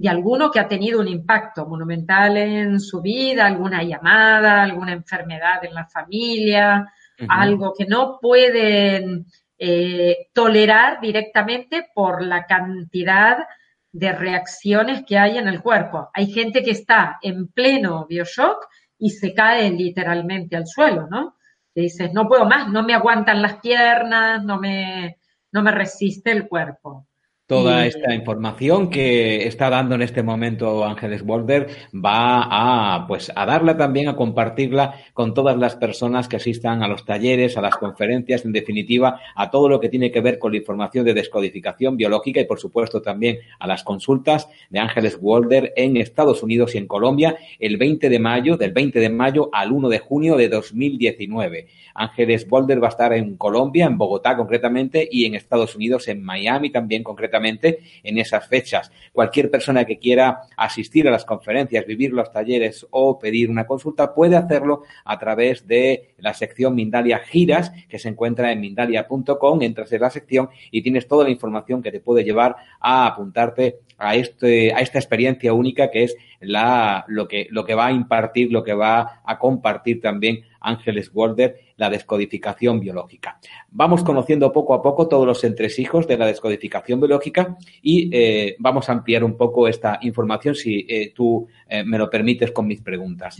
de 0.00 0.08
alguno 0.08 0.50
que 0.50 0.58
ha 0.58 0.66
tenido 0.66 0.98
un 0.98 1.08
impacto 1.08 1.66
monumental 1.66 2.34
en 2.38 2.80
su 2.80 3.02
vida, 3.02 3.46
alguna 3.46 3.82
llamada, 3.82 4.62
alguna 4.62 4.94
enfermedad 4.94 5.62
en 5.62 5.74
la 5.74 5.84
familia, 5.84 6.90
algo 7.28 7.74
que 7.76 7.84
no 7.84 8.18
pueden 8.18 9.26
eh, 9.58 10.28
tolerar 10.32 11.02
directamente 11.02 11.88
por 11.94 12.22
la 12.22 12.46
cantidad 12.46 13.46
de 13.92 14.12
reacciones 14.12 15.04
que 15.04 15.18
hay 15.18 15.36
en 15.36 15.48
el 15.48 15.60
cuerpo. 15.60 16.08
Hay 16.14 16.32
gente 16.32 16.62
que 16.62 16.70
está 16.70 17.18
en 17.20 17.48
pleno 17.48 18.06
bioshock 18.08 18.68
y 18.96 19.10
se 19.10 19.34
cae 19.34 19.70
literalmente 19.70 20.56
al 20.56 20.66
suelo, 20.66 21.08
¿no? 21.10 21.36
Te 21.74 21.82
dices, 21.82 22.10
no 22.14 22.26
puedo 22.26 22.46
más, 22.46 22.68
no 22.70 22.82
me 22.84 22.94
aguantan 22.94 23.42
las 23.42 23.60
piernas, 23.60 24.42
no 24.42 24.58
me, 24.58 25.18
no 25.52 25.62
me 25.62 25.72
resiste 25.72 26.32
el 26.32 26.48
cuerpo. 26.48 27.06
Toda 27.50 27.84
esta 27.84 28.14
información 28.14 28.90
que 28.90 29.48
está 29.48 29.70
dando 29.70 29.96
en 29.96 30.02
este 30.02 30.22
momento 30.22 30.84
Ángeles 30.84 31.24
Boulder 31.24 31.66
va 31.92 32.44
a, 32.48 33.08
pues, 33.08 33.32
a 33.34 33.44
darla 33.44 33.76
también, 33.76 34.06
a 34.06 34.14
compartirla 34.14 34.94
con 35.14 35.34
todas 35.34 35.56
las 35.56 35.74
personas 35.74 36.28
que 36.28 36.36
asistan 36.36 36.84
a 36.84 36.86
los 36.86 37.04
talleres, 37.04 37.56
a 37.56 37.60
las 37.60 37.74
conferencias, 37.74 38.44
en 38.44 38.52
definitiva, 38.52 39.18
a 39.34 39.50
todo 39.50 39.68
lo 39.68 39.80
que 39.80 39.88
tiene 39.88 40.12
que 40.12 40.20
ver 40.20 40.38
con 40.38 40.52
la 40.52 40.58
información 40.58 41.04
de 41.04 41.12
descodificación 41.12 41.96
biológica 41.96 42.40
y, 42.40 42.44
por 42.44 42.60
supuesto, 42.60 43.02
también 43.02 43.38
a 43.58 43.66
las 43.66 43.82
consultas 43.82 44.46
de 44.68 44.78
Ángeles 44.78 45.20
Boulder 45.20 45.72
en 45.74 45.96
Estados 45.96 46.44
Unidos 46.44 46.76
y 46.76 46.78
en 46.78 46.86
Colombia 46.86 47.36
el 47.58 47.78
20 47.78 48.08
de 48.08 48.18
mayo, 48.20 48.58
del 48.58 48.70
20 48.70 49.00
de 49.00 49.10
mayo 49.10 49.50
al 49.52 49.72
1 49.72 49.88
de 49.88 49.98
junio 49.98 50.36
de 50.36 50.48
2019. 50.48 51.66
Ángeles 51.94 52.48
Boulder 52.48 52.80
va 52.80 52.86
a 52.86 52.90
estar 52.90 53.12
en 53.12 53.36
Colombia, 53.36 53.86
en 53.86 53.98
Bogotá 53.98 54.36
concretamente, 54.36 55.08
y 55.10 55.24
en 55.24 55.34
Estados 55.34 55.74
Unidos, 55.74 56.06
en 56.06 56.22
Miami 56.22 56.70
también 56.70 57.02
concretamente, 57.02 57.39
en 57.44 58.18
esas 58.18 58.46
fechas. 58.46 58.90
Cualquier 59.12 59.50
persona 59.50 59.84
que 59.84 59.98
quiera 59.98 60.42
asistir 60.56 61.08
a 61.08 61.10
las 61.10 61.24
conferencias, 61.24 61.86
vivir 61.86 62.12
los 62.12 62.32
talleres 62.32 62.86
o 62.90 63.18
pedir 63.18 63.50
una 63.50 63.66
consulta 63.66 64.14
puede 64.14 64.36
hacerlo 64.36 64.82
a 65.04 65.18
través 65.18 65.66
de 65.66 66.14
la 66.18 66.34
sección 66.34 66.74
Mindalia 66.74 67.18
Giras, 67.18 67.72
que 67.88 67.98
se 67.98 68.08
encuentra 68.08 68.52
en 68.52 68.60
mindalia.com, 68.60 69.62
entras 69.62 69.92
en 69.92 70.00
la 70.00 70.10
sección 70.10 70.48
y 70.70 70.82
tienes 70.82 71.08
toda 71.08 71.24
la 71.24 71.30
información 71.30 71.82
que 71.82 71.92
te 71.92 72.00
puede 72.00 72.24
llevar 72.24 72.56
a 72.80 73.06
apuntarte 73.06 73.80
a, 73.98 74.14
este, 74.16 74.72
a 74.72 74.80
esta 74.80 74.98
experiencia 74.98 75.52
única 75.52 75.90
que 75.90 76.04
es 76.04 76.16
la, 76.40 77.04
lo, 77.08 77.28
que, 77.28 77.46
lo 77.50 77.64
que 77.64 77.74
va 77.74 77.86
a 77.86 77.92
impartir, 77.92 78.50
lo 78.50 78.64
que 78.64 78.74
va 78.74 79.20
a 79.24 79.38
compartir 79.38 80.00
también 80.00 80.44
Ángeles 80.60 81.10
Walder, 81.12 81.56
la 81.76 81.90
descodificación 81.90 82.80
biológica. 82.80 83.38
Vamos 83.70 84.04
conociendo 84.04 84.52
poco 84.52 84.74
a 84.74 84.82
poco 84.82 85.08
todos 85.08 85.26
los 85.26 85.42
entresijos 85.44 86.06
de 86.06 86.18
la 86.18 86.26
descodificación 86.26 87.00
biológica 87.00 87.56
y 87.82 88.10
eh, 88.12 88.56
vamos 88.58 88.88
a 88.88 88.92
ampliar 88.92 89.24
un 89.24 89.36
poco 89.36 89.68
esta 89.68 89.98
información 90.02 90.54
si 90.54 90.86
eh, 90.88 91.12
tú 91.14 91.46
eh, 91.68 91.84
me 91.84 91.98
lo 91.98 92.10
permites 92.10 92.52
con 92.52 92.66
mis 92.66 92.80
preguntas. 92.80 93.36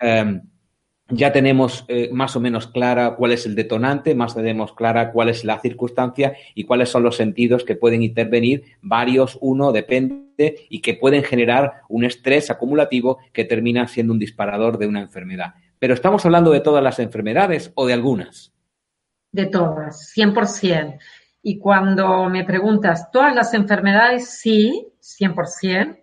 Em, 0.00 0.42
ya 1.10 1.30
tenemos 1.32 1.86
más 2.12 2.34
o 2.34 2.40
menos 2.40 2.66
clara 2.66 3.14
cuál 3.14 3.32
es 3.32 3.44
el 3.44 3.54
detonante, 3.54 4.14
más 4.14 4.34
tenemos 4.34 4.72
clara 4.72 5.12
cuál 5.12 5.28
es 5.28 5.44
la 5.44 5.60
circunstancia 5.60 6.34
y 6.54 6.64
cuáles 6.64 6.88
son 6.88 7.02
los 7.02 7.16
sentidos 7.16 7.62
que 7.62 7.76
pueden 7.76 8.02
intervenir, 8.02 8.62
varios, 8.80 9.36
uno, 9.42 9.70
depende, 9.70 10.24
y 10.68 10.80
que 10.80 10.94
pueden 10.94 11.22
generar 11.22 11.82
un 11.88 12.04
estrés 12.04 12.50
acumulativo 12.50 13.18
que 13.32 13.44
termina 13.44 13.86
siendo 13.86 14.14
un 14.14 14.18
disparador 14.18 14.78
de 14.78 14.86
una 14.86 15.02
enfermedad. 15.02 15.54
Pero 15.84 15.92
estamos 15.92 16.24
hablando 16.24 16.50
de 16.50 16.62
todas 16.62 16.82
las 16.82 16.98
enfermedades 16.98 17.70
o 17.74 17.84
de 17.84 17.92
algunas. 17.92 18.54
De 19.30 19.44
todas, 19.44 20.10
100%. 20.16 20.98
Y 21.42 21.58
cuando 21.58 22.24
me 22.30 22.42
preguntas, 22.42 23.10
¿todas 23.10 23.34
las 23.34 23.52
enfermedades? 23.52 24.30
Sí, 24.30 24.88
100%. 24.98 26.02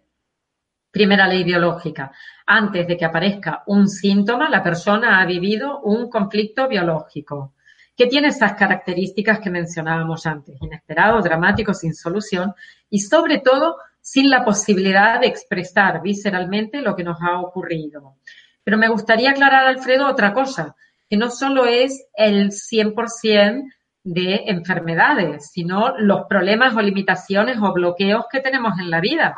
Primera 0.92 1.28
ley 1.28 1.44
biológica. 1.44 2.12
Antes 2.46 2.88
de 2.88 2.96
que 2.96 3.06
aparezca 3.06 3.64
un 3.66 3.90
síntoma, 3.90 4.52
la 4.52 4.62
persona 4.62 5.20
ha 5.20 5.26
vivido 5.26 5.80
un 5.80 6.12
conflicto 6.12 6.68
biológico 6.68 7.56
que 7.98 8.06
tiene 8.06 8.28
esas 8.28 8.54
características 8.54 9.40
que 9.40 9.50
mencionábamos 9.50 10.28
antes, 10.28 10.62
inesperado, 10.62 11.24
dramático, 11.24 11.74
sin 11.74 11.96
solución 11.96 12.54
y 12.88 13.00
sobre 13.00 13.40
todo 13.40 13.78
sin 14.00 14.30
la 14.30 14.46
posibilidad 14.46 15.20
de 15.20 15.26
expresar 15.26 16.04
visceralmente 16.04 16.84
lo 16.84 16.96
que 16.96 17.04
nos 17.04 17.18
ha 17.20 17.40
ocurrido. 17.40 18.18
Pero 18.64 18.78
me 18.78 18.88
gustaría 18.88 19.32
aclarar, 19.32 19.66
Alfredo, 19.66 20.08
otra 20.08 20.34
cosa, 20.34 20.76
que 21.10 21.18
no 21.18 21.30
solo 21.30 21.66
es 21.66 22.08
el 22.16 22.52
100% 22.52 23.72
de 24.04 24.44
enfermedades, 24.48 25.52
sino 25.52 25.98
los 25.98 26.26
problemas 26.28 26.76
o 26.76 26.82
limitaciones 26.82 27.58
o 27.62 27.74
bloqueos 27.74 28.26
que 28.32 28.40
tenemos 28.40 28.80
en 28.80 28.90
la 28.90 29.00
vida. 29.00 29.36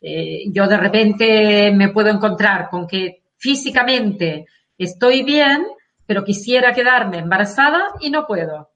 Eh, 0.00 0.44
yo 0.50 0.66
de 0.66 0.76
repente 0.76 1.70
me 1.72 1.90
puedo 1.90 2.08
encontrar 2.08 2.68
con 2.70 2.86
que 2.86 3.22
físicamente 3.36 4.46
estoy 4.76 5.22
bien, 5.22 5.66
pero 6.06 6.24
quisiera 6.24 6.72
quedarme 6.72 7.18
embarazada 7.18 7.80
y 8.00 8.10
no 8.10 8.26
puedo. 8.26 8.70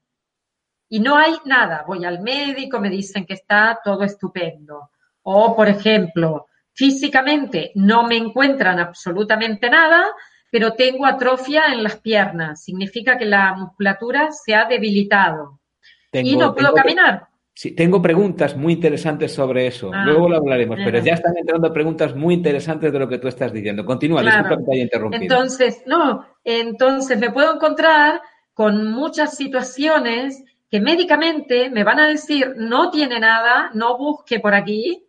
Y 0.87 0.99
no 0.99 1.17
hay 1.17 1.33
nada. 1.45 1.83
Voy 1.85 2.05
al 2.05 2.21
médico, 2.21 2.79
me 2.79 2.89
dicen 2.89 3.25
que 3.25 3.33
está 3.33 3.79
todo 3.83 4.03
estupendo. 4.03 4.91
O, 5.23 5.55
por 5.55 5.67
ejemplo, 5.67 6.47
Físicamente 6.75 7.71
no 7.75 8.05
me 8.05 8.17
encuentran 8.17 8.79
absolutamente 8.79 9.69
nada, 9.69 10.05
pero 10.51 10.73
tengo 10.73 11.05
atrofia 11.05 11.67
en 11.71 11.83
las 11.83 11.95
piernas. 12.01 12.63
Significa 12.63 13.17
que 13.17 13.25
la 13.25 13.53
musculatura 13.53 14.31
se 14.31 14.53
ha 14.53 14.65
debilitado. 14.65 15.59
y 16.11 16.35
no 16.35 16.53
puedo 16.53 16.73
caminar. 16.73 17.27
Sí, 17.53 17.71
tengo 17.71 18.01
preguntas 18.01 18.57
muy 18.57 18.73
interesantes 18.73 19.33
sobre 19.33 19.67
eso. 19.67 19.89
Ah, 19.93 20.03
Luego 20.03 20.27
lo 20.27 20.35
hablaremos, 20.35 20.77
pero 20.83 20.99
ya 20.99 21.13
están 21.13 21.37
entrando 21.37 21.71
preguntas 21.71 22.13
muy 22.13 22.33
interesantes 22.33 22.91
de 22.91 22.99
lo 22.99 23.07
que 23.07 23.17
tú 23.17 23.29
estás 23.29 23.53
diciendo. 23.53 23.85
Continúa, 23.85 24.21
disculpa 24.21 24.57
que 24.57 24.63
te 24.63 24.73
haya 24.73 24.83
interrumpido. 24.83 25.23
Entonces, 25.23 25.81
no, 25.85 26.25
entonces 26.43 27.17
me 27.17 27.31
puedo 27.31 27.55
encontrar 27.55 28.21
con 28.53 28.91
muchas 28.91 29.37
situaciones 29.37 30.43
que 30.69 30.81
médicamente 30.81 31.69
me 31.69 31.85
van 31.85 31.99
a 32.01 32.07
decir 32.09 32.55
no 32.57 32.91
tiene 32.91 33.21
nada, 33.21 33.71
no 33.73 33.97
busque 33.97 34.41
por 34.41 34.53
aquí, 34.53 35.04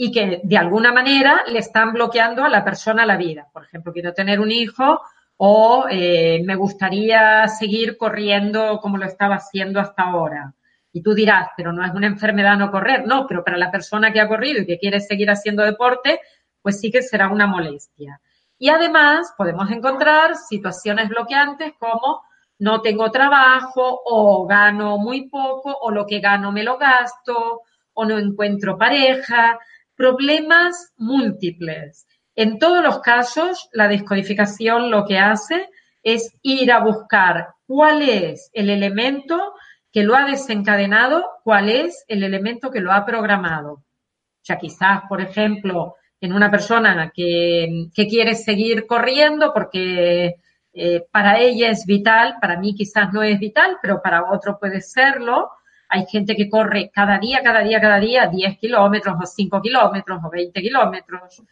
y 0.00 0.12
que 0.12 0.40
de 0.44 0.56
alguna 0.56 0.92
manera 0.92 1.42
le 1.48 1.58
están 1.58 1.92
bloqueando 1.92 2.44
a 2.44 2.48
la 2.48 2.64
persona 2.64 3.04
la 3.04 3.16
vida. 3.16 3.48
Por 3.52 3.64
ejemplo, 3.64 3.92
quiero 3.92 4.14
tener 4.14 4.38
un 4.38 4.52
hijo 4.52 5.00
o 5.38 5.86
eh, 5.90 6.40
me 6.44 6.54
gustaría 6.54 7.48
seguir 7.48 7.96
corriendo 7.96 8.78
como 8.80 8.96
lo 8.96 9.06
estaba 9.06 9.34
haciendo 9.34 9.80
hasta 9.80 10.04
ahora. 10.04 10.54
Y 10.92 11.02
tú 11.02 11.14
dirás, 11.14 11.48
pero 11.56 11.72
no 11.72 11.84
es 11.84 11.92
una 11.92 12.06
enfermedad 12.06 12.56
no 12.56 12.70
correr. 12.70 13.08
No, 13.08 13.26
pero 13.26 13.42
para 13.42 13.58
la 13.58 13.72
persona 13.72 14.12
que 14.12 14.20
ha 14.20 14.28
corrido 14.28 14.62
y 14.62 14.66
que 14.66 14.78
quiere 14.78 15.00
seguir 15.00 15.32
haciendo 15.32 15.64
deporte, 15.64 16.20
pues 16.62 16.80
sí 16.80 16.92
que 16.92 17.02
será 17.02 17.28
una 17.28 17.48
molestia. 17.48 18.20
Y 18.56 18.68
además 18.68 19.34
podemos 19.36 19.68
encontrar 19.68 20.36
situaciones 20.36 21.08
bloqueantes 21.08 21.72
como 21.76 22.22
no 22.60 22.82
tengo 22.82 23.10
trabajo 23.10 24.00
o 24.04 24.46
gano 24.46 24.96
muy 24.96 25.28
poco 25.28 25.76
o 25.76 25.90
lo 25.90 26.06
que 26.06 26.20
gano 26.20 26.52
me 26.52 26.62
lo 26.62 26.78
gasto 26.78 27.62
o 27.94 28.04
no 28.04 28.16
encuentro 28.16 28.78
pareja 28.78 29.58
problemas 29.98 30.92
múltiples. 30.96 32.06
En 32.36 32.60
todos 32.60 32.82
los 32.84 33.00
casos, 33.00 33.68
la 33.72 33.88
descodificación 33.88 34.92
lo 34.92 35.04
que 35.04 35.18
hace 35.18 35.68
es 36.04 36.32
ir 36.42 36.70
a 36.70 36.78
buscar 36.78 37.48
cuál 37.66 38.02
es 38.02 38.48
el 38.54 38.70
elemento 38.70 39.54
que 39.92 40.04
lo 40.04 40.14
ha 40.14 40.24
desencadenado, 40.24 41.26
cuál 41.42 41.68
es 41.68 42.04
el 42.06 42.22
elemento 42.22 42.70
que 42.70 42.80
lo 42.80 42.92
ha 42.92 43.04
programado. 43.04 43.72
O 43.72 44.44
sea, 44.44 44.56
quizás, 44.56 45.02
por 45.08 45.20
ejemplo, 45.20 45.96
en 46.20 46.32
una 46.32 46.48
persona 46.48 47.10
que, 47.12 47.88
quiere 47.92 48.36
seguir 48.36 48.86
corriendo 48.86 49.52
porque 49.52 50.36
eh, 50.72 51.06
para 51.10 51.40
ella 51.40 51.70
es 51.70 51.84
vital, 51.86 52.36
para 52.40 52.58
mí 52.58 52.72
quizás 52.74 53.12
no 53.12 53.24
es 53.24 53.38
vital, 53.40 53.78
pero 53.82 54.00
para 54.00 54.30
otro 54.30 54.58
puede 54.60 54.80
serlo. 54.80 55.50
Hay 55.88 56.06
gente 56.06 56.36
que 56.36 56.48
corre 56.48 56.90
cada 56.92 57.18
día, 57.18 57.40
cada 57.42 57.60
día, 57.60 57.80
cada 57.80 57.98
día 57.98 58.26
10 58.26 58.58
kilómetros 58.58 59.16
o 59.20 59.26
5 59.26 59.62
kilómetros 59.62 60.20
o 60.22 60.30
20 60.30 60.60
kilómetros 60.60 61.42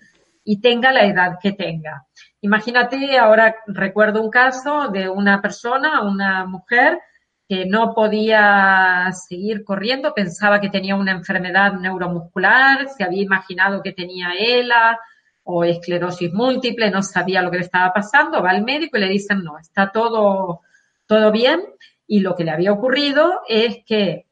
y 0.44 0.60
tenga 0.60 0.92
la 0.92 1.04
edad 1.04 1.38
que 1.42 1.52
tenga. 1.52 2.06
Imagínate, 2.40 3.18
ahora 3.18 3.56
recuerdo 3.66 4.22
un 4.22 4.30
caso 4.30 4.88
de 4.88 5.08
una 5.08 5.42
persona, 5.42 6.02
una 6.02 6.46
mujer, 6.46 7.00
que 7.48 7.64
no 7.66 7.94
podía 7.94 9.10
seguir 9.12 9.64
corriendo, 9.64 10.12
pensaba 10.14 10.60
que 10.60 10.68
tenía 10.68 10.96
una 10.96 11.12
enfermedad 11.12 11.74
neuromuscular, 11.74 12.88
se 12.88 13.04
había 13.04 13.22
imaginado 13.22 13.82
que 13.82 13.92
tenía 13.92 14.32
ELA 14.38 14.98
o 15.44 15.64
esclerosis 15.64 16.32
múltiple, 16.32 16.90
no 16.90 17.02
sabía 17.02 17.42
lo 17.42 17.50
que 17.50 17.58
le 17.58 17.64
estaba 17.64 17.92
pasando, 17.92 18.42
va 18.42 18.50
al 18.50 18.64
médico 18.64 18.96
y 18.96 19.00
le 19.00 19.08
dicen, 19.08 19.44
no, 19.44 19.58
está 19.58 19.92
todo, 19.92 20.62
todo 21.06 21.30
bien. 21.30 21.60
Y 22.08 22.20
lo 22.20 22.34
que 22.34 22.44
le 22.44 22.50
había 22.50 22.72
ocurrido 22.72 23.40
es 23.48 23.78
que 23.84 24.25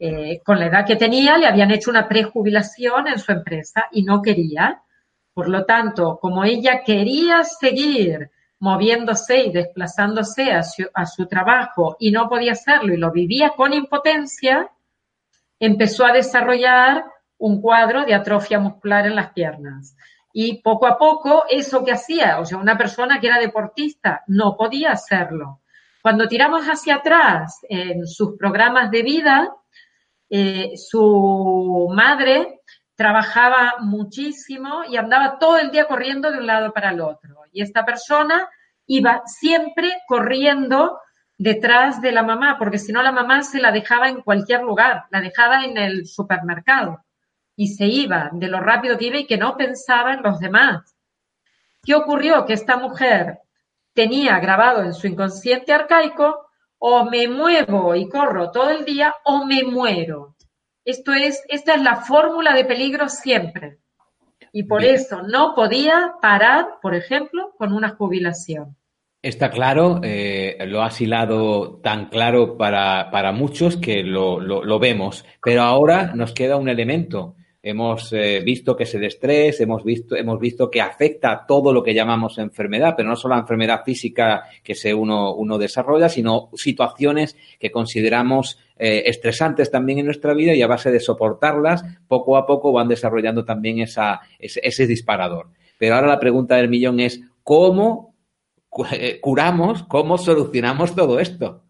eh, 0.00 0.40
con 0.44 0.60
la 0.60 0.66
edad 0.66 0.86
que 0.86 0.96
tenía 0.96 1.36
le 1.38 1.46
habían 1.46 1.72
hecho 1.72 1.90
una 1.90 2.06
prejubilación 2.06 3.08
en 3.08 3.18
su 3.18 3.32
empresa 3.32 3.86
y 3.90 4.02
no 4.02 4.22
quería. 4.22 4.82
Por 5.34 5.48
lo 5.48 5.64
tanto, 5.64 6.18
como 6.20 6.44
ella 6.44 6.82
quería 6.84 7.42
seguir 7.42 8.30
moviéndose 8.60 9.44
y 9.44 9.52
desplazándose 9.52 10.52
a 10.52 11.06
su, 11.06 11.26
trabajo 11.26 11.96
y 11.98 12.10
no 12.10 12.28
podía 12.28 12.52
hacerlo 12.52 12.92
y 12.92 12.96
lo 12.96 13.12
vivía 13.12 13.50
con 13.56 13.72
impotencia, 13.72 14.70
empezó 15.60 16.04
a 16.04 16.12
desarrollar 16.12 17.04
un 17.38 17.60
cuadro 17.60 18.04
de 18.04 18.14
atrofia 18.14 18.58
muscular 18.58 19.06
en 19.06 19.16
las 19.16 19.32
piernas. 19.32 19.96
Y 20.32 20.60
poco 20.60 20.86
a 20.86 20.98
poco, 20.98 21.44
eso 21.48 21.84
que 21.84 21.92
hacía, 21.92 22.38
o 22.40 22.44
sea, 22.44 22.58
una 22.58 22.76
persona 22.76 23.20
que 23.20 23.28
era 23.28 23.38
deportista, 23.38 24.22
no 24.26 24.56
podía 24.56 24.90
hacerlo. 24.92 25.60
Cuando 26.02 26.28
tiramos 26.28 26.66
hacia 26.66 26.96
atrás 26.96 27.60
en 27.68 28.06
sus 28.06 28.36
programas 28.36 28.90
de 28.90 29.02
vida, 29.02 29.54
eh, 30.30 30.72
su 30.76 31.88
madre 31.92 32.60
trabajaba 32.94 33.76
muchísimo 33.80 34.82
y 34.88 34.96
andaba 34.96 35.38
todo 35.38 35.58
el 35.58 35.70
día 35.70 35.86
corriendo 35.86 36.30
de 36.30 36.38
un 36.38 36.46
lado 36.46 36.72
para 36.72 36.90
el 36.90 37.00
otro. 37.00 37.42
Y 37.52 37.62
esta 37.62 37.84
persona 37.84 38.48
iba 38.86 39.22
siempre 39.26 39.92
corriendo 40.06 40.98
detrás 41.36 42.00
de 42.02 42.10
la 42.10 42.24
mamá, 42.24 42.56
porque 42.58 42.78
si 42.78 42.92
no 42.92 43.02
la 43.02 43.12
mamá 43.12 43.42
se 43.42 43.60
la 43.60 43.70
dejaba 43.70 44.08
en 44.08 44.22
cualquier 44.22 44.62
lugar, 44.62 45.04
la 45.10 45.20
dejaba 45.20 45.64
en 45.64 45.76
el 45.78 46.06
supermercado 46.06 47.04
y 47.54 47.68
se 47.68 47.86
iba 47.86 48.30
de 48.32 48.48
lo 48.48 48.60
rápido 48.60 48.98
que 48.98 49.06
iba 49.06 49.18
y 49.18 49.26
que 49.26 49.36
no 49.36 49.56
pensaba 49.56 50.14
en 50.14 50.22
los 50.22 50.40
demás. 50.40 50.96
¿Qué 51.84 51.94
ocurrió? 51.94 52.44
Que 52.44 52.54
esta 52.54 52.76
mujer 52.76 53.38
tenía 53.94 54.38
grabado 54.40 54.82
en 54.82 54.94
su 54.94 55.06
inconsciente 55.06 55.72
arcaico 55.72 56.47
o 56.78 57.04
me 57.04 57.28
muevo 57.28 57.94
y 57.94 58.08
corro 58.08 58.50
todo 58.50 58.70
el 58.70 58.84
día 58.84 59.14
o 59.24 59.44
me 59.44 59.62
muero. 59.64 60.36
Esto 60.84 61.12
es, 61.12 61.44
esta 61.48 61.74
es 61.74 61.82
la 61.82 61.96
fórmula 61.96 62.54
de 62.54 62.64
peligro 62.64 63.08
siempre. 63.08 63.78
Y 64.52 64.62
por 64.62 64.84
eso 64.84 65.22
no 65.22 65.54
podía 65.54 66.14
parar, 66.22 66.66
por 66.80 66.94
ejemplo, 66.94 67.52
con 67.58 67.72
una 67.72 67.90
jubilación. 67.90 68.76
Está 69.20 69.50
claro, 69.50 70.00
eh, 70.04 70.56
lo 70.68 70.82
ha 70.82 70.90
hilado 70.96 71.80
tan 71.82 72.06
claro 72.08 72.56
para, 72.56 73.10
para 73.10 73.32
muchos 73.32 73.76
que 73.76 74.04
lo, 74.04 74.40
lo, 74.40 74.78
vemos, 74.78 75.24
pero 75.42 75.62
ahora 75.62 76.14
nos 76.14 76.32
queda 76.32 76.56
un 76.56 76.68
elemento. 76.68 77.34
Hemos 77.70 78.14
eh, 78.14 78.40
visto 78.42 78.74
que 78.74 78.84
es 78.84 78.94
el 78.94 79.06
hemos 79.60 79.84
visto, 79.84 80.16
hemos 80.16 80.40
visto 80.40 80.70
que 80.70 80.80
afecta 80.80 81.30
a 81.30 81.46
todo 81.46 81.70
lo 81.70 81.82
que 81.82 81.92
llamamos 81.92 82.38
enfermedad, 82.38 82.94
pero 82.96 83.10
no 83.10 83.14
solo 83.14 83.34
la 83.34 83.42
enfermedad 83.42 83.82
física 83.84 84.44
que 84.64 84.74
se 84.74 84.94
uno, 84.94 85.34
uno 85.34 85.58
desarrolla, 85.58 86.08
sino 86.08 86.48
situaciones 86.54 87.36
que 87.60 87.70
consideramos 87.70 88.58
eh, 88.78 89.02
estresantes 89.04 89.70
también 89.70 89.98
en 89.98 90.06
nuestra 90.06 90.32
vida 90.32 90.54
y 90.54 90.62
a 90.62 90.66
base 90.66 90.90
de 90.90 90.98
soportarlas, 90.98 91.84
poco 92.08 92.38
a 92.38 92.46
poco 92.46 92.72
van 92.72 92.88
desarrollando 92.88 93.44
también 93.44 93.80
esa, 93.80 94.22
ese, 94.38 94.60
ese 94.62 94.86
disparador. 94.86 95.48
Pero 95.78 95.96
ahora 95.96 96.06
la 96.08 96.20
pregunta 96.20 96.56
del 96.56 96.70
millón 96.70 97.00
es, 97.00 97.20
¿cómo 97.42 98.14
eh, 98.92 99.20
curamos, 99.20 99.82
cómo 99.82 100.16
solucionamos 100.16 100.94
todo 100.94 101.20
esto? 101.20 101.64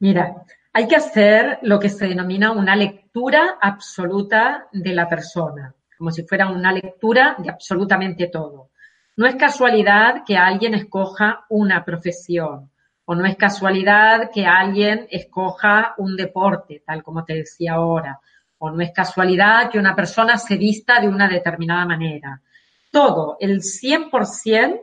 Mira, 0.00 0.44
hay 0.72 0.86
que 0.86 0.96
hacer 0.96 1.58
lo 1.62 1.78
que 1.78 1.88
se 1.88 2.06
denomina 2.06 2.52
una 2.52 2.76
lectura 2.76 3.58
absoluta 3.60 4.68
de 4.72 4.92
la 4.92 5.08
persona, 5.08 5.74
como 5.96 6.10
si 6.10 6.22
fuera 6.24 6.48
una 6.48 6.72
lectura 6.72 7.36
de 7.38 7.50
absolutamente 7.50 8.28
todo. 8.28 8.70
No 9.16 9.26
es 9.26 9.34
casualidad 9.36 10.22
que 10.24 10.36
alguien 10.36 10.74
escoja 10.74 11.44
una 11.48 11.84
profesión 11.84 12.70
o 13.10 13.14
no 13.14 13.24
es 13.24 13.36
casualidad 13.36 14.30
que 14.30 14.44
alguien 14.44 15.08
escoja 15.10 15.94
un 15.96 16.14
deporte, 16.14 16.82
tal 16.84 17.02
como 17.02 17.24
te 17.24 17.36
decía 17.36 17.72
ahora, 17.72 18.20
o 18.58 18.70
no 18.70 18.82
es 18.82 18.92
casualidad 18.92 19.70
que 19.70 19.78
una 19.78 19.96
persona 19.96 20.36
se 20.36 20.58
vista 20.58 21.00
de 21.00 21.08
una 21.08 21.26
determinada 21.26 21.86
manera. 21.86 22.42
Todo, 22.90 23.38
el 23.40 23.62
100% 23.62 24.82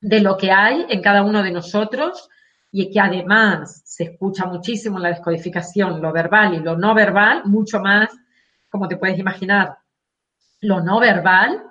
de 0.00 0.20
lo 0.20 0.38
que 0.38 0.50
hay 0.50 0.86
en 0.88 1.02
cada 1.02 1.22
uno 1.22 1.42
de 1.42 1.50
nosotros 1.50 2.30
y 2.78 2.90
que 2.90 3.00
además 3.00 3.80
se 3.86 4.04
escucha 4.04 4.44
muchísimo 4.44 4.98
en 4.98 5.04
la 5.04 5.08
descodificación 5.08 6.02
lo 6.02 6.12
verbal 6.12 6.52
y 6.52 6.58
lo 6.58 6.76
no 6.76 6.94
verbal, 6.94 7.46
mucho 7.46 7.80
más, 7.80 8.10
como 8.68 8.86
te 8.86 8.98
puedes 8.98 9.18
imaginar, 9.18 9.78
lo 10.60 10.82
no 10.82 11.00
verbal, 11.00 11.62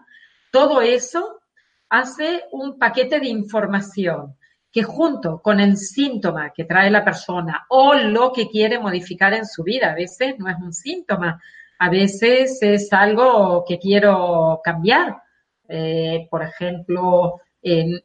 todo 0.52 0.82
eso 0.82 1.42
hace 1.90 2.46
un 2.54 2.80
paquete 2.80 3.20
de 3.20 3.28
información 3.28 4.36
que 4.72 4.82
junto 4.82 5.44
con 5.44 5.60
el 5.60 5.78
síntoma 5.78 6.50
que 6.50 6.66
trae 6.66 6.90
la 6.90 7.06
persona 7.06 7.68
o 7.70 7.94
lo 7.94 8.34
que 8.34 8.50
quiere 8.50 8.80
modificar 8.80 9.36
en 9.36 9.46
su 9.46 9.62
vida, 9.62 9.92
a 9.92 9.96
veces 9.96 10.40
no 10.40 10.50
es 10.50 10.58
un 10.58 10.74
síntoma, 10.74 11.40
a 11.78 11.90
veces 11.92 12.58
es 12.64 12.92
algo 12.92 13.64
que 13.64 13.78
quiero 13.78 14.60
cambiar. 14.64 15.22
Eh, 15.68 16.28
por 16.32 16.42
ejemplo, 16.42 17.42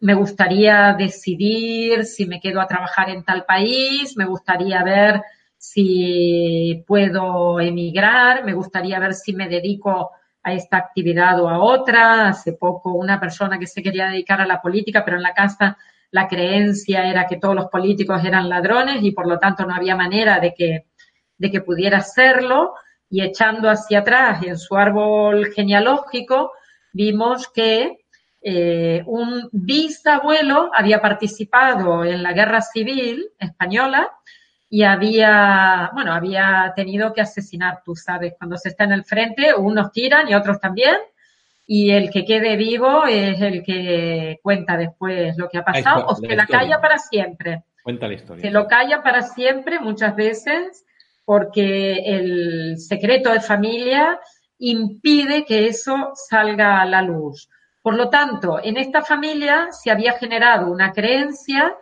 me 0.00 0.14
gustaría 0.14 0.94
decidir 0.94 2.04
si 2.06 2.24
me 2.24 2.40
quedo 2.40 2.60
a 2.60 2.66
trabajar 2.66 3.10
en 3.10 3.24
tal 3.24 3.44
país, 3.44 4.16
me 4.16 4.24
gustaría 4.24 4.82
ver 4.82 5.22
si 5.58 6.82
puedo 6.86 7.60
emigrar, 7.60 8.42
me 8.44 8.54
gustaría 8.54 8.98
ver 8.98 9.12
si 9.12 9.34
me 9.34 9.48
dedico 9.48 10.12
a 10.42 10.54
esta 10.54 10.78
actividad 10.78 11.38
o 11.42 11.50
a 11.50 11.58
otra. 11.58 12.28
Hace 12.28 12.54
poco 12.54 12.94
una 12.94 13.20
persona 13.20 13.58
que 13.58 13.66
se 13.66 13.82
quería 13.82 14.08
dedicar 14.08 14.40
a 14.40 14.46
la 14.46 14.62
política, 14.62 15.04
pero 15.04 15.18
en 15.18 15.22
la 15.22 15.34
casa 15.34 15.76
la 16.10 16.26
creencia 16.26 17.06
era 17.06 17.26
que 17.26 17.36
todos 17.36 17.54
los 17.54 17.66
políticos 17.66 18.24
eran 18.24 18.48
ladrones 18.48 19.02
y 19.02 19.12
por 19.12 19.26
lo 19.28 19.38
tanto 19.38 19.66
no 19.66 19.74
había 19.74 19.94
manera 19.94 20.40
de 20.40 20.54
que, 20.54 20.86
de 21.36 21.50
que 21.50 21.60
pudiera 21.60 21.98
hacerlo. 21.98 22.72
Y 23.10 23.22
echando 23.22 23.68
hacia 23.68 23.98
atrás 23.98 24.42
en 24.42 24.56
su 24.56 24.74
árbol 24.74 25.52
genealógico, 25.54 26.52
vimos 26.94 27.48
que 27.48 27.99
eh, 28.42 29.02
un 29.06 29.48
bisabuelo 29.52 30.70
había 30.74 31.00
participado 31.00 32.04
en 32.04 32.22
la 32.22 32.32
guerra 32.32 32.62
civil 32.62 33.28
española 33.38 34.10
y 34.68 34.84
había, 34.84 35.90
bueno, 35.92 36.14
había 36.14 36.72
tenido 36.76 37.12
que 37.12 37.20
asesinar, 37.20 37.82
tú 37.84 37.96
sabes, 37.96 38.34
cuando 38.38 38.56
se 38.56 38.68
está 38.68 38.84
en 38.84 38.92
el 38.92 39.04
frente, 39.04 39.52
unos 39.54 39.90
tiran 39.90 40.28
y 40.28 40.34
otros 40.34 40.60
también, 40.60 40.96
y 41.66 41.90
el 41.90 42.10
que 42.10 42.24
quede 42.24 42.56
vivo 42.56 43.04
es 43.06 43.40
el 43.40 43.62
que 43.62 44.38
cuenta 44.42 44.76
después 44.76 45.36
lo 45.36 45.48
que 45.48 45.58
ha 45.58 45.64
pasado 45.64 46.06
o 46.06 46.14
se 46.14 46.34
la, 46.34 46.46
calla 46.46 46.80
para 46.80 46.98
siempre. 46.98 47.64
Cuenta 47.82 48.08
la 48.08 48.14
historia. 48.14 48.42
Se 48.42 48.50
lo 48.50 48.66
calla 48.66 49.02
para 49.02 49.22
siempre 49.22 49.80
muchas 49.80 50.14
veces 50.16 50.84
porque 51.24 52.02
el 52.06 52.78
secreto 52.78 53.32
de 53.32 53.40
familia 53.40 54.18
impide 54.58 55.44
que 55.44 55.66
eso 55.66 56.12
salga 56.14 56.80
a 56.80 56.86
la 56.86 57.02
luz. 57.02 57.48
Por 57.82 57.94
lo 57.94 58.10
tanto, 58.10 58.60
en 58.62 58.76
esta 58.76 59.02
familia 59.02 59.68
se 59.70 59.90
había 59.90 60.12
generado 60.12 60.70
una 60.70 60.92
creencia 60.92 61.74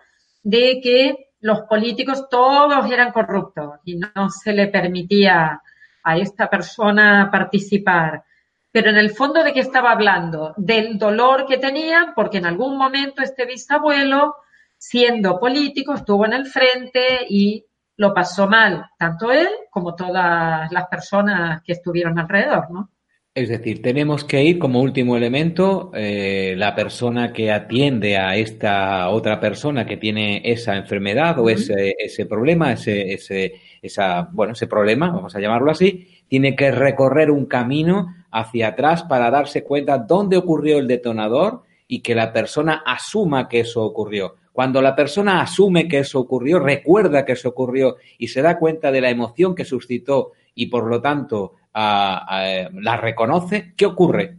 de 0.42 0.80
que 0.82 1.28
los 1.40 1.62
políticos 1.62 2.28
todos 2.28 2.90
eran 2.90 3.12
corruptos 3.12 3.80
y 3.84 3.96
no 3.96 4.30
se 4.30 4.52
le 4.52 4.68
permitía 4.68 5.60
a 6.02 6.16
esta 6.16 6.48
persona 6.48 7.28
participar. 7.30 8.24
Pero 8.70 8.90
en 8.90 8.96
el 8.96 9.10
fondo 9.10 9.42
de 9.42 9.52
qué 9.52 9.60
estaba 9.60 9.92
hablando? 9.92 10.54
Del 10.56 10.98
dolor 10.98 11.46
que 11.46 11.58
tenía 11.58 12.12
porque 12.14 12.38
en 12.38 12.46
algún 12.46 12.76
momento 12.76 13.22
este 13.22 13.46
bisabuelo, 13.46 14.36
siendo 14.76 15.38
político, 15.38 15.94
estuvo 15.94 16.24
en 16.26 16.32
el 16.34 16.46
frente 16.46 17.26
y 17.28 17.64
lo 17.96 18.14
pasó 18.14 18.46
mal, 18.46 18.86
tanto 18.96 19.32
él 19.32 19.48
como 19.70 19.96
todas 19.96 20.70
las 20.70 20.86
personas 20.86 21.62
que 21.62 21.72
estuvieron 21.72 22.16
alrededor, 22.18 22.70
¿no? 22.70 22.90
Es 23.38 23.48
decir, 23.48 23.80
tenemos 23.80 24.24
que 24.24 24.42
ir 24.42 24.58
como 24.58 24.80
último 24.80 25.16
elemento 25.16 25.92
eh, 25.94 26.54
la 26.56 26.74
persona 26.74 27.32
que 27.32 27.52
atiende 27.52 28.16
a 28.16 28.34
esta 28.34 29.08
otra 29.10 29.38
persona 29.38 29.86
que 29.86 29.96
tiene 29.96 30.42
esa 30.44 30.74
enfermedad 30.74 31.38
o 31.38 31.48
ese, 31.48 31.94
ese 31.96 32.26
problema, 32.26 32.72
ese, 32.72 33.12
ese, 33.12 33.52
esa, 33.80 34.28
bueno, 34.32 34.54
ese 34.54 34.66
problema, 34.66 35.12
vamos 35.12 35.36
a 35.36 35.40
llamarlo 35.40 35.70
así, 35.70 36.08
tiene 36.26 36.56
que 36.56 36.72
recorrer 36.72 37.30
un 37.30 37.46
camino 37.46 38.12
hacia 38.32 38.68
atrás 38.68 39.04
para 39.04 39.30
darse 39.30 39.62
cuenta 39.62 39.98
dónde 39.98 40.36
ocurrió 40.36 40.80
el 40.80 40.88
detonador 40.88 41.62
y 41.86 42.00
que 42.00 42.16
la 42.16 42.32
persona 42.32 42.82
asuma 42.84 43.48
que 43.48 43.60
eso 43.60 43.84
ocurrió. 43.84 44.34
Cuando 44.52 44.82
la 44.82 44.96
persona 44.96 45.40
asume 45.40 45.86
que 45.86 46.00
eso 46.00 46.18
ocurrió, 46.18 46.58
recuerda 46.58 47.24
que 47.24 47.34
eso 47.34 47.50
ocurrió 47.50 47.98
y 48.18 48.26
se 48.26 48.42
da 48.42 48.58
cuenta 48.58 48.90
de 48.90 49.00
la 49.00 49.10
emoción 49.10 49.54
que 49.54 49.64
suscitó 49.64 50.32
y 50.56 50.66
por 50.66 50.88
lo 50.88 51.00
tanto 51.00 51.52
la 51.78 52.96
reconoce, 52.96 53.74
¿qué 53.76 53.86
ocurre? 53.86 54.38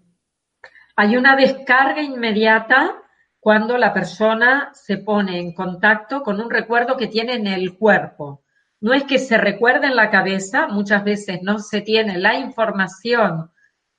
Hay 0.96 1.16
una 1.16 1.36
descarga 1.36 2.02
inmediata 2.02 2.96
cuando 3.40 3.78
la 3.78 3.94
persona 3.94 4.72
se 4.74 4.98
pone 4.98 5.40
en 5.40 5.54
contacto 5.54 6.22
con 6.24 6.42
un 6.42 6.50
recuerdo 6.50 6.98
que 6.98 7.08
tiene 7.08 7.36
en 7.36 7.48
el 7.48 7.78
cuerpo. 7.78 8.44
No 8.82 8.94
es 8.94 9.04
que 9.04 9.20
se 9.20 9.38
recuerde 9.38 9.88
en 9.88 9.96
la 9.96 10.10
cabeza, 10.10 10.68
muchas 10.68 11.04
veces 11.04 11.40
no 11.42 11.60
se 11.60 11.82
tiene 11.82 12.18
la 12.18 12.36
información 12.36 13.52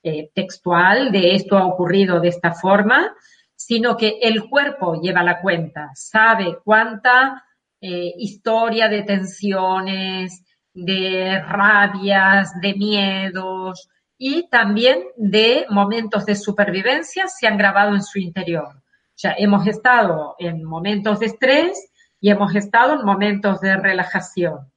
eh, 0.03 0.31
textual 0.33 1.11
de 1.11 1.35
esto 1.35 1.57
ha 1.57 1.65
ocurrido 1.65 2.19
de 2.19 2.29
esta 2.29 2.53
forma, 2.53 3.15
sino 3.55 3.95
que 3.95 4.17
el 4.21 4.49
cuerpo 4.49 4.99
lleva 4.99 5.21
la 5.21 5.39
cuenta, 5.39 5.91
sabe 5.93 6.57
cuánta 6.63 7.43
eh, 7.79 8.13
historia 8.17 8.87
de 8.87 9.03
tensiones, 9.03 10.43
de 10.73 11.39
rabias, 11.41 12.53
de 12.61 12.73
miedos 12.75 13.89
y 14.17 14.47
también 14.49 15.03
de 15.17 15.65
momentos 15.69 16.25
de 16.25 16.35
supervivencia 16.35 17.27
se 17.27 17.47
han 17.47 17.57
grabado 17.57 17.95
en 17.95 18.03
su 18.03 18.19
interior. 18.19 18.67
O 18.67 19.17
sea, 19.21 19.35
hemos 19.37 19.67
estado 19.67 20.35
en 20.39 20.63
momentos 20.63 21.19
de 21.19 21.27
estrés 21.27 21.91
y 22.19 22.29
hemos 22.29 22.55
estado 22.55 22.93
en 22.93 23.05
momentos 23.05 23.61
de 23.61 23.77
relajación. 23.77 24.71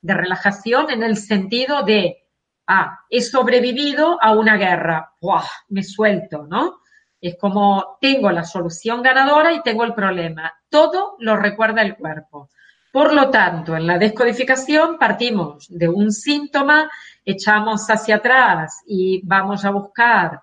De 0.00 0.14
relajación 0.14 0.90
en 0.90 1.02
el 1.02 1.16
sentido 1.16 1.82
de, 1.82 2.24
ah, 2.66 2.98
he 3.08 3.20
sobrevivido 3.22 4.18
a 4.20 4.32
una 4.32 4.56
guerra, 4.56 5.12
¡buah! 5.20 5.46
me 5.68 5.82
suelto, 5.82 6.46
¿no? 6.46 6.80
Es 7.20 7.36
como 7.36 7.98
tengo 8.00 8.30
la 8.30 8.44
solución 8.44 9.02
ganadora 9.02 9.52
y 9.52 9.62
tengo 9.62 9.84
el 9.84 9.94
problema. 9.94 10.52
Todo 10.68 11.16
lo 11.18 11.36
recuerda 11.36 11.82
el 11.82 11.96
cuerpo. 11.96 12.50
Por 12.92 13.12
lo 13.12 13.30
tanto, 13.30 13.76
en 13.76 13.86
la 13.86 13.98
descodificación 13.98 14.98
partimos 14.98 15.66
de 15.68 15.88
un 15.88 16.10
síntoma, 16.10 16.90
echamos 17.24 17.86
hacia 17.88 18.16
atrás 18.16 18.82
y 18.86 19.20
vamos 19.24 19.64
a 19.64 19.70
buscar 19.70 20.42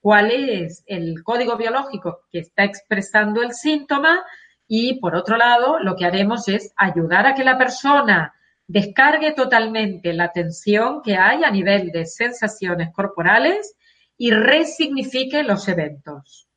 cuál 0.00 0.30
es 0.30 0.84
el 0.86 1.22
código 1.22 1.56
biológico 1.56 2.20
que 2.30 2.40
está 2.40 2.64
expresando 2.64 3.42
el 3.42 3.52
síntoma 3.52 4.22
y, 4.68 5.00
por 5.00 5.14
otro 5.14 5.36
lado, 5.36 5.78
lo 5.78 5.96
que 5.96 6.04
haremos 6.04 6.48
es 6.48 6.72
ayudar 6.76 7.26
a 7.26 7.34
que 7.34 7.44
la 7.44 7.56
persona 7.56 8.34
descargue 8.68 9.32
totalmente 9.32 10.12
la 10.12 10.32
tensión 10.32 11.00
que 11.02 11.16
hay 11.16 11.44
a 11.44 11.50
nivel 11.50 11.92
de 11.92 12.04
sensaciones 12.04 12.92
corporales 12.92 13.74
y 14.18 14.30
resignifique 14.30 15.42
los 15.42 15.66
eventos. 15.68 16.48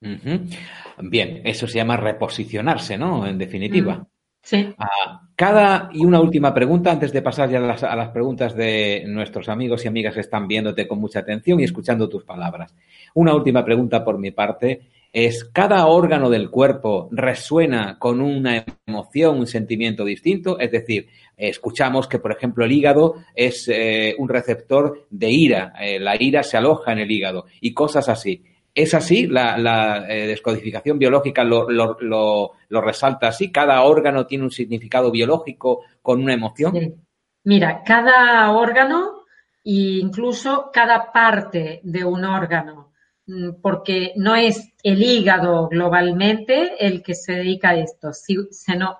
Bien, 0.00 1.40
eso 1.44 1.66
se 1.66 1.78
llama 1.78 1.96
reposicionarse, 1.96 2.96
¿no? 2.98 3.26
En 3.26 3.38
definitiva. 3.38 4.06
Sí. 4.46 4.64
Ah, 4.78 5.22
cada 5.34 5.90
y 5.92 6.04
una 6.04 6.20
última 6.20 6.54
pregunta 6.54 6.92
antes 6.92 7.12
de 7.12 7.20
pasar 7.20 7.50
ya 7.50 7.58
a 7.58 7.62
las, 7.62 7.82
a 7.82 7.96
las, 7.96 8.10
preguntas 8.10 8.54
de 8.54 9.02
nuestros 9.08 9.48
amigos 9.48 9.84
y 9.84 9.88
amigas 9.88 10.14
que 10.14 10.20
están 10.20 10.46
viéndote 10.46 10.86
con 10.86 11.00
mucha 11.00 11.18
atención 11.18 11.58
y 11.58 11.64
escuchando 11.64 12.08
tus 12.08 12.22
palabras. 12.22 12.72
Una 13.14 13.34
última 13.34 13.64
pregunta 13.64 14.04
por 14.04 14.18
mi 14.18 14.30
parte 14.30 14.82
es, 15.12 15.46
¿cada 15.46 15.84
órgano 15.88 16.30
del 16.30 16.48
cuerpo 16.48 17.08
resuena 17.10 17.98
con 17.98 18.20
una 18.20 18.64
emoción, 18.86 19.40
un 19.40 19.48
sentimiento 19.48 20.04
distinto? 20.04 20.60
Es 20.60 20.70
decir, 20.70 21.08
escuchamos 21.36 22.06
que, 22.06 22.20
por 22.20 22.30
ejemplo, 22.30 22.64
el 22.64 22.70
hígado 22.70 23.16
es 23.34 23.66
eh, 23.66 24.14
un 24.16 24.28
receptor 24.28 25.06
de 25.10 25.28
ira, 25.28 25.72
eh, 25.80 25.98
la 25.98 26.22
ira 26.22 26.44
se 26.44 26.56
aloja 26.56 26.92
en 26.92 27.00
el 27.00 27.10
hígado 27.10 27.46
y 27.60 27.74
cosas 27.74 28.08
así. 28.08 28.44
¿Es 28.76 28.92
así? 28.92 29.26
¿La, 29.26 30.04
eh, 30.06 30.26
descodificación 30.26 30.98
biológica 30.98 31.42
lo, 31.42 32.52
resalta 32.68 33.28
así? 33.28 33.50
¿Cada 33.50 33.82
órgano 33.82 34.26
tiene 34.26 34.44
un 34.44 34.50
significado 34.50 35.10
biológico 35.10 35.80
con 36.02 36.22
una 36.22 36.34
emoción? 36.34 37.02
Mira, 37.44 37.82
cada 37.82 38.50
órgano 38.50 39.22
e 39.64 40.00
incluso 40.02 40.68
cada 40.70 41.10
parte 41.10 41.80
de 41.84 42.04
un 42.04 42.22
órgano, 42.26 42.92
mm, 43.26 43.62
porque 43.62 44.12
no 44.16 44.36
es 44.36 44.74
el 44.82 45.02
hígado 45.02 45.68
globalmente 45.68 46.74
el 46.78 47.02
que 47.02 47.14
se 47.14 47.32
dedica 47.32 47.70
a 47.70 47.76
esto, 47.76 48.12
sino 48.12 48.98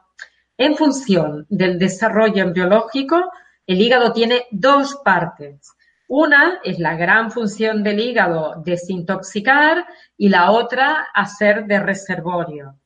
en 0.56 0.74
función 0.74 1.44
del 1.50 1.78
desarrollo 1.78 2.50
biológico, 2.50 3.30
el 3.66 3.78
hígado 3.82 4.14
tiene 4.14 4.46
dos 4.50 5.02
partes 5.04 5.75
una 6.08 6.60
es 6.62 6.78
la 6.78 6.96
gran 6.96 7.30
función 7.30 7.82
del 7.82 8.00
hígado, 8.00 8.62
desintoxicar, 8.64 9.86
y 10.16 10.28
la 10.28 10.52
otra, 10.52 11.08
hacer 11.14 11.66
de 11.66 11.80
reservorio. 11.80 12.78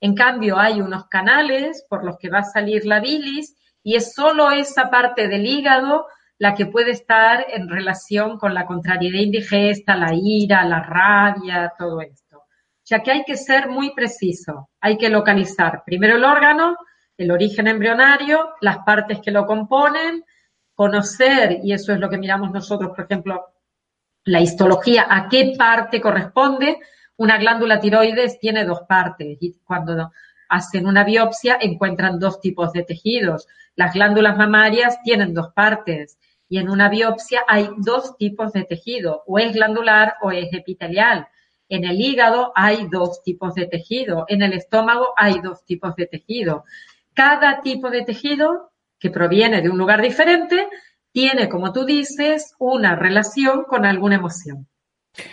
En 0.00 0.14
cambio, 0.14 0.58
hay 0.58 0.80
unos 0.80 1.06
canales 1.06 1.84
por 1.88 2.04
los 2.04 2.18
que 2.18 2.28
va 2.28 2.40
a 2.40 2.44
salir 2.44 2.84
la 2.84 3.00
bilis 3.00 3.54
y 3.82 3.94
es 3.94 4.14
solo 4.14 4.50
esa 4.50 4.90
parte 4.90 5.28
del 5.28 5.46
hígado 5.46 6.06
la 6.38 6.54
que 6.54 6.66
puede 6.66 6.90
estar 6.90 7.46
en 7.50 7.68
relación 7.68 8.36
con 8.36 8.52
la 8.52 8.66
contrariedad 8.66 9.20
indigesta, 9.20 9.94
la 9.94 10.12
ira, 10.12 10.64
la 10.64 10.82
rabia, 10.82 11.72
todo 11.78 12.00
esto. 12.00 12.42
Sea 12.82 13.00
que 13.00 13.12
hay 13.12 13.24
que 13.24 13.36
ser 13.36 13.68
muy 13.68 13.94
preciso, 13.94 14.70
hay 14.80 14.98
que 14.98 15.08
localizar 15.08 15.84
primero 15.86 16.16
el 16.16 16.24
órgano, 16.24 16.76
el 17.16 17.30
origen 17.30 17.68
embrionario, 17.68 18.54
las 18.60 18.78
partes 18.78 19.20
que 19.20 19.30
lo 19.30 19.46
componen, 19.46 20.24
conocer, 20.74 21.60
y 21.62 21.72
eso 21.72 21.92
es 21.92 22.00
lo 22.00 22.08
que 22.08 22.18
miramos 22.18 22.50
nosotros, 22.50 22.90
por 22.94 23.04
ejemplo, 23.04 23.52
la 24.24 24.40
histología, 24.40 25.06
a 25.08 25.28
qué 25.28 25.54
parte 25.58 26.00
corresponde. 26.00 26.78
Una 27.16 27.38
glándula 27.38 27.80
tiroides 27.80 28.38
tiene 28.38 28.64
dos 28.64 28.82
partes 28.88 29.38
y 29.40 29.54
cuando 29.64 30.10
hacen 30.48 30.86
una 30.86 31.04
biopsia 31.04 31.58
encuentran 31.60 32.18
dos 32.18 32.40
tipos 32.40 32.72
de 32.72 32.84
tejidos. 32.84 33.48
Las 33.74 33.94
glándulas 33.94 34.36
mamarias 34.36 35.02
tienen 35.02 35.34
dos 35.34 35.52
partes 35.52 36.18
y 36.48 36.58
en 36.58 36.68
una 36.68 36.88
biopsia 36.88 37.42
hay 37.48 37.70
dos 37.78 38.16
tipos 38.18 38.52
de 38.52 38.64
tejido, 38.64 39.22
o 39.26 39.38
es 39.38 39.52
glandular 39.54 40.16
o 40.20 40.30
es 40.30 40.52
epitelial. 40.52 41.26
En 41.68 41.84
el 41.84 42.00
hígado 42.00 42.52
hay 42.54 42.86
dos 42.90 43.22
tipos 43.22 43.54
de 43.54 43.66
tejido, 43.66 44.26
en 44.28 44.42
el 44.42 44.52
estómago 44.52 45.14
hay 45.16 45.40
dos 45.40 45.64
tipos 45.64 45.96
de 45.96 46.06
tejido. 46.06 46.64
Cada 47.14 47.62
tipo 47.62 47.88
de 47.88 48.02
tejido 48.02 48.71
que 49.02 49.10
proviene 49.10 49.60
de 49.60 49.68
un 49.68 49.78
lugar 49.78 50.00
diferente, 50.00 50.68
tiene, 51.10 51.48
como 51.48 51.72
tú 51.72 51.84
dices, 51.84 52.54
una 52.60 52.94
relación 52.94 53.64
con 53.64 53.84
alguna 53.84 54.14
emoción. 54.14 54.68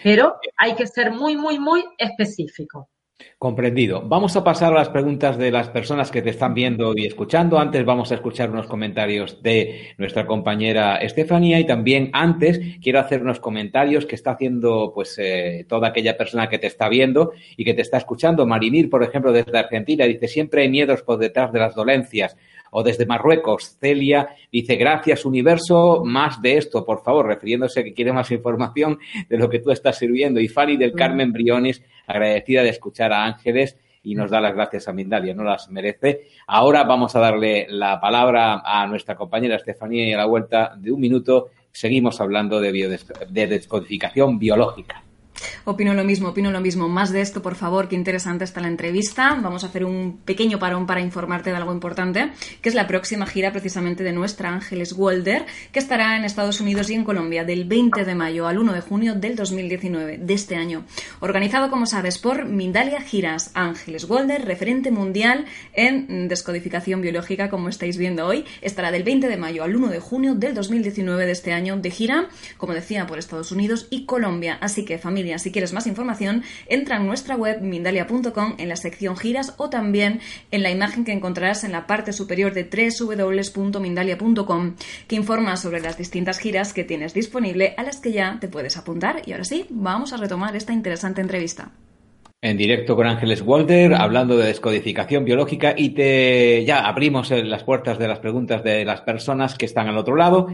Pero 0.03 0.38
hay 0.58 0.73
que 0.73 0.88
ser 0.88 1.12
muy, 1.12 1.38
muy, 1.38 1.60
muy 1.60 1.86
específico. 1.99 2.89
Comprendido. 3.38 4.01
Vamos 4.01 4.36
a 4.36 4.43
pasar 4.43 4.73
a 4.73 4.77
las 4.77 4.89
preguntas 4.89 5.38
de 5.38 5.51
las 5.51 5.69
personas 5.69 6.10
que 6.10 6.21
te 6.21 6.29
están 6.29 6.53
viendo 6.53 6.93
y 6.95 7.05
escuchando. 7.05 7.60
Antes 7.60 7.86
vamos 7.86 8.12
a 8.12 8.15
escuchar 8.15 8.49
unos 8.49 8.67
comentarios 8.67 9.43
de 9.43 9.93
nuestra 9.97 10.25
compañera 10.25 10.95
Estefanía 10.97 11.60
y 11.60 11.65
también 11.65 12.10
antes 12.13 12.60
quiero 12.82 12.99
hacer 12.99 13.21
unos 13.21 13.39
comentarios 13.39 14.05
que 14.05 14.15
está 14.15 14.32
haciendo 14.32 14.93
pues 14.95 15.17
eh, 15.19 15.65
toda 15.69 15.89
aquella 15.89 16.17
persona 16.17 16.49
que 16.49 16.60
te 16.60 16.67
está 16.67 16.89
viendo 16.89 17.34
y 17.55 17.65
que 17.65 17.73
te 17.73 17.82
está 17.82 17.97
escuchando. 17.97 18.47
Marinir, 18.47 18.89
por 18.89 19.03
ejemplo, 19.03 19.32
desde 19.32 19.58
Argentina, 19.58 20.05
dice 20.05 20.27
siempre 20.27 20.63
hay 20.63 20.69
miedos 20.69 21.03
por 21.03 21.19
detrás 21.19 21.51
de 21.51 21.60
las 21.60 21.75
dolencias 21.75 22.36
o 22.71 22.84
desde 22.84 23.05
Marruecos, 23.05 23.77
Celia 23.79 24.29
dice, 24.51 24.75
gracias 24.75 25.25
universo, 25.25 26.03
más 26.05 26.41
de 26.41 26.58
esto, 26.58 26.86
por 26.86 27.03
favor, 27.03 27.27
refiriéndose 27.27 27.79
a 27.82 27.84
que 27.84 27.93
quiere 27.93 28.13
más 28.13 28.32
información 28.32 28.99
de 29.27 29.38
lo 29.38 29.49
que 29.49 29.60
tú 29.60 29.71
estás 29.71 29.97
sirviendo. 29.97 30.39
Y 30.39 30.47
Fanny 30.47 30.77
del 30.77 30.93
Carmen 30.93 31.32
Briones, 31.32 31.84
agradecida 32.08 32.63
de 32.63 32.69
escuchar 32.69 33.13
a 33.13 33.25
Ángeles 33.25 33.77
y 34.03 34.15
nos 34.15 34.32
da 34.32 34.39
las 34.41 34.55
gracias 34.55 34.88
a 34.88 34.93
Mindalia, 34.93 35.34
no 35.34 35.43
las 35.43 35.69
merece. 35.69 36.27
Ahora 36.47 36.84
vamos 36.84 37.15
a 37.15 37.19
darle 37.19 37.67
la 37.69 37.99
palabra 37.99 38.62
a 38.63 38.88
nuestra 38.88 39.15
compañera 39.15 39.55
Estefanía 39.55 40.08
y 40.08 40.13
a 40.13 40.17
la 40.17 40.25
vuelta 40.25 40.75
de 40.77 40.91
un 40.91 40.99
minuto 40.99 41.49
seguimos 41.71 42.19
hablando 42.21 42.60
de, 42.60 42.99
de 43.29 43.47
descodificación 43.47 44.39
biológica. 44.39 45.03
Opino 45.65 45.93
lo 45.93 46.04
mismo, 46.04 46.30
opino 46.30 46.52
lo 46.52 46.62
mismo. 46.62 46.89
Más 46.89 47.12
de 47.12 47.21
esto, 47.21 47.41
por 47.41 47.56
favor, 47.56 47.88
qué 47.88 47.95
interesante 47.95 48.43
está 48.43 48.62
la 48.62 48.67
entrevista. 48.67 49.38
Vamos 49.41 49.63
a 49.63 49.68
hacer 49.68 49.86
un 49.86 50.20
pequeño 50.26 50.59
parón 50.59 50.86
para 50.86 51.01
informarte 51.01 51.49
de 51.49 51.55
algo 51.55 51.74
importante, 51.74 52.32
que 52.61 52.70
es 52.70 52.76
la 52.76 52.88
próxima 52.88 53.26
gira 53.26 53.51
precisamente 53.51 54.03
de 54.03 54.13
nuestra 54.13 54.49
Ángeles 54.49 54.93
Walder, 54.93 55.45
que 55.72 55.80
estará 55.80 56.18
en 56.18 56.26
Estados 56.26 56.59
Unidos 56.59 56.89
y 56.89 56.95
en 56.95 57.03
Colombia 57.03 57.43
del 57.43 57.66
20 57.66 58.05
de 58.05 58.16
mayo 58.16 58.47
al 58.47 58.57
1 58.57 58.74
de 58.74 58.82
junio 58.82 59.16
del 59.16 59.36
2019, 59.36 60.18
de 60.18 60.34
este 60.34 60.55
año. 60.55 60.86
Organizado, 61.20 61.70
como 61.70 61.86
sabes, 61.86 62.18
por 62.18 62.45
Mindalia 62.45 63.01
Giras 63.01 63.51
Ángeles 63.53 64.09
Walder, 64.09 64.45
referente 64.45 64.91
mundial 64.91 65.45
en 65.74 66.28
descodificación 66.28 67.01
biológica, 67.01 67.49
como 67.49 67.70
estáis 67.70 67.97
viendo 67.97 68.26
hoy. 68.26 68.45
Estará 68.61 68.91
del 68.91 69.03
20 69.03 69.28
de 69.28 69.38
mayo 69.38 69.63
al 69.63 69.76
1 69.76 69.88
de 69.89 69.99
junio 69.99 70.36
del 70.36 70.53
2019 70.53 71.26
de 71.26 71.32
este 71.32 71.53
año 71.53 71.78
de 71.78 71.91
gira, 71.91 72.30
como 72.57 72.74
decía, 72.74 73.05
por 73.05 73.20
Estados 73.20 73.51
Unidos 73.51 73.88
y 73.89 74.05
Colombia. 74.05 74.57
Así 74.61 74.86
que, 74.86 74.97
familia, 74.97 75.28
si 75.38 75.51
quieres 75.51 75.73
más 75.73 75.86
información, 75.86 76.43
entra 76.67 76.97
en 76.97 77.05
nuestra 77.05 77.36
web 77.36 77.61
mindalia.com 77.61 78.55
en 78.57 78.69
la 78.69 78.75
sección 78.75 79.17
giras 79.17 79.53
o 79.57 79.69
también 79.69 80.19
en 80.51 80.63
la 80.63 80.71
imagen 80.71 81.05
que 81.05 81.11
encontrarás 81.11 81.63
en 81.63 81.71
la 81.71 81.86
parte 81.86 82.13
superior 82.13 82.53
de 82.53 82.63
www.mindalia.com 82.63 84.75
que 85.07 85.15
informa 85.15 85.57
sobre 85.57 85.82
las 85.82 85.97
distintas 85.97 86.39
giras 86.39 86.73
que 86.73 86.84
tienes 86.84 87.13
disponible 87.13 87.73
a 87.77 87.84
las 87.84 87.99
que 87.99 88.11
ya 88.11 88.38
te 88.39 88.47
puedes 88.47 88.77
apuntar. 88.77 89.21
Y 89.25 89.34
ahora 89.34 89.43
sí, 89.43 89.65
vamos 89.69 90.13
a 90.13 90.17
retomar 90.17 90.55
esta 90.55 90.73
interesante 90.73 91.21
entrevista. 91.21 91.71
En 92.41 92.55
directo 92.55 92.95
con 92.95 93.05
Ángeles 93.05 93.41
Walter, 93.41 93.93
hablando 93.93 94.38
de 94.38 94.47
descodificación 94.47 95.25
biológica 95.25 95.73
y 95.75 95.89
te 95.89 96.63
ya 96.63 96.88
abrimos 96.88 97.32
las 97.32 97.65
puertas 97.65 97.99
de 97.99 98.07
las 98.07 98.19
preguntas 98.19 98.63
de 98.63 98.86
las 98.86 99.01
personas 99.01 99.55
que 99.55 99.65
están 99.65 99.89
al 99.89 99.97
otro 99.97 100.15
lado 100.15 100.47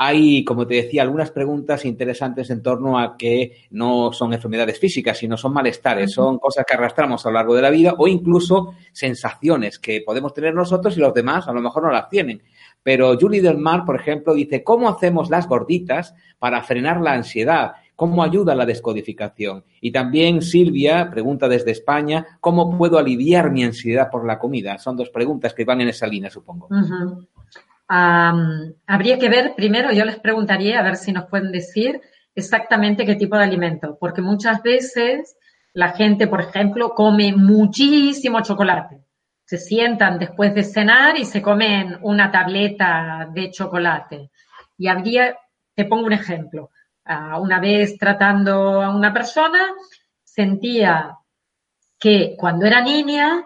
hay, 0.00 0.44
como 0.44 0.64
te 0.64 0.76
decía, 0.76 1.02
algunas 1.02 1.32
preguntas 1.32 1.84
interesantes 1.84 2.48
en 2.50 2.62
torno 2.62 3.00
a 3.00 3.16
que 3.16 3.66
no 3.70 4.12
son 4.12 4.32
enfermedades 4.32 4.78
físicas, 4.78 5.18
sino 5.18 5.36
son 5.36 5.52
malestares, 5.52 6.12
son 6.12 6.38
cosas 6.38 6.64
que 6.64 6.74
arrastramos 6.74 7.26
a 7.26 7.30
lo 7.30 7.34
largo 7.34 7.56
de 7.56 7.62
la 7.62 7.70
vida 7.70 7.94
o 7.98 8.06
incluso 8.06 8.74
sensaciones 8.92 9.80
que 9.80 10.02
podemos 10.06 10.32
tener 10.32 10.54
nosotros 10.54 10.96
y 10.96 11.00
los 11.00 11.12
demás 11.12 11.48
a 11.48 11.52
lo 11.52 11.60
mejor 11.60 11.82
no 11.82 11.90
las 11.90 12.08
tienen. 12.08 12.40
Pero 12.80 13.18
Julie 13.20 13.42
Del 13.42 13.58
Mar, 13.58 13.84
por 13.84 13.96
ejemplo, 13.96 14.34
dice, 14.34 14.62
¿cómo 14.62 14.88
hacemos 14.88 15.30
las 15.30 15.48
gorditas 15.48 16.14
para 16.38 16.62
frenar 16.62 17.00
la 17.00 17.14
ansiedad? 17.14 17.72
¿Cómo 17.96 18.22
ayuda 18.22 18.54
la 18.54 18.66
descodificación? 18.66 19.64
Y 19.80 19.90
también 19.90 20.42
Silvia 20.42 21.10
pregunta 21.10 21.48
desde 21.48 21.72
España, 21.72 22.24
¿cómo 22.40 22.78
puedo 22.78 22.98
aliviar 22.98 23.50
mi 23.50 23.64
ansiedad 23.64 24.08
por 24.12 24.24
la 24.24 24.38
comida? 24.38 24.78
Son 24.78 24.96
dos 24.96 25.10
preguntas 25.10 25.54
que 25.54 25.64
van 25.64 25.80
en 25.80 25.88
esa 25.88 26.06
línea, 26.06 26.30
supongo 26.30 26.68
habría 27.88 29.18
que 29.18 29.28
ver, 29.28 29.54
primero 29.56 29.90
yo 29.92 30.04
les 30.04 30.18
preguntaría 30.18 30.78
a 30.78 30.82
ver 30.82 30.96
si 30.96 31.12
nos 31.12 31.26
pueden 31.26 31.50
decir 31.50 32.00
exactamente 32.34 33.06
qué 33.06 33.14
tipo 33.16 33.36
de 33.36 33.44
alimento, 33.44 33.96
porque 33.98 34.20
muchas 34.20 34.62
veces 34.62 35.36
la 35.72 35.90
gente, 35.90 36.26
por 36.26 36.40
ejemplo, 36.40 36.90
come 36.90 37.34
muchísimo 37.34 38.42
chocolate. 38.42 39.02
Se 39.44 39.58
sientan 39.58 40.18
después 40.18 40.54
de 40.54 40.64
cenar 40.64 41.16
y 41.16 41.24
se 41.24 41.40
comen 41.40 41.98
una 42.02 42.30
tableta 42.30 43.28
de 43.32 43.50
chocolate. 43.50 44.30
Y 44.76 44.88
habría, 44.88 45.38
te 45.74 45.86
pongo 45.86 46.06
un 46.06 46.12
ejemplo, 46.12 46.70
una 47.40 47.58
vez 47.58 47.96
tratando 47.96 48.82
a 48.82 48.94
una 48.94 49.12
persona, 49.12 49.60
sentía 50.22 51.16
que 51.98 52.34
cuando 52.36 52.66
era 52.66 52.82
niña 52.82 53.44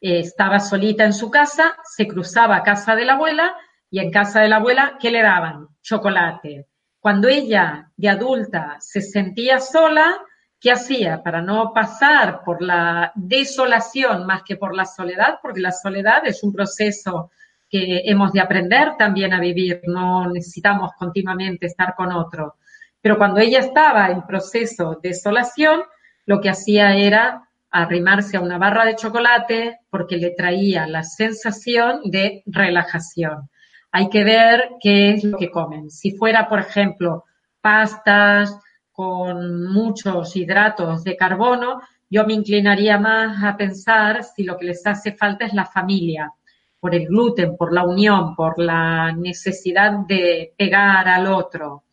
eh, 0.00 0.20
estaba 0.20 0.60
solita 0.60 1.04
en 1.04 1.12
su 1.12 1.30
casa, 1.30 1.76
se 1.84 2.06
cruzaba 2.06 2.56
a 2.56 2.62
casa 2.62 2.96
de 2.96 3.04
la 3.04 3.14
abuela 3.14 3.54
y 3.90 3.98
en 3.98 4.10
casa 4.10 4.40
de 4.40 4.48
la 4.48 4.56
abuela, 4.56 4.96
¿qué 4.98 5.10
le 5.10 5.22
daban? 5.22 5.68
Chocolate. 5.82 6.66
Cuando 7.00 7.28
ella, 7.28 7.90
de 7.96 8.08
adulta, 8.08 8.76
se 8.80 9.00
sentía 9.00 9.58
sola, 9.58 10.18
¿qué 10.60 10.70
hacía? 10.70 11.22
Para 11.22 11.40
no 11.40 11.72
pasar 11.72 12.42
por 12.44 12.62
la 12.62 13.12
desolación 13.14 14.26
más 14.26 14.42
que 14.42 14.56
por 14.56 14.74
la 14.76 14.84
soledad, 14.84 15.38
porque 15.42 15.60
la 15.60 15.72
soledad 15.72 16.26
es 16.26 16.42
un 16.42 16.52
proceso 16.52 17.30
que 17.68 18.02
hemos 18.04 18.32
de 18.32 18.40
aprender 18.40 18.96
también 18.98 19.32
a 19.32 19.40
vivir, 19.40 19.80
no 19.86 20.30
necesitamos 20.30 20.90
continuamente 20.98 21.66
estar 21.66 21.94
con 21.94 22.12
otro. 22.12 22.56
Pero 23.00 23.16
cuando 23.16 23.40
ella 23.40 23.60
estaba 23.60 24.10
en 24.10 24.26
proceso 24.26 24.98
de 25.00 25.10
desolación, 25.10 25.82
lo 26.26 26.40
que 26.40 26.50
hacía 26.50 26.94
era 26.96 27.48
arrimarse 27.70 28.36
a 28.36 28.40
una 28.40 28.58
barra 28.58 28.84
de 28.84 28.96
chocolate 28.96 29.78
porque 29.90 30.16
le 30.16 30.30
traía 30.30 30.86
la 30.86 31.02
sensación 31.02 32.00
de 32.04 32.42
relajación. 32.46 33.48
Hay 33.92 34.08
que 34.08 34.24
ver 34.24 34.70
qué 34.80 35.10
es 35.12 35.24
lo 35.24 35.38
que 35.38 35.50
comen. 35.50 35.90
Si 35.90 36.12
fuera, 36.12 36.48
por 36.48 36.60
ejemplo, 36.60 37.24
pastas 37.60 38.58
con 38.92 39.64
muchos 39.72 40.36
hidratos 40.36 41.04
de 41.04 41.16
carbono, 41.16 41.80
yo 42.08 42.26
me 42.26 42.34
inclinaría 42.34 42.98
más 42.98 43.42
a 43.42 43.56
pensar 43.56 44.24
si 44.24 44.42
lo 44.42 44.56
que 44.56 44.66
les 44.66 44.86
hace 44.86 45.12
falta 45.12 45.44
es 45.44 45.54
la 45.54 45.64
familia, 45.64 46.32
por 46.80 46.94
el 46.94 47.06
gluten, 47.06 47.56
por 47.56 47.72
la 47.72 47.84
unión, 47.84 48.34
por 48.34 48.58
la 48.58 49.12
necesidad 49.12 49.92
de 50.06 50.52
pegar 50.56 51.08
al 51.08 51.26
otro. 51.26 51.84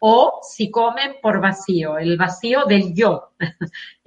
O 0.00 0.40
si 0.42 0.70
comen 0.70 1.16
por 1.20 1.40
vacío, 1.40 1.98
el 1.98 2.16
vacío 2.16 2.64
del 2.66 2.94
yo. 2.94 3.30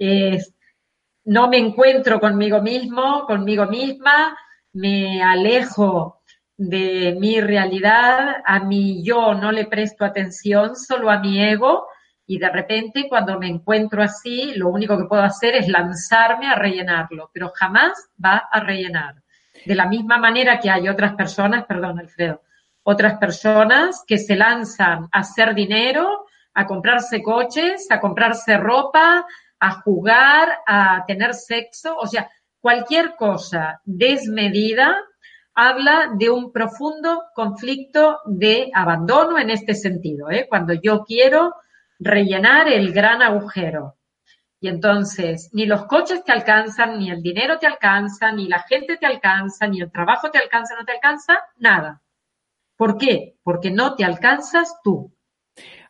no 1.28 1.46
me 1.48 1.58
encuentro 1.58 2.20
conmigo 2.20 2.62
mismo, 2.62 3.26
conmigo 3.26 3.66
misma, 3.66 4.34
me 4.72 5.22
alejo 5.22 6.22
de 6.56 7.16
mi 7.20 7.38
realidad, 7.38 8.36
a 8.46 8.60
mi 8.60 9.04
yo 9.04 9.34
no 9.34 9.52
le 9.52 9.66
presto 9.66 10.06
atención, 10.06 10.74
solo 10.74 11.10
a 11.10 11.18
mi 11.18 11.44
ego, 11.44 11.86
y 12.26 12.38
de 12.38 12.48
repente 12.48 13.08
cuando 13.10 13.38
me 13.38 13.46
encuentro 13.46 14.02
así, 14.02 14.54
lo 14.54 14.70
único 14.70 14.96
que 14.96 15.04
puedo 15.04 15.22
hacer 15.22 15.54
es 15.54 15.68
lanzarme 15.68 16.48
a 16.48 16.54
rellenarlo, 16.54 17.30
pero 17.34 17.52
jamás 17.54 18.08
va 18.24 18.48
a 18.50 18.60
rellenar. 18.60 19.16
De 19.66 19.74
la 19.74 19.84
misma 19.84 20.16
manera 20.16 20.58
que 20.58 20.70
hay 20.70 20.88
otras 20.88 21.14
personas, 21.14 21.66
perdón 21.66 21.98
Alfredo, 21.98 22.40
otras 22.84 23.18
personas 23.18 24.02
que 24.06 24.16
se 24.16 24.34
lanzan 24.34 25.10
a 25.12 25.18
hacer 25.18 25.54
dinero, 25.54 26.24
a 26.54 26.66
comprarse 26.66 27.22
coches, 27.22 27.86
a 27.90 28.00
comprarse 28.00 28.56
ropa, 28.56 29.26
a 29.60 29.80
jugar, 29.80 30.48
a 30.66 31.04
tener 31.06 31.34
sexo, 31.34 31.96
o 31.96 32.06
sea, 32.06 32.30
cualquier 32.60 33.16
cosa 33.16 33.80
desmedida 33.84 34.96
habla 35.54 36.12
de 36.16 36.30
un 36.30 36.52
profundo 36.52 37.24
conflicto 37.34 38.20
de 38.26 38.70
abandono 38.72 39.38
en 39.38 39.50
este 39.50 39.74
sentido, 39.74 40.30
¿eh? 40.30 40.46
cuando 40.48 40.72
yo 40.72 41.04
quiero 41.04 41.54
rellenar 41.98 42.68
el 42.68 42.92
gran 42.92 43.22
agujero. 43.22 43.96
Y 44.60 44.68
entonces, 44.68 45.50
ni 45.52 45.66
los 45.66 45.86
coches 45.86 46.24
te 46.24 46.32
alcanzan, 46.32 46.98
ni 46.98 47.10
el 47.10 47.22
dinero 47.22 47.58
te 47.58 47.66
alcanza, 47.66 48.32
ni 48.32 48.48
la 48.48 48.60
gente 48.60 48.96
te 48.96 49.06
alcanza, 49.06 49.66
ni 49.66 49.80
el 49.80 49.90
trabajo 49.90 50.30
te 50.30 50.38
alcanza, 50.38 50.74
no 50.76 50.84
te 50.84 50.92
alcanza, 50.92 51.38
nada. 51.56 52.02
¿Por 52.76 52.96
qué? 52.96 53.36
Porque 53.42 53.70
no 53.70 53.94
te 53.94 54.04
alcanzas 54.04 54.76
tú. 54.82 55.12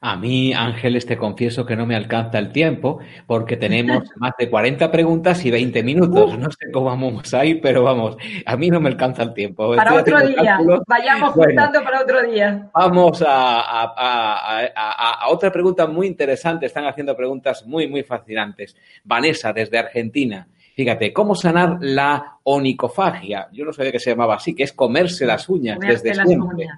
A 0.01 0.17
mí, 0.17 0.53
Ángeles, 0.53 1.07
te 1.07 1.17
confieso 1.17 1.67
que 1.67 1.75
no 1.75 1.85
me 1.85 1.97
alcanza 1.97 2.39
el 2.39 2.53
tiempo 2.53 3.01
porque 3.27 3.57
tenemos 3.57 4.05
más 4.17 4.33
de 4.39 4.49
40 4.49 4.91
preguntas 4.91 5.45
y 5.45 5.51
20 5.51 5.83
minutos. 5.83 6.39
No 6.39 6.51
sé 6.51 6.71
cómo 6.73 6.87
vamos 6.87 7.35
ahí, 7.35 7.57
pero 7.57 7.83
vamos, 7.83 8.17
a 8.47 8.57
mí 8.57 8.71
no 8.71 8.81
me 8.81 8.89
alcanza 8.89 9.23
el 9.23 9.35
tiempo. 9.35 9.75
Para 9.75 9.95
otro 9.95 10.27
día, 10.27 10.59
vayamos 10.87 11.33
juntando 11.33 11.83
para 11.83 12.03
otro 12.03 12.23
día. 12.23 12.71
Vamos 12.73 13.25
a, 13.27 15.27
otra 15.29 15.51
pregunta 15.51 15.87
muy 15.87 16.07
interesante. 16.07 16.67
Están 16.67 16.87
haciendo 16.87 17.17
preguntas 17.17 17.67
muy, 17.67 17.89
muy 17.89 18.03
fascinantes. 18.03 18.77
Vanessa, 19.05 19.53
desde 19.53 19.79
Argentina. 19.79 20.47
Fíjate, 20.77 21.13
¿cómo 21.13 21.35
sanar 21.35 21.79
la 21.81 22.39
onicofagia? 22.45 23.49
Yo 23.53 23.65
no 23.65 23.73
sabía 23.73 23.91
que 23.91 23.99
se 23.99 24.11
llamaba 24.11 24.37
así, 24.37 24.55
que 24.55 24.63
es 24.63 24.73
comerse 24.73 25.27
las 25.27 25.49
uñas 25.49 25.77
desde 25.81 26.15
siempre. 26.15 26.69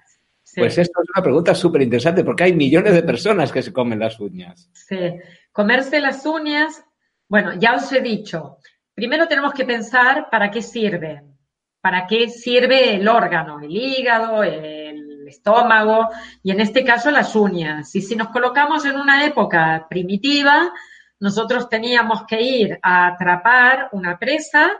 Pues 0.56 0.78
esto 0.78 1.02
es 1.02 1.08
una 1.14 1.22
pregunta 1.22 1.54
súper 1.54 1.82
interesante 1.82 2.24
porque 2.24 2.44
hay 2.44 2.52
millones 2.52 2.94
de 2.94 3.02
personas 3.02 3.52
que 3.52 3.62
se 3.62 3.72
comen 3.72 3.98
las 3.98 4.18
uñas. 4.18 4.70
Sí, 4.72 5.14
comerse 5.52 6.00
las 6.00 6.24
uñas, 6.26 6.84
bueno, 7.28 7.54
ya 7.54 7.74
os 7.74 7.92
he 7.92 8.00
dicho, 8.00 8.58
primero 8.94 9.28
tenemos 9.28 9.52
que 9.52 9.64
pensar 9.64 10.28
para 10.30 10.50
qué 10.50 10.62
sirven, 10.62 11.38
para 11.80 12.06
qué 12.06 12.28
sirve 12.28 12.96
el 12.96 13.08
órgano, 13.08 13.60
el 13.60 13.70
hígado, 13.70 14.42
el 14.42 15.26
estómago 15.28 16.08
y 16.42 16.50
en 16.50 16.60
este 16.60 16.84
caso 16.84 17.10
las 17.10 17.34
uñas. 17.36 17.94
Y 17.94 18.02
si 18.02 18.16
nos 18.16 18.28
colocamos 18.28 18.84
en 18.84 18.96
una 18.96 19.24
época 19.24 19.86
primitiva, 19.88 20.72
nosotros 21.20 21.68
teníamos 21.68 22.24
que 22.26 22.40
ir 22.40 22.78
a 22.82 23.08
atrapar 23.08 23.88
una 23.92 24.18
presa 24.18 24.70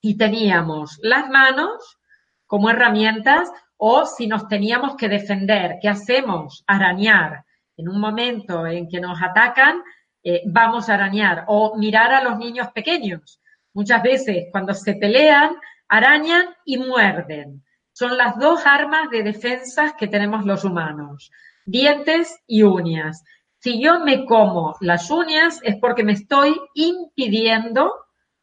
y 0.00 0.16
teníamos 0.16 0.98
las 1.02 1.28
manos 1.28 1.98
como 2.46 2.70
herramientas 2.70 3.50
o 3.82 4.04
si 4.04 4.26
nos 4.26 4.46
teníamos 4.46 4.94
que 4.94 5.08
defender, 5.08 5.78
¿qué 5.80 5.88
hacemos? 5.88 6.62
Arañar. 6.66 7.44
En 7.78 7.88
un 7.88 7.98
momento 7.98 8.66
en 8.66 8.86
que 8.86 9.00
nos 9.00 9.22
atacan, 9.22 9.82
eh, 10.22 10.42
vamos 10.44 10.90
a 10.90 10.94
arañar 10.94 11.44
o 11.46 11.78
mirar 11.78 12.12
a 12.12 12.22
los 12.22 12.36
niños 12.36 12.68
pequeños. 12.72 13.40
Muchas 13.72 14.02
veces 14.02 14.48
cuando 14.52 14.74
se 14.74 14.94
pelean, 14.96 15.56
arañan 15.88 16.54
y 16.66 16.76
muerden. 16.76 17.64
Son 17.92 18.18
las 18.18 18.38
dos 18.38 18.66
armas 18.66 19.08
de 19.10 19.22
defensa 19.22 19.96
que 19.98 20.08
tenemos 20.08 20.44
los 20.44 20.62
humanos, 20.62 21.30
dientes 21.64 22.38
y 22.46 22.62
uñas. 22.62 23.24
Si 23.60 23.82
yo 23.82 24.00
me 24.00 24.26
como 24.26 24.76
las 24.80 25.10
uñas 25.10 25.58
es 25.62 25.76
porque 25.76 26.04
me 26.04 26.12
estoy 26.12 26.54
impidiendo 26.74 27.94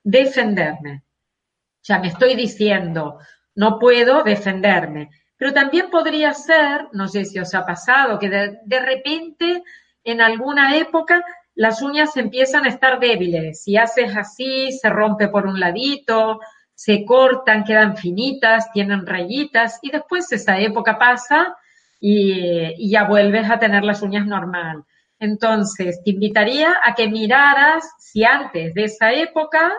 defenderme. 0.03 1.03
O 1.03 1.83
sea, 1.87 1.99
me 1.99 2.07
estoy 2.07 2.35
diciendo, 2.35 3.19
no 3.53 3.77
puedo 3.77 4.23
defenderme. 4.23 5.11
Pero 5.37 5.53
también 5.53 5.89
podría 5.89 6.33
ser, 6.33 6.87
no 6.93 7.07
sé 7.07 7.25
si 7.25 7.39
os 7.39 7.53
ha 7.53 7.65
pasado, 7.65 8.17
que 8.19 8.29
de, 8.29 8.79
repente 8.79 9.63
en 10.03 10.21
alguna 10.21 10.75
época 10.77 11.23
las 11.53 11.81
uñas 11.81 12.17
empiezan 12.17 12.65
a 12.65 12.69
estar 12.69 12.99
débiles. 12.99 13.63
Si 13.63 13.77
haces 13.77 14.15
así, 14.15 14.71
se 14.71 14.89
rompe 14.89 15.27
por 15.27 15.45
un 15.45 15.59
ladito, 15.59 16.39
se 16.73 17.05
cortan, 17.05 17.63
quedan 17.63 17.97
finitas, 17.97 18.71
tienen 18.71 19.05
rayitas 19.05 19.79
y 19.81 19.91
después 19.91 20.31
esa 20.31 20.59
época 20.59 20.97
pasa 20.97 21.55
y, 21.99 22.89
ya 22.91 23.05
vuelves 23.05 23.49
a 23.49 23.59
tener 23.59 23.83
las 23.83 24.01
uñas 24.01 24.25
normal. 24.25 24.83
Entonces, 25.19 26.01
te 26.03 26.11
invitaría 26.11 26.75
a 26.83 26.93
que 26.93 27.07
miraras 27.07 27.83
si 27.97 28.23
antes 28.23 28.73
de 28.73 28.83
esa 28.83 29.11
época, 29.11 29.73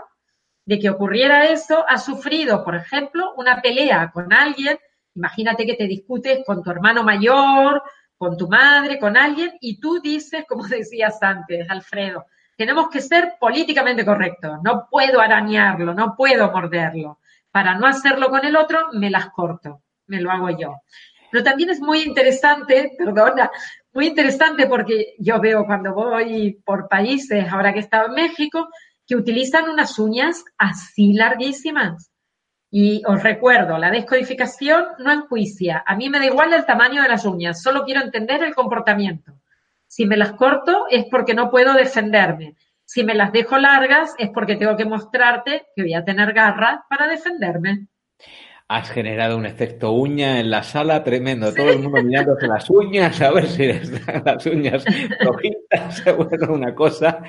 de 0.64 0.78
que 0.78 0.90
ocurriera 0.90 1.46
eso, 1.46 1.84
has 1.88 2.04
sufrido, 2.04 2.64
por 2.64 2.74
ejemplo, 2.74 3.32
una 3.36 3.62
pelea 3.62 4.10
con 4.12 4.32
alguien. 4.32 4.78
Imagínate 5.18 5.66
que 5.66 5.74
te 5.74 5.88
discutes 5.88 6.44
con 6.46 6.62
tu 6.62 6.70
hermano 6.70 7.02
mayor, 7.02 7.82
con 8.16 8.36
tu 8.36 8.48
madre, 8.48 9.00
con 9.00 9.16
alguien, 9.16 9.52
y 9.60 9.80
tú 9.80 10.00
dices, 10.00 10.44
como 10.48 10.62
decías 10.68 11.20
antes, 11.20 11.68
Alfredo, 11.68 12.26
tenemos 12.56 12.88
que 12.88 13.00
ser 13.00 13.34
políticamente 13.38 14.04
correctos, 14.04 14.58
no 14.64 14.86
puedo 14.90 15.20
arañarlo, 15.20 15.92
no 15.92 16.14
puedo 16.16 16.50
morderlo. 16.50 17.18
Para 17.50 17.74
no 17.74 17.86
hacerlo 17.86 18.28
con 18.28 18.44
el 18.44 18.56
otro, 18.56 18.88
me 18.92 19.10
las 19.10 19.30
corto, 19.30 19.82
me 20.06 20.20
lo 20.20 20.30
hago 20.30 20.50
yo. 20.50 20.82
Pero 21.30 21.44
también 21.44 21.70
es 21.70 21.80
muy 21.80 22.02
interesante, 22.02 22.92
perdona, 22.98 23.50
muy 23.92 24.06
interesante 24.06 24.66
porque 24.66 25.14
yo 25.18 25.40
veo 25.40 25.66
cuando 25.66 25.94
voy 25.94 26.60
por 26.64 26.88
países, 26.88 27.52
ahora 27.52 27.72
que 27.72 27.80
he 27.80 27.82
estado 27.82 28.06
en 28.06 28.14
México, 28.14 28.68
que 29.04 29.16
utilizan 29.16 29.68
unas 29.68 29.98
uñas 29.98 30.44
así 30.58 31.12
larguísimas. 31.12 32.10
Y 32.70 33.02
os 33.06 33.22
recuerdo, 33.22 33.78
la 33.78 33.90
descodificación 33.90 34.84
no 34.98 35.10
enjuicia. 35.10 35.82
A 35.86 35.96
mí 35.96 36.10
me 36.10 36.18
da 36.18 36.26
igual 36.26 36.52
el 36.52 36.66
tamaño 36.66 37.02
de 37.02 37.08
las 37.08 37.24
uñas, 37.24 37.62
solo 37.62 37.84
quiero 37.84 38.02
entender 38.02 38.42
el 38.42 38.54
comportamiento. 38.54 39.38
Si 39.86 40.04
me 40.04 40.18
las 40.18 40.32
corto 40.32 40.86
es 40.90 41.06
porque 41.10 41.34
no 41.34 41.50
puedo 41.50 41.72
defenderme. 41.72 42.56
Si 42.84 43.04
me 43.04 43.14
las 43.14 43.32
dejo 43.32 43.58
largas 43.58 44.14
es 44.18 44.30
porque 44.30 44.56
tengo 44.56 44.76
que 44.76 44.84
mostrarte 44.84 45.66
que 45.74 45.82
voy 45.82 45.94
a 45.94 46.04
tener 46.04 46.32
garras 46.32 46.80
para 46.88 47.06
defenderderme. 47.06 47.86
Has 48.70 48.90
generado 48.90 49.38
un 49.38 49.46
efecto 49.46 49.92
uña 49.92 50.40
en 50.40 50.50
la 50.50 50.62
sala 50.62 51.02
tremendo. 51.02 51.54
Todo 51.54 51.70
el 51.70 51.78
mundo 51.78 52.02
mirándose 52.02 52.46
las 52.46 52.68
uñas, 52.68 53.18
a 53.22 53.30
ver 53.30 53.46
si 53.46 53.66
las 53.66 54.44
uñas 54.44 54.84
rojitas. 55.24 56.04
Bueno, 56.18 56.52
una 56.52 56.74
cosa. 56.74 57.22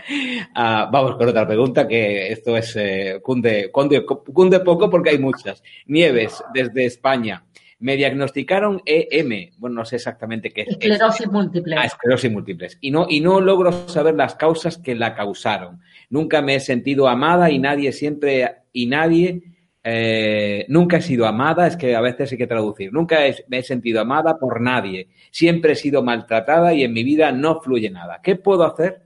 Ah, 0.53 0.89
vamos 0.91 1.15
con 1.15 1.29
otra 1.29 1.47
pregunta, 1.47 1.87
que 1.87 2.29
esto 2.33 2.57
es 2.57 2.75
eh, 2.75 3.19
cunde, 3.23 3.71
cunde, 3.71 4.59
poco 4.59 4.89
porque 4.89 5.11
hay 5.11 5.17
muchas. 5.17 5.63
Nieves, 5.85 6.43
desde 6.53 6.85
España. 6.85 7.45
Me 7.79 7.95
diagnosticaron 7.95 8.81
EM. 8.85 9.51
Bueno, 9.57 9.77
no 9.77 9.85
sé 9.85 9.95
exactamente 9.95 10.51
qué 10.51 10.63
es. 10.63 10.67
Esclerosis 10.69 11.31
múltiple. 11.31 11.75
Ah, 11.77 11.85
esclerosis 11.85 12.29
múltiples. 12.29 12.77
Y 12.81 12.91
no, 12.91 13.05
y 13.09 13.21
no 13.21 13.39
logro 13.39 13.87
saber 13.87 14.15
las 14.15 14.35
causas 14.35 14.77
que 14.77 14.93
la 14.93 15.15
causaron. 15.15 15.79
Nunca 16.09 16.41
me 16.41 16.55
he 16.55 16.59
sentido 16.59 17.07
amada 17.07 17.49
y 17.49 17.59
nadie 17.59 17.93
siempre 17.93 18.57
y 18.73 18.87
nadie 18.87 19.43
eh, 19.84 20.65
nunca 20.67 20.97
he 20.97 21.01
sido 21.01 21.25
amada, 21.25 21.65
es 21.67 21.77
que 21.77 21.95
a 21.95 22.01
veces 22.01 22.32
hay 22.32 22.38
que 22.38 22.47
traducir, 22.47 22.91
nunca 22.91 23.19
me 23.47 23.59
he 23.59 23.63
sentido 23.63 24.01
amada 24.01 24.38
por 24.38 24.61
nadie, 24.61 25.09
siempre 25.32 25.73
he 25.73 25.75
sido 25.75 26.03
maltratada 26.03 26.73
y 26.73 26.84
en 26.84 26.93
mi 26.93 27.03
vida 27.03 27.32
no 27.32 27.61
fluye 27.61 27.89
nada. 27.89 28.19
¿Qué 28.21 28.36
puedo 28.36 28.65
hacer? 28.65 29.03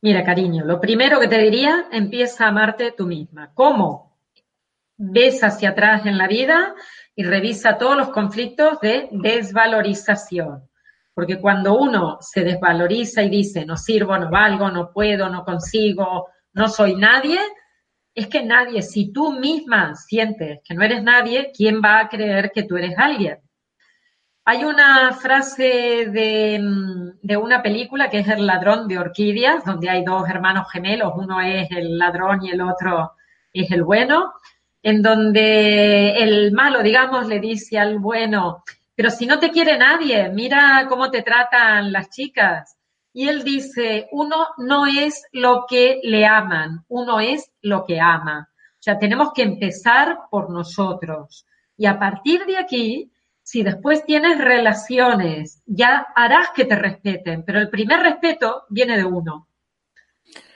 Mira, 0.00 0.24
cariño, 0.24 0.64
lo 0.64 0.80
primero 0.80 1.18
que 1.18 1.28
te 1.28 1.38
diría, 1.38 1.86
empieza 1.90 2.44
a 2.44 2.48
amarte 2.48 2.94
tú 2.96 3.06
misma. 3.06 3.52
¿Cómo? 3.52 4.16
Ves 4.96 5.42
hacia 5.42 5.70
atrás 5.70 6.06
en 6.06 6.16
la 6.16 6.28
vida 6.28 6.74
y 7.14 7.24
revisa 7.24 7.78
todos 7.78 7.96
los 7.96 8.10
conflictos 8.10 8.80
de 8.80 9.08
desvalorización. 9.10 10.68
Porque 11.14 11.40
cuando 11.40 11.76
uno 11.76 12.18
se 12.20 12.44
desvaloriza 12.44 13.24
y 13.24 13.28
dice, 13.28 13.66
no 13.66 13.76
sirvo, 13.76 14.16
no 14.16 14.30
valgo, 14.30 14.70
no 14.70 14.92
puedo, 14.92 15.28
no 15.28 15.44
consigo, 15.44 16.28
no 16.52 16.68
soy 16.68 16.94
nadie, 16.94 17.38
es 18.18 18.26
que 18.26 18.42
nadie, 18.42 18.82
si 18.82 19.12
tú 19.12 19.32
misma 19.32 19.94
sientes 19.94 20.60
que 20.64 20.74
no 20.74 20.82
eres 20.82 21.02
nadie, 21.02 21.52
¿quién 21.56 21.80
va 21.82 22.00
a 22.00 22.08
creer 22.08 22.50
que 22.52 22.64
tú 22.64 22.76
eres 22.76 22.98
alguien? 22.98 23.38
Hay 24.44 24.64
una 24.64 25.12
frase 25.12 26.06
de, 26.10 26.58
de, 27.22 27.36
una 27.36 27.62
película 27.62 28.08
que 28.08 28.20
es 28.20 28.28
El 28.28 28.46
ladrón 28.46 28.88
de 28.88 28.98
orquídeas, 28.98 29.64
donde 29.64 29.90
hay 29.90 30.04
dos 30.04 30.28
hermanos 30.28 30.66
gemelos, 30.72 31.12
uno 31.16 31.40
es 31.40 31.70
el 31.70 31.98
ladrón 31.98 32.42
y 32.42 32.50
el 32.50 32.62
otro 32.62 33.12
es 33.52 33.70
el 33.70 33.84
bueno, 33.84 34.32
en 34.82 35.02
donde 35.02 36.14
el 36.22 36.52
malo, 36.52 36.82
digamos, 36.82 37.26
le 37.28 37.40
dice 37.40 37.78
al 37.78 37.98
bueno, 37.98 38.64
pero 38.94 39.10
si 39.10 39.26
no 39.26 39.38
te 39.38 39.50
quiere 39.50 39.78
nadie, 39.78 40.28
mira 40.30 40.86
cómo 40.88 41.10
te 41.10 41.22
tratan 41.22 41.92
las 41.92 42.10
chicas, 42.10 42.77
y 43.18 43.28
él 43.28 43.42
dice, 43.42 44.06
uno 44.12 44.46
no 44.58 44.86
es 44.86 45.24
lo 45.32 45.64
que 45.68 45.98
le 46.04 46.24
aman, 46.24 46.84
uno 46.86 47.18
es 47.18 47.50
lo 47.62 47.84
que 47.84 47.98
ama. 47.98 48.48
O 48.54 48.76
sea, 48.78 48.96
tenemos 48.96 49.32
que 49.32 49.42
empezar 49.42 50.20
por 50.30 50.50
nosotros. 50.50 51.44
Y 51.76 51.86
a 51.86 51.98
partir 51.98 52.46
de 52.46 52.58
aquí, 52.58 53.10
si 53.42 53.64
después 53.64 54.04
tienes 54.04 54.38
relaciones, 54.38 55.64
ya 55.66 56.06
harás 56.14 56.50
que 56.54 56.64
te 56.64 56.76
respeten, 56.76 57.42
pero 57.44 57.58
el 57.58 57.70
primer 57.70 57.98
respeto 57.98 58.66
viene 58.68 58.96
de 58.96 59.04
uno. 59.04 59.48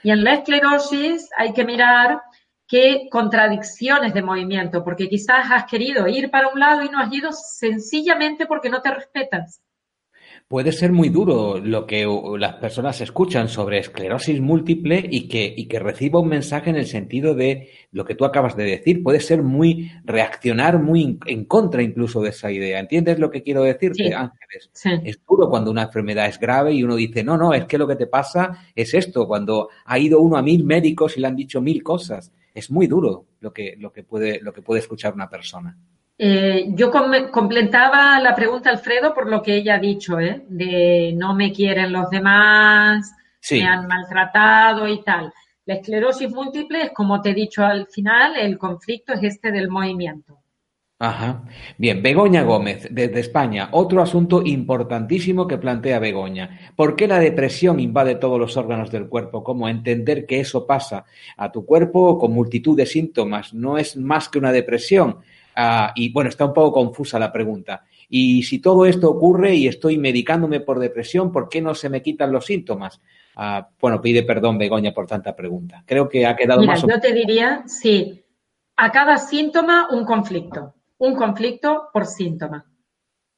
Y 0.01 0.11
en 0.11 0.23
la 0.23 0.35
esclerosis 0.35 1.31
hay 1.37 1.51
que 1.51 1.65
mirar 1.65 2.21
qué 2.65 3.09
contradicciones 3.11 4.13
de 4.13 4.23
movimiento, 4.23 4.85
porque 4.85 5.09
quizás 5.09 5.51
has 5.51 5.65
querido 5.65 6.07
ir 6.07 6.31
para 6.31 6.47
un 6.47 6.61
lado 6.61 6.81
y 6.81 6.87
no 6.87 6.99
has 6.99 7.11
ido 7.11 7.33
sencillamente 7.33 8.45
porque 8.45 8.69
no 8.69 8.81
te 8.81 8.89
respetas 8.91 9.61
puede 10.53 10.71
ser 10.71 10.91
muy 10.91 11.09
duro 11.09 11.57
lo 11.57 11.87
que 11.87 12.05
las 12.37 12.57
personas 12.57 13.01
escuchan 13.01 13.49
sobre 13.49 13.79
esclerosis 13.79 14.39
múltiple 14.39 15.03
y 15.09 15.27
que, 15.27 15.51
y 15.57 15.65
que 15.65 15.79
reciba 15.79 16.19
un 16.19 16.27
mensaje 16.27 16.69
en 16.69 16.75
el 16.75 16.85
sentido 16.85 17.33
de 17.33 17.71
lo 17.91 18.05
que 18.05 18.13
tú 18.13 18.23
acabas 18.23 18.55
de 18.55 18.63
decir. 18.63 19.01
Puede 19.01 19.19
ser 19.19 19.41
muy 19.41 19.91
reaccionar 20.05 20.77
muy 20.77 21.17
en 21.25 21.45
contra 21.45 21.81
incluso 21.81 22.21
de 22.21 22.29
esa 22.29 22.51
idea. 22.51 22.77
¿Entiendes 22.77 23.17
lo 23.17 23.31
que 23.31 23.41
quiero 23.41 23.63
decirte, 23.63 24.13
Ángeles? 24.13 24.69
Es 25.03 25.19
duro 25.27 25.49
cuando 25.49 25.71
una 25.71 25.85
enfermedad 25.85 26.27
es 26.27 26.39
grave 26.39 26.71
y 26.71 26.83
uno 26.83 26.97
dice, 26.97 27.23
no, 27.23 27.35
no, 27.35 27.55
es 27.55 27.65
que 27.65 27.79
lo 27.79 27.87
que 27.87 27.95
te 27.95 28.05
pasa 28.05 28.51
es 28.75 28.93
esto. 28.93 29.25
Cuando 29.25 29.69
ha 29.85 29.97
ido 29.97 30.21
uno 30.21 30.37
a 30.37 30.43
mil 30.43 30.65
médicos 30.65 31.17
y 31.17 31.21
le 31.21 31.25
han 31.25 31.35
dicho 31.35 31.61
mil 31.61 31.81
cosas. 31.81 32.31
Es 32.53 32.69
muy 32.69 32.85
duro 32.85 33.25
lo 33.39 33.51
que, 33.51 33.73
lo 33.79 33.91
que, 33.91 34.03
puede, 34.03 34.39
lo 34.39 34.53
que 34.53 34.61
puede 34.61 34.81
escuchar 34.81 35.15
una 35.15 35.31
persona. 35.31 35.75
Eh, 36.25 36.67
yo 36.69 36.89
completaba 36.89 38.17
la 38.21 38.33
pregunta, 38.33 38.69
Alfredo, 38.69 39.13
por 39.13 39.29
lo 39.29 39.41
que 39.41 39.57
ella 39.57 39.75
ha 39.75 39.79
dicho, 39.79 40.21
¿eh? 40.21 40.45
de 40.47 41.13
no 41.17 41.35
me 41.35 41.51
quieren 41.51 41.91
los 41.91 42.09
demás, 42.09 43.13
me 43.51 43.65
han 43.65 43.87
maltratado 43.87 44.87
y 44.87 45.03
tal. 45.03 45.33
La 45.65 45.73
esclerosis 45.73 46.29
múltiple 46.31 46.83
es, 46.83 46.91
como 46.91 47.21
te 47.21 47.31
he 47.31 47.33
dicho 47.33 47.65
al 47.65 47.87
final, 47.87 48.37
el 48.37 48.57
conflicto 48.57 49.11
es 49.11 49.23
este 49.23 49.51
del 49.51 49.67
movimiento. 49.67 50.39
Ajá. 50.97 51.43
Bien, 51.77 52.01
Begoña 52.01 52.43
Gómez, 52.43 52.87
desde 52.89 53.19
España. 53.19 53.67
Otro 53.73 54.01
asunto 54.01 54.41
importantísimo 54.45 55.45
que 55.45 55.57
plantea 55.57 55.99
Begoña. 55.99 56.71
¿Por 56.77 56.95
qué 56.95 57.05
la 57.05 57.19
depresión 57.19 57.81
invade 57.81 58.15
todos 58.15 58.39
los 58.39 58.55
órganos 58.55 58.89
del 58.89 59.09
cuerpo? 59.09 59.43
¿Cómo 59.43 59.67
entender 59.67 60.25
que 60.25 60.39
eso 60.39 60.65
pasa 60.65 61.03
a 61.35 61.51
tu 61.51 61.65
cuerpo 61.65 62.17
con 62.17 62.31
multitud 62.31 62.77
de 62.77 62.85
síntomas? 62.85 63.53
No 63.53 63.77
es 63.77 63.97
más 63.97 64.29
que 64.29 64.39
una 64.39 64.53
depresión. 64.53 65.17
Ah, 65.55 65.91
y 65.95 66.11
bueno, 66.11 66.29
está 66.29 66.45
un 66.45 66.53
poco 66.53 66.71
confusa 66.73 67.19
la 67.19 67.31
pregunta. 67.31 67.83
Y 68.09 68.43
si 68.43 68.59
todo 68.59 68.85
esto 68.85 69.09
ocurre 69.09 69.55
y 69.55 69.67
estoy 69.67 69.97
medicándome 69.97 70.59
por 70.59 70.79
depresión, 70.79 71.31
¿por 71.31 71.49
qué 71.49 71.61
no 71.61 71.73
se 71.73 71.89
me 71.89 72.01
quitan 72.01 72.31
los 72.31 72.45
síntomas? 72.45 73.01
Ah, 73.35 73.67
bueno, 73.79 74.01
pide 74.01 74.23
perdón, 74.23 74.57
Begoña, 74.57 74.93
por 74.93 75.07
tanta 75.07 75.35
pregunta. 75.35 75.83
Creo 75.85 76.07
que 76.07 76.25
ha 76.25 76.35
quedado 76.35 76.61
Mira, 76.61 76.73
más. 76.73 76.81
Yo 76.81 76.99
te 76.99 77.13
diría, 77.13 77.63
sí, 77.65 78.23
a 78.75 78.91
cada 78.91 79.17
síntoma 79.17 79.87
un 79.91 80.05
conflicto, 80.05 80.75
un 80.97 81.15
conflicto 81.15 81.89
por 81.91 82.05
síntoma. 82.05 82.65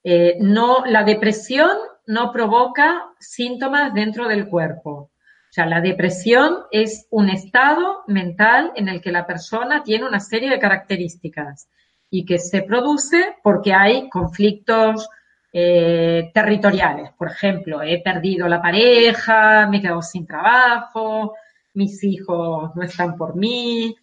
Eh, 0.04 0.38
no, 0.40 0.86
la 0.86 1.04
depresión 1.04 1.72
no 2.08 2.32
provoca 2.32 3.06
síntomas 3.20 3.94
dentro 3.94 4.28
del 4.28 4.48
cuerpo. 4.48 4.92
O 4.92 5.54
sea, 5.56 5.66
la 5.66 5.80
depresión 5.80 6.64
es 6.70 7.08
un 7.12 7.30
estado 7.30 8.04
mental 8.08 8.74
en 8.76 8.90
el 8.90 9.02
que 9.02 9.12
la 9.12 9.26
persona 9.26 9.84
tiene 9.84 10.06
una 10.06 10.20
serie 10.20 10.50
de 10.50 10.60
características 10.60 11.70
y 12.10 12.26
que 12.26 12.40
se 12.40 12.62
produce 12.62 13.36
porque 13.44 13.74
hay 13.74 14.10
conflictos 14.10 15.10
eh, 15.52 16.32
territoriales. 16.34 17.12
Por 17.18 17.30
ejemplo, 17.30 17.82
he 17.82 18.02
perdido 18.02 18.48
la 18.48 18.62
pareja, 18.62 19.68
me 19.68 19.78
he 19.78 19.82
quedado 19.82 20.02
sin 20.02 20.26
trabajo, 20.26 21.36
mis 21.74 22.04
hijos 22.04 22.76
no 22.76 22.84
están 22.84 23.16
por 23.18 23.36
mí. 23.36 23.96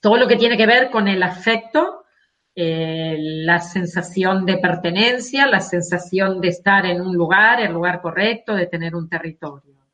Todo 0.00 0.16
lo 0.16 0.28
que 0.28 0.36
tiene 0.36 0.56
que 0.56 0.66
ver 0.66 0.90
con 0.90 1.08
el 1.08 1.22
afecto 1.22 2.02
eh, 2.54 3.16
la 3.18 3.60
sensación 3.60 4.44
de 4.44 4.58
pertenencia, 4.58 5.46
la 5.46 5.60
sensación 5.60 6.38
de 6.40 6.48
estar 6.48 6.84
en 6.84 7.00
un 7.00 7.16
lugar, 7.16 7.60
el 7.60 7.72
lugar 7.72 8.02
correcto, 8.02 8.54
de 8.54 8.66
tener 8.66 8.94
un 8.94 9.08
territorio. 9.08 9.86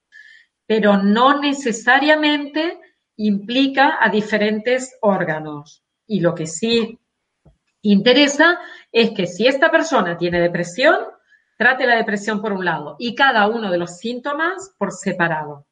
Pero 0.67 0.97
no 0.97 1.41
necesariamente 1.41 2.81
implica 3.17 3.99
a 4.01 4.09
diferentes 4.09 4.97
órganos. 5.01 5.85
Y 6.07 6.21
lo 6.21 6.35
que 6.35 6.47
sí 6.47 6.99
interesa 7.83 8.59
es 8.93 9.11
que 9.11 9.27
si 9.27 9.47
esta 9.47 9.71
persona 9.71 10.17
tiene 10.17 10.41
depresión, 10.41 10.97
trate 11.57 11.87
la 11.87 11.97
depresión 11.97 12.41
por 12.41 12.53
un 12.53 12.65
lado 12.65 12.97
y 12.99 13.15
cada 13.15 13.49
uno 13.49 13.71
de 13.71 13.79
los 13.79 13.99
síntomas 13.99 14.75
por 14.79 14.93
separado. 14.93 15.67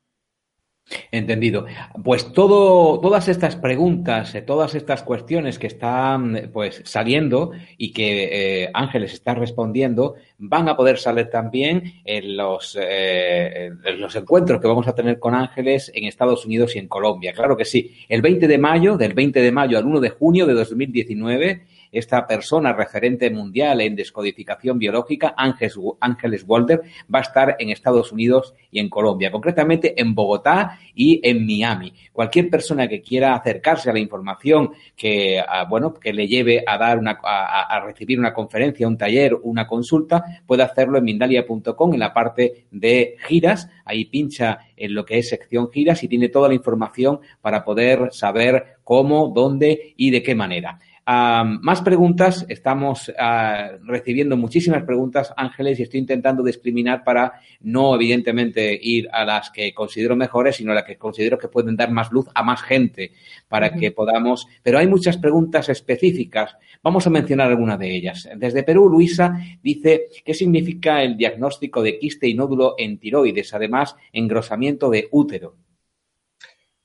Entendido. 1.11 1.67
Pues 2.05 2.33
todo, 2.33 3.01
todas 3.01 3.27
estas 3.27 3.57
preguntas, 3.57 4.33
eh, 4.37 4.43
todas 4.43 4.77
estas 4.77 5.03
cuestiones 5.03 5.59
que 5.59 5.67
están 5.67 6.51
pues 6.53 6.81
saliendo 6.85 7.51
y 7.77 7.93
que 7.93 8.63
eh, 8.63 8.71
Ángeles 8.73 9.13
está 9.13 9.35
respondiendo, 9.35 10.15
van 10.39 10.69
a 10.69 10.77
poder 10.77 10.99
salir 10.99 11.29
también 11.29 11.95
en 12.05 12.37
los, 12.37 12.79
eh, 12.81 13.73
en 13.85 14.01
los 14.01 14.15
encuentros 14.15 14.61
que 14.61 14.69
vamos 14.69 14.87
a 14.87 14.95
tener 14.95 15.19
con 15.19 15.35
Ángeles 15.35 15.91
en 15.93 16.05
Estados 16.05 16.47
Unidos 16.47 16.77
y 16.77 16.79
en 16.79 16.87
Colombia. 16.87 17.33
Claro 17.33 17.57
que 17.57 17.65
sí. 17.65 17.97
El 18.09 18.23
20 18.23 18.47
de 18.47 18.59
mayo, 18.59 18.97
del 18.97 19.13
20 19.13 19.43
de 19.43 19.51
mayo 19.51 19.79
al 19.79 19.87
1 19.87 19.99
de 19.99 20.11
junio 20.11 20.47
de 20.47 20.55
2019, 20.55 21.67
esta 21.93 22.27
persona 22.27 22.73
referente 22.73 23.31
mundial 23.31 23.81
en 23.81 23.97
descodificación 23.97 24.79
biológica, 24.79 25.35
Ángeles 25.37 26.45
Walter, 26.47 26.83
va 27.13 27.21
a 27.21 27.23
estar 27.23 27.57
en 27.59 27.71
Estados 27.71 28.13
Unidos 28.13 28.55
y 28.71 28.81
en 28.81 28.89
Colombia, 28.89 29.31
concretamente 29.31 30.01
en 30.01 30.15
Bogotá 30.15 30.79
y 30.95 31.21
en 31.23 31.47
Miami. 31.47 31.93
Cualquier 32.13 32.51
persona 32.51 32.89
que 32.89 33.01
quiera 33.01 33.35
acercarse 33.35 33.91
a 33.91 33.93
la 33.93 33.99
información 33.99 34.71
que, 34.97 35.41
ah, 35.41 35.65
bueno, 35.69 35.95
que 35.95 36.13
le 36.13 36.27
lleve 36.27 36.63
a 36.67 36.79
dar 36.79 36.99
una, 36.99 37.19
a, 37.23 37.81
recibir 37.81 38.19
una 38.19 38.33
conferencia, 38.33 38.89
un 38.89 38.99
taller, 38.99 39.35
una 39.43 39.67
consulta, 39.67 40.25
puede 40.47 40.63
hacerlo 40.63 40.99
en 40.99 41.05
mindalia.com 41.05 41.95
en 41.95 42.01
la 42.01 42.13
parte 42.13 42.67
de 42.71 43.17
giras. 43.27 43.69
Ahí 43.85 44.07
pincha 44.07 44.59
en 44.77 44.95
lo 44.95 45.05
que 45.05 45.19
es 45.19 45.29
sección 45.29 45.71
giras 45.71 46.03
y 46.03 46.09
tiene 46.09 46.29
toda 46.29 46.49
la 46.49 46.55
información 46.55 47.21
para 47.41 47.65
poder 47.65 48.13
saber 48.13 48.77
cómo, 48.85 49.33
dónde 49.35 49.95
y 49.97 50.11
de 50.11 50.23
qué 50.23 50.35
manera 50.35 50.79
más 51.07 51.83
preguntas, 51.83 52.45
estamos 52.49 53.13
ah, 53.19 53.73
recibiendo 53.85 54.37
muchísimas 54.37 54.83
preguntas, 54.83 55.33
Ángeles, 55.37 55.79
y 55.79 55.85
estoy 55.85 56.01
intentando 56.01 56.43
discriminar 56.43 57.05
para 57.05 57.35
no, 57.61 57.95
evidentemente, 57.95 58.77
ir 58.81 59.09
a 59.13 59.25
las 59.25 59.51
que 59.51 59.73
considero 59.73 60.17
mejores, 60.17 60.57
sino 60.57 60.73
a 60.73 60.75
las 60.75 60.85
que 60.85 60.97
considero 60.97 61.39
que 61.39 61.49
pueden 61.49 61.77
dar 61.77 61.93
más 61.93 62.11
luz 62.11 62.27
a 62.35 62.43
más 62.43 62.61
gente 62.63 63.13
para 63.49 63.73
que 63.75 63.93
podamos. 63.93 64.49
Pero 64.63 64.79
hay 64.79 64.89
muchas 64.89 65.17
preguntas 65.17 65.69
específicas. 65.69 66.57
Vamos 66.83 67.07
a 67.07 67.11
mencionar 67.11 67.49
algunas 67.49 67.79
de 67.79 67.95
ellas. 67.95 68.29
Desde 68.37 68.65
Perú, 68.65 68.89
Luisa 68.89 69.39
dice: 69.63 70.09
¿qué 70.25 70.35
significa 70.35 71.03
el 71.03 71.17
diagnóstico 71.17 71.83
de 71.83 71.99
quiste 71.99 72.29
y 72.29 72.35
nódulo 72.35 72.75
en 72.79 72.99
tiroides? 72.99 73.55
Además, 73.55 73.95
engrosamiento 74.13 74.91
de 74.91 75.07
útero. 75.13 75.66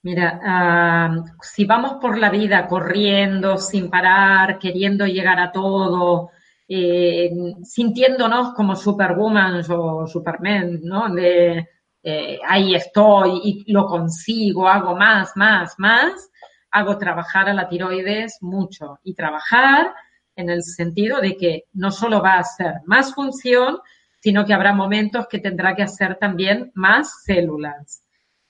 Mira, 0.04 1.14
si 1.42 1.66
vamos 1.66 1.94
por 2.02 2.18
la 2.18 2.32
vida 2.32 2.68
corriendo, 2.68 3.58
sin 3.58 3.90
parar, 3.90 4.58
queriendo 4.58 5.06
llegar 5.06 5.40
a 5.40 5.52
todo, 5.52 6.32
eh, 6.68 7.30
sintiéndonos 7.64 8.54
como 8.56 8.76
Superwoman 8.76 9.62
o 9.70 10.08
Superman, 10.08 10.80
¿no? 10.84 11.14
De 11.14 11.68
eh, 12.04 12.40
ahí 12.48 12.74
estoy 12.74 13.42
y 13.44 13.72
lo 13.72 13.86
consigo, 13.86 14.68
hago 14.68 14.96
más, 14.96 15.38
más, 15.38 15.76
más, 15.78 16.32
hago 16.72 16.98
trabajar 16.98 17.50
a 17.50 17.54
la 17.54 17.70
tiroides 17.70 18.40
mucho 18.42 19.00
y 19.04 19.14
trabajar 19.14 19.94
en 20.36 20.50
el 20.50 20.64
sentido 20.64 21.22
de 21.22 21.38
que 21.38 21.66
no 21.74 21.92
solo 21.92 22.22
va 22.24 22.36
a 22.36 22.40
hacer 22.40 22.76
más 22.86 23.14
función, 23.14 23.78
sino 24.20 24.46
que 24.46 24.54
habrá 24.54 24.74
momentos 24.74 25.28
que 25.28 25.40
tendrá 25.40 25.76
que 25.76 25.84
hacer 25.84 26.16
también 26.16 26.72
más 26.74 27.24
células. 27.24 28.04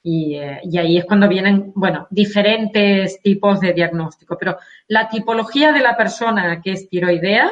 Eh, 0.04 0.60
y, 0.64 0.78
ahí 0.78 0.97
es 0.97 1.06
cuando 1.06 1.28
vienen, 1.28 1.72
bueno, 1.76 2.08
diferentes 2.10 3.22
tipos 3.22 3.60
de 3.60 3.74
diagnóstico. 3.74 4.38
Pero 4.38 4.58
la 4.88 5.10
tipología 5.10 5.72
de 5.72 5.82
la 5.82 5.95
persona 5.95 6.62
que 6.62 6.72
es 6.74 6.89
tiroidea 6.89 7.52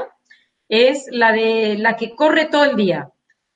es 0.67 1.07
la 1.11 1.31
de 1.31 1.77
la 1.77 1.95
que 1.95 2.15
corre 2.15 2.45
todo 2.45 2.65
el 2.65 2.75
día. 2.75 3.09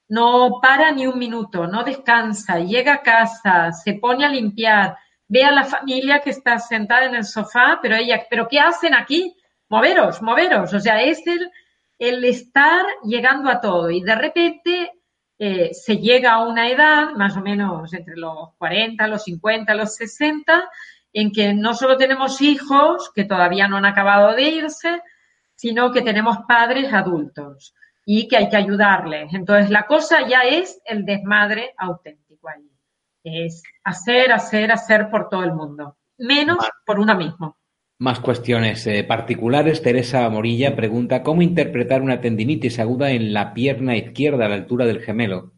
No 0.10 0.60
para 0.62 0.92
ni 0.92 1.08
un 1.08 1.18
minuto, 1.18 1.66
no 1.66 1.84
descansa, 1.84 2.60
llega 2.60 2.96
a 2.96 3.02
casa, 3.02 3.72
se 3.72 3.94
pone 3.96 4.26
a 4.26 4.30
limpiar, 4.30 4.98
ve 5.28 5.44
a 5.44 5.52
la 5.52 5.64
familia 5.64 6.20
que 6.20 6.30
está 6.30 6.60
sentada 6.60 7.06
en 7.06 7.16
el 7.16 7.24
sofá, 7.24 7.80
pero 7.82 7.96
ella, 7.96 8.24
¿pero 8.30 8.48
qué 8.48 8.60
hacen 8.60 8.94
aquí? 8.94 9.36
Moveros, 9.70 10.22
moveros. 10.22 10.74
O 10.74 10.80
sea, 10.80 11.02
es 11.02 11.26
el, 11.26 11.50
el 11.98 12.24
estar 12.26 12.86
llegando 13.04 13.50
a 13.50 13.62
todo. 13.62 13.90
Y 13.90 14.02
de 14.02 14.16
repente 14.16 14.92
eh, 15.46 15.74
se 15.74 15.98
llega 15.98 16.32
a 16.32 16.48
una 16.48 16.70
edad, 16.70 17.16
más 17.18 17.36
o 17.36 17.42
menos 17.42 17.94
entre 17.94 18.16
los 18.16 18.54
40, 18.58 19.06
los 19.10 19.26
50, 19.26 19.76
los 19.76 19.94
60, 19.94 20.70
en 21.12 21.34
que 21.34 21.54
no 21.54 21.74
solo 21.74 21.98
tenemos 21.98 22.40
hijos 22.40 23.12
que 23.14 23.26
todavía 23.26 23.68
no 23.68 23.76
han 23.76 23.86
acabado 23.86 24.34
de 24.34 24.44
irse, 24.44 25.02
sino 25.54 25.92
que 25.92 26.02
tenemos 26.02 26.38
padres 26.48 26.94
adultos 26.94 27.76
y 28.06 28.30
que 28.30 28.38
hay 28.38 28.48
que 28.48 28.56
ayudarles. 28.56 29.34
Entonces, 29.34 29.70
la 29.70 29.86
cosa 29.86 30.26
ya 30.26 30.44
es 30.44 30.82
el 30.86 31.04
desmadre 31.04 31.74
auténtico 31.78 32.48
allí. 32.48 32.72
Es 33.26 33.64
hacer, 33.84 34.32
hacer, 34.32 34.72
hacer 34.72 35.10
por 35.10 35.28
todo 35.28 35.44
el 35.44 35.52
mundo, 35.52 35.98
menos 36.20 36.60
por 36.86 37.02
uno 37.02 37.18
mismo. 37.18 37.58
Más 38.00 38.20
cuestiones 38.20 38.86
eh, 38.88 39.04
particulares. 39.04 39.82
Teresa 39.82 40.28
Morilla 40.30 40.76
pregunta, 40.76 41.22
¿cómo 41.24 41.42
interpretar 41.42 42.02
una 42.02 42.22
tendinitis 42.22 42.80
aguda 42.80 43.12
en 43.12 43.34
la 43.34 43.54
pierna 43.54 43.96
izquierda 43.96 44.46
a 44.46 44.50
la 44.50 44.56
altura 44.56 44.86
del 44.86 45.02
gemelo? 45.02 45.54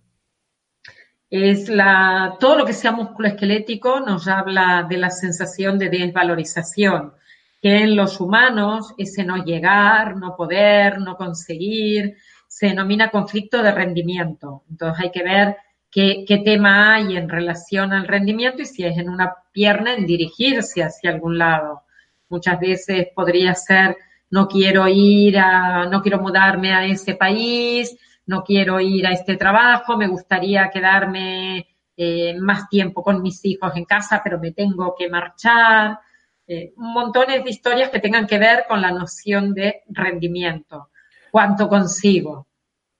Es 1.29 1.69
la, 1.69 2.37
todo 2.39 2.57
lo 2.57 2.65
que 2.65 2.73
sea 2.73 2.91
músculo 2.91 3.29
esquelético 3.29 3.99
nos 3.99 4.27
habla 4.27 4.85
de 4.87 4.97
la 4.97 5.09
sensación 5.09 5.79
de 5.79 5.89
desvalorización, 5.89 7.13
que 7.61 7.77
en 7.77 7.95
los 7.95 8.19
humanos 8.19 8.93
ese 8.97 9.23
no 9.23 9.43
llegar, 9.43 10.17
no 10.17 10.35
poder, 10.35 10.99
no 10.99 11.17
conseguir, 11.17 12.15
se 12.47 12.67
denomina 12.67 13.09
conflicto 13.09 13.63
de 13.63 13.71
rendimiento. 13.71 14.63
Entonces 14.69 15.03
hay 15.03 15.11
que 15.11 15.23
ver 15.23 15.57
qué, 15.89 16.25
qué 16.27 16.37
tema 16.37 16.95
hay 16.95 17.17
en 17.17 17.27
relación 17.27 17.91
al 17.91 18.07
rendimiento 18.07 18.61
y 18.61 18.65
si 18.65 18.83
es 18.83 18.97
en 18.97 19.09
una 19.09 19.33
pierna, 19.51 19.95
en 19.95 20.05
dirigirse 20.05 20.83
hacia 20.83 21.09
algún 21.09 21.37
lado. 21.37 21.84
Muchas 22.29 22.59
veces 22.59 23.07
podría 23.15 23.53
ser, 23.53 23.97
no 24.31 24.47
quiero 24.47 24.87
ir 24.87 25.37
a, 25.37 25.85
no 25.85 26.01
quiero 26.01 26.19
mudarme 26.19 26.73
a 26.73 26.85
ese 26.85 27.15
país, 27.15 27.97
no 28.25 28.43
quiero 28.43 28.79
ir 28.79 29.05
a 29.05 29.11
este 29.11 29.37
trabajo, 29.37 29.97
me 29.97 30.07
gustaría 30.07 30.69
quedarme 30.69 31.67
eh, 31.95 32.35
más 32.39 32.67
tiempo 32.67 33.03
con 33.03 33.21
mis 33.21 33.43
hijos 33.45 33.75
en 33.75 33.85
casa, 33.85 34.21
pero 34.23 34.39
me 34.39 34.51
tengo 34.51 34.95
que 34.97 35.09
marchar. 35.09 35.99
Eh, 36.47 36.73
montones 36.77 37.43
de 37.43 37.49
historias 37.49 37.89
que 37.89 37.99
tengan 37.99 38.27
que 38.27 38.37
ver 38.37 38.65
con 38.67 38.81
la 38.81 38.91
noción 38.91 39.53
de 39.53 39.83
rendimiento. 39.87 40.89
¿Cuánto 41.31 41.67
consigo? 41.67 42.47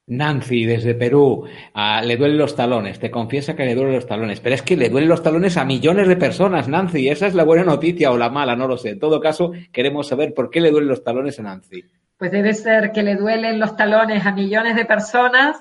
Nancy, 0.08 0.66
desde 0.66 0.93
Perú, 0.93 1.45
ah, 1.74 2.01
le 2.03 2.16
duelen 2.16 2.38
los 2.38 2.56
talones, 2.56 2.99
te 2.99 3.10
confiesa 3.10 3.56
que 3.56 3.66
le 3.66 3.74
duelen 3.74 3.95
los 3.95 4.06
talones, 4.06 4.39
pero 4.39 4.53
es 4.53 4.62
que 4.62 4.78
le 4.78 4.89
duelen 4.89 5.10
los 5.10 5.24
talones 5.24 5.58
a 5.58 5.66
millones 5.66 6.08
de 6.08 6.16
personas, 6.16 6.68
Nancy, 6.68 7.10
esa 7.10 7.26
es 7.26 7.34
la 7.34 7.43
buena 7.43 7.64
noticia 7.64 8.12
o 8.12 8.18
la 8.18 8.30
mala, 8.30 8.56
no 8.56 8.68
lo 8.68 8.78
sé. 8.78 8.89
En 8.89 8.99
todo 8.99 9.20
caso, 9.20 9.51
queremos 9.72 10.08
saber 10.08 10.34
por 10.36 10.51
qué 10.51 10.62
le 10.62 10.70
duelen 10.70 10.89
los 10.89 11.03
talones 11.03 11.39
a 11.39 11.43
Nancy. 11.43 11.84
Pues 12.18 12.32
debe 12.32 12.53
ser 12.53 12.91
que 12.91 13.01
le 13.01 13.16
duelen 13.16 13.60
los 13.60 13.76
talones 13.76 14.26
a 14.26 14.32
millones 14.32 14.76
de 14.76 14.86
personas 14.86 15.58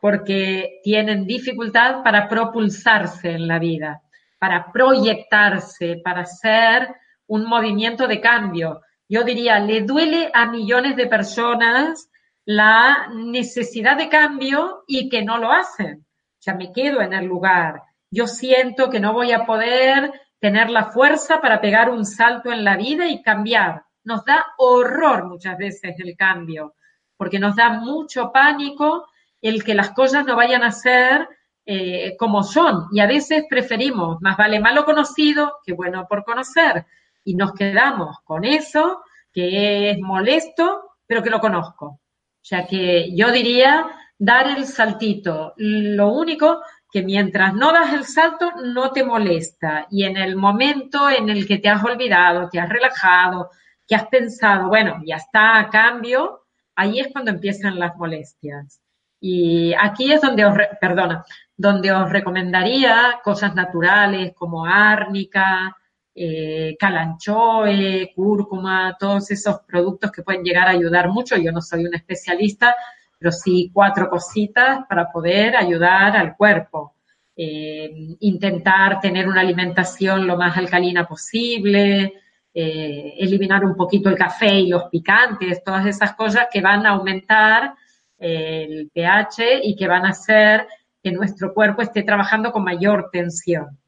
porque 0.00 0.78
tienen 0.84 1.26
dificultad 1.26 2.04
para 2.04 2.28
propulsarse 2.28 3.32
en 3.32 3.48
la 3.48 3.58
vida, 3.58 4.02
para 4.38 4.70
proyectarse, 4.72 6.00
para 6.04 6.20
hacer 6.20 6.88
un 7.26 7.46
movimiento 7.46 8.06
de 8.06 8.20
cambio. 8.20 8.80
Yo 9.08 9.24
diría, 9.24 9.58
le 9.58 9.82
duele 9.82 10.30
a 10.32 10.46
millones 10.46 10.94
de 10.94 11.08
personas 11.08 12.08
la 12.48 13.08
necesidad 13.12 13.98
de 13.98 14.08
cambio 14.08 14.82
y 14.86 15.10
que 15.10 15.22
no 15.22 15.36
lo 15.36 15.52
hacen. 15.52 16.06
O 16.08 16.40
sea, 16.40 16.54
me 16.54 16.72
quedo 16.72 17.02
en 17.02 17.12
el 17.12 17.26
lugar. 17.26 17.82
Yo 18.10 18.26
siento 18.26 18.88
que 18.88 19.00
no 19.00 19.12
voy 19.12 19.32
a 19.32 19.44
poder 19.44 20.10
tener 20.40 20.70
la 20.70 20.86
fuerza 20.86 21.42
para 21.42 21.60
pegar 21.60 21.90
un 21.90 22.06
salto 22.06 22.50
en 22.50 22.64
la 22.64 22.78
vida 22.78 23.06
y 23.06 23.20
cambiar. 23.20 23.82
Nos 24.02 24.24
da 24.24 24.46
horror 24.56 25.26
muchas 25.26 25.58
veces 25.58 25.94
el 25.98 26.16
cambio, 26.16 26.74
porque 27.18 27.38
nos 27.38 27.54
da 27.54 27.68
mucho 27.68 28.32
pánico 28.32 29.06
el 29.42 29.62
que 29.62 29.74
las 29.74 29.90
cosas 29.90 30.24
no 30.24 30.34
vayan 30.34 30.62
a 30.62 30.72
ser 30.72 31.28
eh, 31.66 32.16
como 32.16 32.42
son. 32.42 32.86
Y 32.92 33.00
a 33.00 33.06
veces 33.06 33.44
preferimos, 33.46 34.22
más 34.22 34.38
vale 34.38 34.58
malo 34.58 34.86
conocido 34.86 35.58
que 35.66 35.74
bueno 35.74 36.06
por 36.08 36.24
conocer. 36.24 36.86
Y 37.24 37.34
nos 37.34 37.52
quedamos 37.52 38.16
con 38.24 38.46
eso, 38.46 39.02
que 39.34 39.90
es 39.90 39.98
molesto, 39.98 40.94
pero 41.06 41.22
que 41.22 41.28
lo 41.28 41.40
conozco. 41.40 42.00
Sea 42.48 42.66
que 42.66 43.14
yo 43.14 43.30
diría 43.30 43.86
dar 44.18 44.46
el 44.56 44.64
saltito. 44.64 45.52
Lo 45.58 46.08
único 46.14 46.62
que 46.90 47.02
mientras 47.02 47.52
no 47.52 47.72
das 47.72 47.92
el 47.92 48.06
salto 48.06 48.50
no 48.64 48.90
te 48.90 49.04
molesta 49.04 49.86
y 49.90 50.04
en 50.04 50.16
el 50.16 50.34
momento 50.34 51.10
en 51.10 51.28
el 51.28 51.46
que 51.46 51.58
te 51.58 51.68
has 51.68 51.84
olvidado, 51.84 52.48
te 52.48 52.58
has 52.58 52.70
relajado, 52.70 53.50
que 53.86 53.94
has 53.94 54.06
pensado, 54.06 54.68
bueno, 54.68 55.02
ya 55.04 55.16
está 55.16 55.58
a 55.58 55.68
cambio, 55.68 56.46
ahí 56.74 57.00
es 57.00 57.08
cuando 57.12 57.32
empiezan 57.32 57.78
las 57.78 57.94
molestias. 57.96 58.80
Y 59.20 59.74
aquí 59.78 60.10
es 60.10 60.22
donde 60.22 60.46
os, 60.46 60.56
perdona, 60.80 61.26
donde 61.54 61.92
os 61.92 62.08
recomendaría 62.08 63.20
cosas 63.22 63.54
naturales 63.54 64.32
como 64.34 64.64
árnica, 64.64 65.76
eh, 66.20 66.76
calanchoe, 66.76 68.10
cúrcuma, 68.12 68.96
todos 68.98 69.30
esos 69.30 69.60
productos 69.60 70.10
que 70.10 70.22
pueden 70.22 70.42
llegar 70.42 70.66
a 70.66 70.72
ayudar 70.72 71.08
mucho. 71.10 71.36
Yo 71.36 71.52
no 71.52 71.62
soy 71.62 71.84
una 71.84 71.96
especialista, 71.96 72.74
pero 73.16 73.30
sí 73.30 73.70
cuatro 73.72 74.10
cositas 74.10 74.80
para 74.88 75.12
poder 75.12 75.56
ayudar 75.56 76.16
al 76.16 76.36
cuerpo. 76.36 76.94
Eh, 77.36 78.16
intentar 78.18 79.00
tener 79.00 79.28
una 79.28 79.42
alimentación 79.42 80.26
lo 80.26 80.36
más 80.36 80.56
alcalina 80.56 81.06
posible, 81.06 82.14
eh, 82.52 83.14
eliminar 83.16 83.64
un 83.64 83.76
poquito 83.76 84.08
el 84.08 84.16
café 84.16 84.58
y 84.58 84.68
los 84.68 84.86
picantes, 84.90 85.62
todas 85.62 85.86
esas 85.86 86.16
cosas 86.16 86.48
que 86.52 86.60
van 86.60 86.84
a 86.84 86.90
aumentar 86.90 87.74
el 88.18 88.90
pH 88.92 89.60
y 89.62 89.76
que 89.76 89.86
van 89.86 90.04
a 90.04 90.10
hacer 90.10 90.66
que 91.00 91.12
nuestro 91.12 91.54
cuerpo 91.54 91.82
esté 91.82 92.02
trabajando 92.02 92.50
con 92.50 92.64
mayor 92.64 93.08
tensión. 93.12 93.78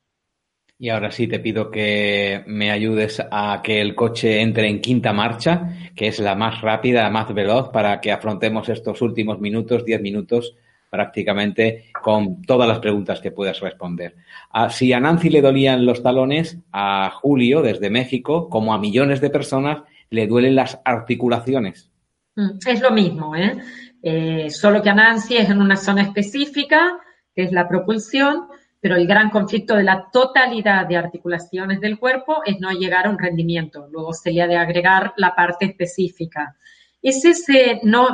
Y 0.82 0.88
ahora 0.88 1.10
sí 1.10 1.26
te 1.26 1.40
pido 1.40 1.70
que 1.70 2.42
me 2.46 2.70
ayudes 2.70 3.22
a 3.30 3.60
que 3.62 3.82
el 3.82 3.94
coche 3.94 4.40
entre 4.40 4.66
en 4.66 4.80
quinta 4.80 5.12
marcha, 5.12 5.76
que 5.94 6.08
es 6.08 6.18
la 6.20 6.34
más 6.34 6.62
rápida, 6.62 7.02
la 7.02 7.10
más 7.10 7.34
veloz, 7.34 7.68
para 7.68 8.00
que 8.00 8.10
afrontemos 8.10 8.66
estos 8.70 9.02
últimos 9.02 9.38
minutos, 9.40 9.84
diez 9.84 10.00
minutos 10.00 10.56
prácticamente, 10.88 11.90
con 12.02 12.40
todas 12.40 12.66
las 12.66 12.78
preguntas 12.78 13.20
que 13.20 13.30
puedas 13.30 13.60
responder. 13.60 14.16
Ah, 14.52 14.70
si 14.70 14.90
a 14.94 15.00
Nancy 15.00 15.28
le 15.28 15.42
dolían 15.42 15.84
los 15.84 16.02
talones, 16.02 16.56
a 16.72 17.10
Julio, 17.10 17.60
desde 17.60 17.90
México, 17.90 18.48
como 18.48 18.72
a 18.72 18.78
millones 18.78 19.20
de 19.20 19.28
personas, 19.28 19.82
le 20.08 20.26
duelen 20.26 20.54
las 20.54 20.80
articulaciones. 20.82 21.90
Mm, 22.36 22.52
es 22.66 22.80
lo 22.80 22.90
mismo, 22.90 23.36
¿eh? 23.36 23.58
Eh, 24.02 24.48
solo 24.48 24.80
que 24.80 24.88
a 24.88 24.94
Nancy 24.94 25.36
es 25.36 25.50
en 25.50 25.60
una 25.60 25.76
zona 25.76 26.00
específica, 26.00 26.98
que 27.34 27.42
es 27.42 27.52
la 27.52 27.68
propulsión, 27.68 28.46
pero 28.80 28.96
el 28.96 29.06
gran 29.06 29.28
conflicto 29.28 29.76
de 29.76 29.84
la 29.84 30.08
totalidad 30.10 30.86
de 30.86 30.96
articulaciones 30.96 31.80
del 31.80 31.98
cuerpo 31.98 32.42
es 32.44 32.58
no 32.60 32.70
llegar 32.70 33.06
a 33.06 33.10
un 33.10 33.18
rendimiento. 33.18 33.86
Luego 33.90 34.14
se 34.14 34.32
le 34.32 34.40
ha 34.40 34.46
de 34.46 34.56
agregar 34.56 35.12
la 35.16 35.34
parte 35.34 35.66
específica. 35.66 36.56
Es 37.02 37.24
ese 37.24 37.80
no, 37.82 38.08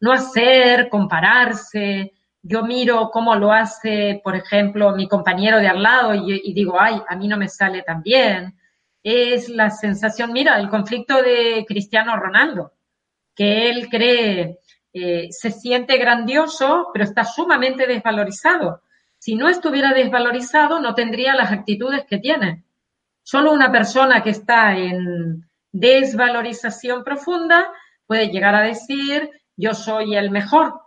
no 0.00 0.12
hacer, 0.12 0.88
compararse. 0.88 2.12
Yo 2.40 2.62
miro 2.64 3.10
cómo 3.12 3.34
lo 3.34 3.52
hace, 3.52 4.20
por 4.22 4.36
ejemplo, 4.36 4.94
mi 4.94 5.08
compañero 5.08 5.58
de 5.58 5.66
al 5.66 5.82
lado 5.82 6.14
y, 6.14 6.40
y 6.44 6.54
digo, 6.54 6.80
ay, 6.80 7.02
a 7.08 7.16
mí 7.16 7.26
no 7.26 7.36
me 7.36 7.48
sale 7.48 7.82
tan 7.82 8.00
bien. 8.02 8.56
Es 9.02 9.48
la 9.48 9.70
sensación, 9.70 10.32
mira, 10.32 10.58
el 10.60 10.68
conflicto 10.68 11.20
de 11.20 11.64
Cristiano 11.66 12.16
Ronaldo, 12.16 12.72
que 13.34 13.70
él 13.70 13.88
cree, 13.88 14.60
eh, 14.92 15.28
se 15.30 15.50
siente 15.50 15.96
grandioso, 15.98 16.90
pero 16.92 17.04
está 17.04 17.24
sumamente 17.24 17.88
desvalorizado 17.88 18.82
si 19.18 19.34
no 19.34 19.48
estuviera 19.48 19.92
desvalorizado, 19.92 20.80
no 20.80 20.94
tendría 20.94 21.34
las 21.34 21.52
actitudes 21.52 22.04
que 22.04 22.18
tiene. 22.18 22.64
Solo 23.22 23.52
una 23.52 23.72
persona 23.72 24.22
que 24.22 24.30
está 24.30 24.76
en 24.76 25.48
desvalorización 25.72 27.02
profunda 27.02 27.72
puede 28.06 28.28
llegar 28.28 28.54
a 28.54 28.62
decir, 28.62 29.30
yo 29.56 29.74
soy 29.74 30.14
el 30.16 30.30
mejor, 30.30 30.80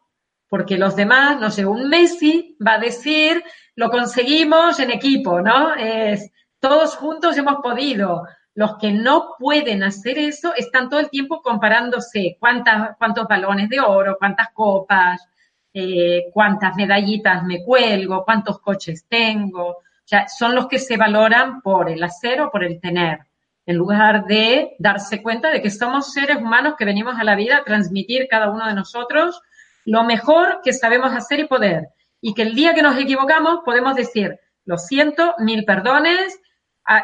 porque 0.48 0.78
los 0.78 0.96
demás, 0.96 1.40
no 1.40 1.52
sé, 1.52 1.66
un 1.66 1.90
Messi 1.90 2.58
va 2.66 2.76
a 2.76 2.80
decir, 2.80 3.44
lo 3.76 3.90
conseguimos 3.90 4.80
en 4.80 4.92
equipo, 4.92 5.42
¿no? 5.42 5.76
Es, 5.76 6.32
todos 6.60 6.96
juntos 6.96 7.38
hemos 7.38 7.58
podido. 7.62 8.24
Los 8.54 8.78
que 8.78 8.92
no 8.92 9.36
pueden 9.38 9.84
hacer 9.84 10.18
eso 10.18 10.54
están 10.56 10.90
todo 10.90 11.00
el 11.00 11.10
tiempo 11.10 11.42
comparándose 11.42 12.36
cuántas, 12.40 12.98
cuántos 12.98 13.28
balones 13.28 13.70
de 13.70 13.80
oro, 13.80 14.18
cuántas 14.18 14.50
copas, 14.54 15.29
eh, 15.74 16.26
cuántas 16.34 16.76
medallitas 16.76 17.44
me 17.44 17.64
cuelgo, 17.64 18.24
cuántos 18.26 18.60
coches 18.60 19.06
tengo. 19.08 19.70
O 19.70 19.84
sea, 20.06 20.28
son 20.28 20.56
los 20.56 20.68
que 20.68 20.80
se 20.80 20.98
valoran 20.98 21.62
por 21.62 21.90
el 21.90 22.04
hacer 22.04 22.42
o 22.42 22.52
por 22.52 22.64
el 22.64 22.80
tener, 22.80 23.20
en 23.66 23.76
lugar 23.76 24.26
de 24.26 24.76
darse 24.80 25.22
cuenta 25.22 25.50
de 25.50 25.62
que 25.62 25.70
somos 25.70 26.12
seres 26.12 26.38
humanos 26.38 26.74
que 26.78 26.86
venimos 26.86 27.20
a 27.20 27.24
la 27.24 27.36
vida 27.36 27.58
a 27.58 27.64
transmitir 27.64 28.28
cada 28.28 28.50
uno 28.50 28.68
de 28.68 28.74
nosotros 28.74 29.42
lo 29.86 30.04
mejor 30.04 30.62
que 30.64 30.74
sabemos 30.74 31.14
hacer 31.14 31.40
y 31.40 31.48
poder. 31.48 31.90
Y 32.22 32.34
que 32.34 32.42
el 32.42 32.56
día 32.56 32.74
que 32.74 32.82
nos 32.82 32.98
equivocamos 32.98 33.60
podemos 33.64 33.96
decir, 33.96 34.40
lo 34.66 34.78
siento, 34.78 35.36
mil 35.40 35.66
perdones, 35.66 36.40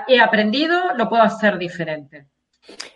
he 0.08 0.20
aprendido, 0.20 0.94
lo 0.96 1.10
puedo 1.10 1.24
hacer 1.24 1.58
diferente. 1.58 2.28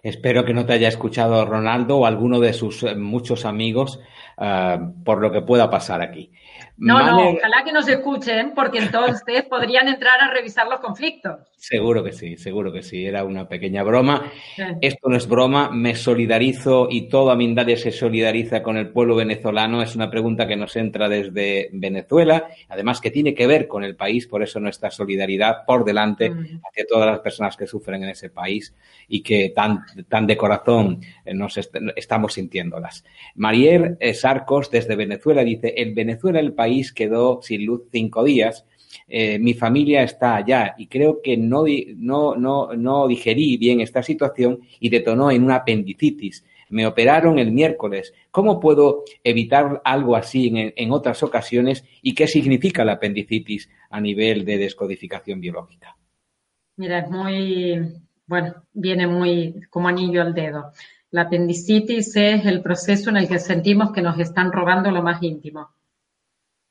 Espero 0.01 0.45
que 0.45 0.53
no 0.53 0.65
te 0.65 0.73
haya 0.73 0.87
escuchado 0.87 1.45
Ronaldo 1.45 1.97
o 1.97 2.05
alguno 2.05 2.39
de 2.39 2.53
sus 2.53 2.83
eh, 2.83 2.95
muchos 2.95 3.45
amigos 3.45 3.99
uh, 4.39 5.03
por 5.03 5.21
lo 5.21 5.31
que 5.31 5.41
pueda 5.41 5.69
pasar 5.69 6.01
aquí. 6.01 6.31
No, 6.79 6.97
no, 7.05 7.31
ojalá 7.31 7.63
que 7.65 7.73
nos 7.73 7.87
escuchen, 7.89 8.53
porque 8.55 8.79
entonces 8.79 9.43
podrían 9.49 9.89
entrar 9.89 10.21
a 10.21 10.31
revisar 10.31 10.67
los 10.67 10.79
conflictos. 10.79 11.39
Seguro 11.57 12.01
que 12.05 12.13
sí, 12.13 12.37
seguro 12.37 12.71
que 12.71 12.81
sí. 12.81 13.05
Era 13.05 13.25
una 13.25 13.49
pequeña 13.49 13.83
broma. 13.83 14.31
Esto 14.79 15.09
no 15.09 15.17
es 15.17 15.27
broma, 15.27 15.69
me 15.71 15.93
solidarizo 15.93 16.87
y 16.89 17.09
toda 17.09 17.35
Mindalia 17.35 17.75
se 17.75 17.91
solidariza 17.91 18.63
con 18.63 18.77
el 18.77 18.89
pueblo 18.89 19.17
venezolano. 19.17 19.81
Es 19.81 19.93
una 19.93 20.09
pregunta 20.09 20.47
que 20.47 20.55
nos 20.55 20.77
entra 20.77 21.09
desde 21.09 21.69
Venezuela, 21.73 22.47
además 22.69 23.01
que 23.01 23.11
tiene 23.11 23.33
que 23.33 23.45
ver 23.45 23.67
con 23.67 23.83
el 23.83 23.97
país, 23.97 24.25
por 24.25 24.41
eso 24.41 24.61
nuestra 24.61 24.89
solidaridad 24.89 25.65
por 25.67 25.83
delante 25.83 26.29
mm. 26.29 26.61
hacia 26.65 26.85
todas 26.87 27.09
las 27.09 27.19
personas 27.19 27.57
que 27.57 27.67
sufren 27.67 28.03
en 28.03 28.09
ese 28.09 28.29
país 28.29 28.73
y 29.09 29.21
que 29.21 29.51
tan, 29.53 29.83
tan 30.07 30.25
de 30.25 30.37
corazón 30.37 31.01
eh, 31.25 31.33
nos 31.33 31.59
estamos 31.95 32.33
sintiéndolas. 32.33 33.03
Marier 33.35 33.97
Sarcos 34.13 34.71
desde 34.71 34.95
Venezuela 34.95 35.43
dice, 35.43 35.73
en 35.75 35.93
Venezuela 35.93 36.39
el 36.39 36.53
país 36.53 36.68
quedó 36.95 37.41
sin 37.41 37.65
luz 37.65 37.83
cinco 37.91 38.23
días. 38.23 38.65
Eh, 39.07 39.39
mi 39.39 39.53
familia 39.53 40.03
está 40.03 40.35
allá 40.35 40.75
y 40.77 40.87
creo 40.87 41.21
que 41.21 41.37
no, 41.37 41.65
no, 41.97 42.35
no, 42.35 42.73
no 42.73 43.07
digerí 43.07 43.57
bien 43.57 43.81
esta 43.81 44.03
situación 44.03 44.59
y 44.79 44.89
detonó 44.89 45.31
en 45.31 45.43
una 45.43 45.57
apendicitis. 45.57 46.45
Me 46.69 46.85
operaron 46.85 47.39
el 47.39 47.51
miércoles. 47.51 48.13
¿Cómo 48.29 48.59
puedo 48.59 49.03
evitar 49.23 49.81
algo 49.83 50.15
así 50.15 50.47
en, 50.47 50.73
en 50.75 50.91
otras 50.91 51.23
ocasiones 51.23 51.83
y 52.01 52.13
qué 52.13 52.27
significa 52.27 52.85
la 52.85 52.93
apendicitis 52.93 53.69
a 53.89 53.99
nivel 53.99 54.45
de 54.45 54.57
descodificación 54.57 55.41
biológica? 55.41 55.97
Mira, 56.77 56.99
es 56.99 57.09
muy, 57.09 57.93
bueno, 58.27 58.53
viene 58.73 59.07
muy 59.07 59.55
como 59.69 59.87
anillo 59.87 60.21
al 60.21 60.33
dedo. 60.33 60.71
La 61.11 61.23
apendicitis 61.23 62.15
es 62.15 62.45
el 62.45 62.61
proceso 62.61 63.09
en 63.09 63.17
el 63.17 63.27
que 63.27 63.39
sentimos 63.39 63.91
que 63.91 64.03
nos 64.03 64.19
están 64.19 64.51
robando 64.51 64.91
lo 64.91 65.01
más 65.01 65.21
íntimo. 65.23 65.71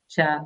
O 0.08 0.10
sea, 0.10 0.40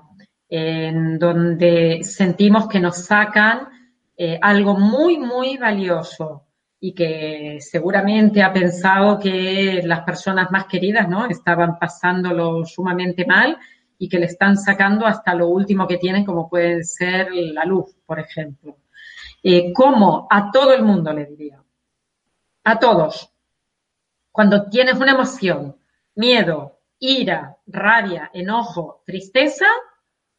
en 0.48 1.20
donde 1.20 2.00
sentimos 2.02 2.66
que 2.66 2.80
nos 2.80 3.04
sacan 3.04 3.68
eh, 4.16 4.38
algo 4.42 4.76
muy, 4.76 5.18
muy 5.18 5.56
valioso 5.56 6.48
y 6.80 6.92
que 6.92 7.58
seguramente 7.60 8.42
ha 8.42 8.52
pensado 8.52 9.20
que 9.20 9.80
las 9.84 10.00
personas 10.00 10.50
más 10.50 10.66
queridas, 10.66 11.08
¿no? 11.08 11.26
Estaban 11.26 11.78
pasándolo 11.78 12.66
sumamente 12.66 13.24
mal 13.24 13.56
y 13.96 14.08
que 14.08 14.18
le 14.18 14.26
están 14.26 14.56
sacando 14.56 15.06
hasta 15.06 15.32
lo 15.32 15.46
último 15.46 15.86
que 15.86 15.98
tienen, 15.98 16.24
como 16.24 16.50
puede 16.50 16.82
ser 16.82 17.28
la 17.32 17.64
luz, 17.64 17.94
por 18.04 18.18
ejemplo. 18.18 18.78
Eh, 19.44 19.72
¿Cómo? 19.72 20.26
A 20.28 20.50
todo 20.50 20.74
el 20.74 20.82
mundo 20.82 21.12
le 21.12 21.26
diría. 21.26 21.62
A 22.64 22.78
todos. 22.80 23.32
Cuando 24.32 24.68
tienes 24.68 24.96
una 24.96 25.12
emoción, 25.12 25.76
miedo, 26.16 26.71
ira, 27.03 27.57
rabia, 27.66 28.30
enojo, 28.32 29.03
tristeza, 29.05 29.66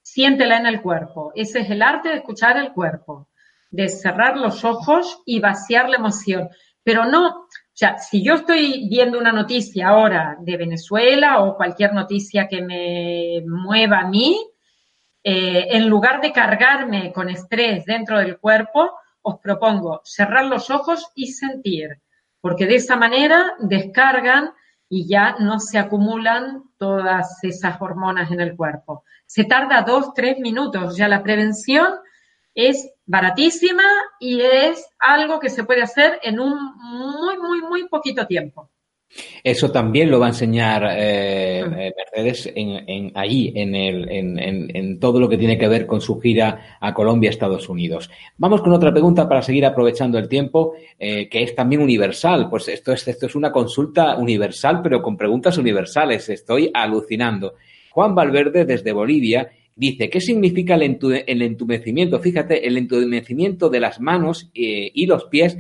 siéntela 0.01 0.57
en 0.57 0.65
el 0.65 0.81
cuerpo. 0.81 1.33
Ese 1.35 1.59
es 1.59 1.69
el 1.69 1.81
arte 1.81 2.09
de 2.09 2.15
escuchar 2.15 2.57
el 2.57 2.71
cuerpo, 2.71 3.27
de 3.69 3.89
cerrar 3.89 4.37
los 4.37 4.63
ojos 4.63 5.21
y 5.25 5.41
vaciar 5.41 5.89
la 5.89 5.97
emoción. 5.97 6.49
Pero 6.81 7.05
no, 7.05 7.27
o 7.27 7.47
sea, 7.73 7.97
si 7.97 8.23
yo 8.23 8.35
estoy 8.35 8.87
viendo 8.89 9.19
una 9.19 9.33
noticia 9.33 9.89
ahora 9.89 10.37
de 10.39 10.55
Venezuela 10.55 11.43
o 11.43 11.57
cualquier 11.57 11.93
noticia 11.93 12.47
que 12.47 12.61
me 12.61 13.43
mueva 13.45 13.99
a 13.99 14.07
mí, 14.07 14.39
eh, 15.21 15.67
en 15.69 15.89
lugar 15.89 16.21
de 16.21 16.31
cargarme 16.31 17.11
con 17.11 17.29
estrés 17.29 17.83
dentro 17.85 18.19
del 18.19 18.37
cuerpo, 18.37 18.89
os 19.21 19.39
propongo 19.39 20.01
cerrar 20.05 20.45
los 20.45 20.69
ojos 20.69 21.11
y 21.13 21.27
sentir 21.27 22.01
porque 22.43 22.65
de 22.65 22.75
esa 22.75 22.97
manera 22.97 23.55
descargan 23.59 24.51
y 24.95 25.07
ya 25.07 25.37
no 25.39 25.59
se 25.59 25.79
acumulan 25.79 26.65
todas 26.77 27.43
esas 27.43 27.81
hormonas 27.81 28.29
en 28.29 28.39
el 28.39 28.55
cuerpo. 28.55 29.03
Se 29.25 29.43
tarda 29.43 29.81
dos, 29.81 30.13
tres 30.13 30.37
minutos, 30.37 30.95
ya 30.95 31.07
la 31.07 31.23
prevención 31.23 31.95
es 32.53 32.91
baratísima 33.03 33.81
y 34.19 34.41
es 34.41 34.87
algo 34.99 35.39
que 35.39 35.49
se 35.49 35.63
puede 35.63 35.81
hacer 35.81 36.19
en 36.21 36.39
un 36.39 36.75
muy, 36.75 37.39
muy, 37.39 37.61
muy 37.61 37.87
poquito 37.87 38.27
tiempo. 38.27 38.69
Eso 39.43 39.71
también 39.71 40.09
lo 40.09 40.19
va 40.19 40.27
a 40.27 40.29
enseñar 40.29 40.83
eh, 40.97 41.59
eh, 41.59 41.93
Mercedes 41.95 42.51
en, 42.55 43.11
allí, 43.13 43.51
en, 43.55 43.75
el, 43.75 44.09
en, 44.09 44.99
todo 44.99 45.19
lo 45.19 45.27
que 45.29 45.37
tiene 45.37 45.57
que 45.57 45.67
ver 45.67 45.85
con 45.85 46.01
su 46.01 46.19
gira 46.19 46.77
a 46.79 46.93
Colombia, 46.93 47.29
Estados 47.29 47.67
Unidos. 47.69 48.09
Vamos 48.37 48.61
con 48.61 48.71
otra 48.73 48.91
pregunta 48.91 49.27
para 49.27 49.41
seguir 49.41 49.65
aprovechando 49.65 50.17
el 50.17 50.29
tiempo, 50.29 50.73
eh, 50.97 51.27
que 51.29 51.43
es 51.43 51.55
también 51.55 51.81
universal. 51.81 52.49
Pues 52.49 52.67
esto 52.69 52.93
es, 52.93 53.07
esto 53.07 53.25
es 53.25 53.35
una 53.35 53.51
consulta 53.51 54.15
universal, 54.15 54.81
pero 54.81 55.01
con 55.01 55.17
preguntas 55.17 55.57
universales. 55.57 56.29
Estoy 56.29 56.71
alucinando. 56.73 57.55
Juan 57.91 58.15
Valverde, 58.15 58.65
desde 58.65 58.93
Bolivia, 58.93 59.51
dice, 59.75 60.09
¿qué 60.09 60.21
significa 60.21 60.75
el, 60.75 61.41
entumecimiento? 61.41 62.19
Fíjate, 62.19 62.65
el 62.65 62.77
entumecimiento 62.77 63.69
de 63.69 63.79
las 63.79 63.99
manos 63.99 64.49
y 64.53 65.05
los 65.05 65.25
pies, 65.25 65.57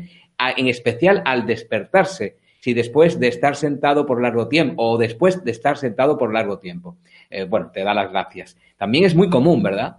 en 0.57 0.67
especial 0.67 1.21
al 1.25 1.45
despertarse 1.45 2.37
si 2.63 2.73
después 2.73 3.19
de 3.19 3.27
estar 3.27 3.57
sentado 3.57 4.05
por 4.05 4.21
largo 4.21 4.47
tiempo 4.47 4.81
o 4.81 4.97
después 4.97 5.43
de 5.43 5.51
estar 5.51 5.75
sentado 5.75 6.17
por 6.17 6.33
largo 6.33 6.59
tiempo. 6.59 6.95
Eh, 7.29 7.43
bueno, 7.43 7.69
te 7.73 7.83
da 7.83 7.93
las 7.93 8.09
gracias. 8.09 8.57
También 8.77 9.03
es 9.03 9.13
muy 9.13 9.29
común, 9.29 9.61
¿verdad? 9.61 9.97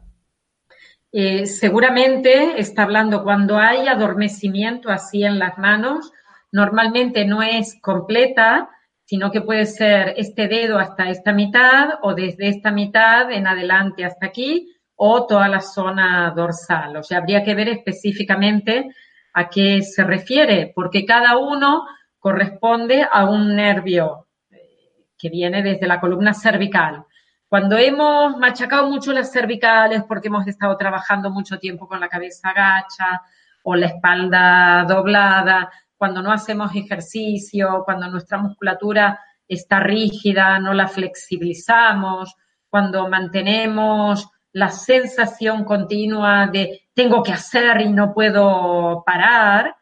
Eh, 1.13 1.45
seguramente 1.45 2.59
está 2.59 2.85
hablando 2.85 3.23
cuando 3.23 3.59
hay 3.59 3.87
adormecimiento 3.87 4.89
así 4.89 5.25
en 5.25 5.39
las 5.39 5.59
manos, 5.59 6.11
normalmente 6.53 7.27
no 7.27 7.43
es 7.43 7.79
completa, 7.83 8.71
sino 9.05 9.31
que 9.31 9.43
puede 9.43 9.67
ser 9.67 10.15
este 10.17 10.49
dedo 10.49 10.79
hasta 10.79 11.11
esta 11.11 11.35
mitad 11.35 11.99
o 12.01 12.15
desde 12.15 12.49
esta 12.49 12.71
mitad 12.71 13.31
en 13.31 13.47
adelante 13.47 14.07
hasta 14.07 14.25
aquí 14.25 14.75
o 14.95 15.27
toda 15.27 15.49
la 15.49 15.61
zona 15.61 16.33
dorsal. 16.35 16.97
O 16.97 17.03
sea, 17.03 17.19
habría 17.19 17.45
que 17.45 17.55
ver 17.55 17.69
específicamente 17.69 18.89
a 19.35 19.51
qué 19.51 19.83
se 19.83 20.03
refiere, 20.03 20.73
porque 20.75 21.05
cada 21.05 21.37
uno 21.37 21.85
corresponde 22.25 23.07
a 23.13 23.27
un 23.27 23.55
nervio 23.55 24.29
eh, 24.51 25.11
que 25.19 25.29
viene 25.29 25.63
desde 25.63 25.87
la 25.87 26.01
columna 26.01 26.33
cervical. 26.33 27.05
Cuando 27.47 27.77
hemos 27.77 28.39
machacado 28.39 28.89
mucho 28.89 29.13
las 29.13 29.31
cervicales 29.31 30.05
porque 30.09 30.29
hemos 30.29 30.47
estado 30.47 30.75
trabajando 30.79 31.29
mucho 31.29 31.59
tiempo 31.59 31.87
con 31.87 32.01
la 32.01 32.09
cabeza 32.09 32.49
agacha 32.49 33.21
o 33.65 33.77
la 33.77 33.89
espalda 33.89 34.87
doblada, 34.89 35.71
cuando 35.99 36.23
no 36.23 36.33
hacemos 36.33 36.75
ejercicio, 36.75 37.83
cuando 37.85 38.09
nuestra 38.09 38.39
musculatura 38.39 39.21
está 39.47 39.81
rígida, 39.81 40.59
no 40.59 40.73
la 40.73 40.89
flexibilizamos, 40.89 42.37
cuando 42.71 43.07
mantenemos 43.07 44.31
la 44.53 44.71
sensación 44.71 45.65
continua 45.65 46.47
de 46.47 46.89
tengo 46.95 47.23
que 47.23 47.33
hacer 47.33 47.83
y 47.83 47.93
no 47.93 48.15
puedo 48.15 49.03
parar, 49.05 49.77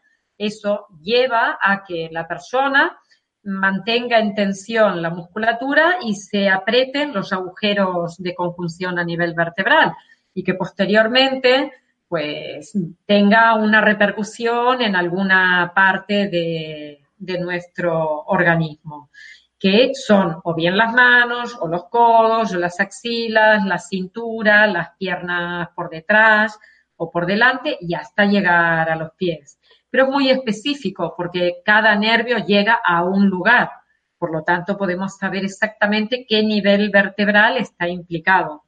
eso 0.47 0.87
lleva 1.01 1.59
a 1.61 1.85
que 1.85 2.09
la 2.11 2.27
persona 2.27 2.99
mantenga 3.45 4.19
en 4.19 4.35
tensión 4.35 5.03
la 5.03 5.11
musculatura 5.11 5.97
y 6.03 6.15
se 6.15 6.49
aprieten 6.49 7.13
los 7.13 7.33
agujeros 7.33 8.17
de 8.19 8.35
conjunción 8.35 8.99
a 8.99 9.05
nivel 9.05 9.35
vertebral 9.35 9.93
y 10.35 10.45
que 10.45 10.55
posteriormente 10.55 11.73
pues 12.09 12.77
tenga 13.07 13.55
una 13.55 13.81
repercusión 13.81 14.83
en 14.83 14.97
alguna 14.97 15.73
parte 15.75 16.29
de, 16.29 17.03
de 17.17 17.39
nuestro 17.39 18.25
organismo, 18.27 19.11
que 19.59 19.93
son 19.95 20.37
o 20.45 20.55
bien 20.55 20.77
las 20.77 20.93
manos, 20.93 21.57
o 21.59 21.69
los 21.69 21.85
codos, 21.85 22.53
o 22.53 22.59
las 22.59 22.81
axilas, 22.81 23.65
la 23.65 23.79
cintura, 23.79 24.67
las 24.67 24.91
piernas 24.99 25.69
por 25.75 25.89
detrás 25.89 26.59
o 26.97 27.11
por 27.11 27.27
delante 27.27 27.79
y 27.81 27.95
hasta 27.95 28.27
llegar 28.27 28.91
a 28.91 28.97
los 28.97 29.13
pies 29.13 29.59
pero 29.93 30.05
es 30.07 30.11
muy 30.11 30.31
específico 30.31 31.13
porque 31.15 31.57
cada 31.63 31.95
nervio 31.95 32.39
llega 32.39 32.81
a 32.83 33.05
un 33.05 33.29
lugar. 33.29 33.71
Por 34.19 34.33
lo 34.33 34.43
tanto, 34.43 34.79
podemos 34.79 35.19
saber 35.19 35.45
exactamente 35.45 36.25
qué 36.27 36.43
nivel 36.43 36.89
vertebral 36.89 37.59
está 37.59 37.89
implicado. 37.89 38.63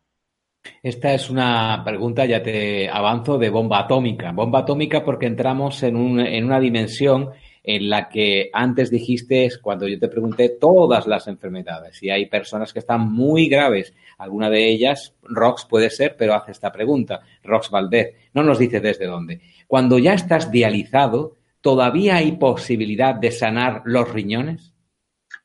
Esta 0.82 1.14
es 1.14 1.30
una 1.30 1.80
pregunta, 1.82 2.26
ya 2.26 2.42
te 2.42 2.90
avanzo, 2.90 3.38
de 3.38 3.48
bomba 3.48 3.80
atómica. 3.80 4.32
Bomba 4.32 4.60
atómica 4.60 5.02
porque 5.02 5.24
entramos 5.24 5.82
en, 5.82 5.96
una 5.96 6.60
dimensión 6.60 7.30
en 7.66 7.88
la 7.88 8.10
que 8.10 8.50
antes 8.52 8.90
dijiste, 8.90 9.48
cuando 9.62 9.88
yo 9.88 9.98
te 9.98 10.08
pregunté, 10.08 10.50
todas 10.50 11.06
las 11.06 11.26
enfermedades. 11.28 12.02
Y 12.02 12.10
hay 12.10 12.26
personas 12.26 12.74
que 12.74 12.80
están 12.80 13.10
muy 13.10 13.48
graves. 13.48 13.94
Alguna 14.18 14.50
de 14.50 14.68
ellas, 14.68 15.14
Rox 15.22 15.64
puede 15.64 15.88
ser, 15.88 16.14
pero 16.18 16.34
hace 16.34 16.52
esta 16.52 16.70
pregunta. 16.70 17.22
Rox 17.42 17.70
Valdez. 17.70 18.16
No 18.34 18.42
nos 18.42 18.58
dice 18.58 18.80
desde 18.80 19.06
dónde. 19.06 19.40
Cuando 19.66 19.98
ya 19.98 20.12
estás 20.12 20.50
dializado, 20.50 21.38
¿todavía 21.62 22.16
hay 22.16 22.32
posibilidad 22.32 23.14
de 23.14 23.30
sanar 23.30 23.80
los 23.86 24.12
riñones? 24.12 24.74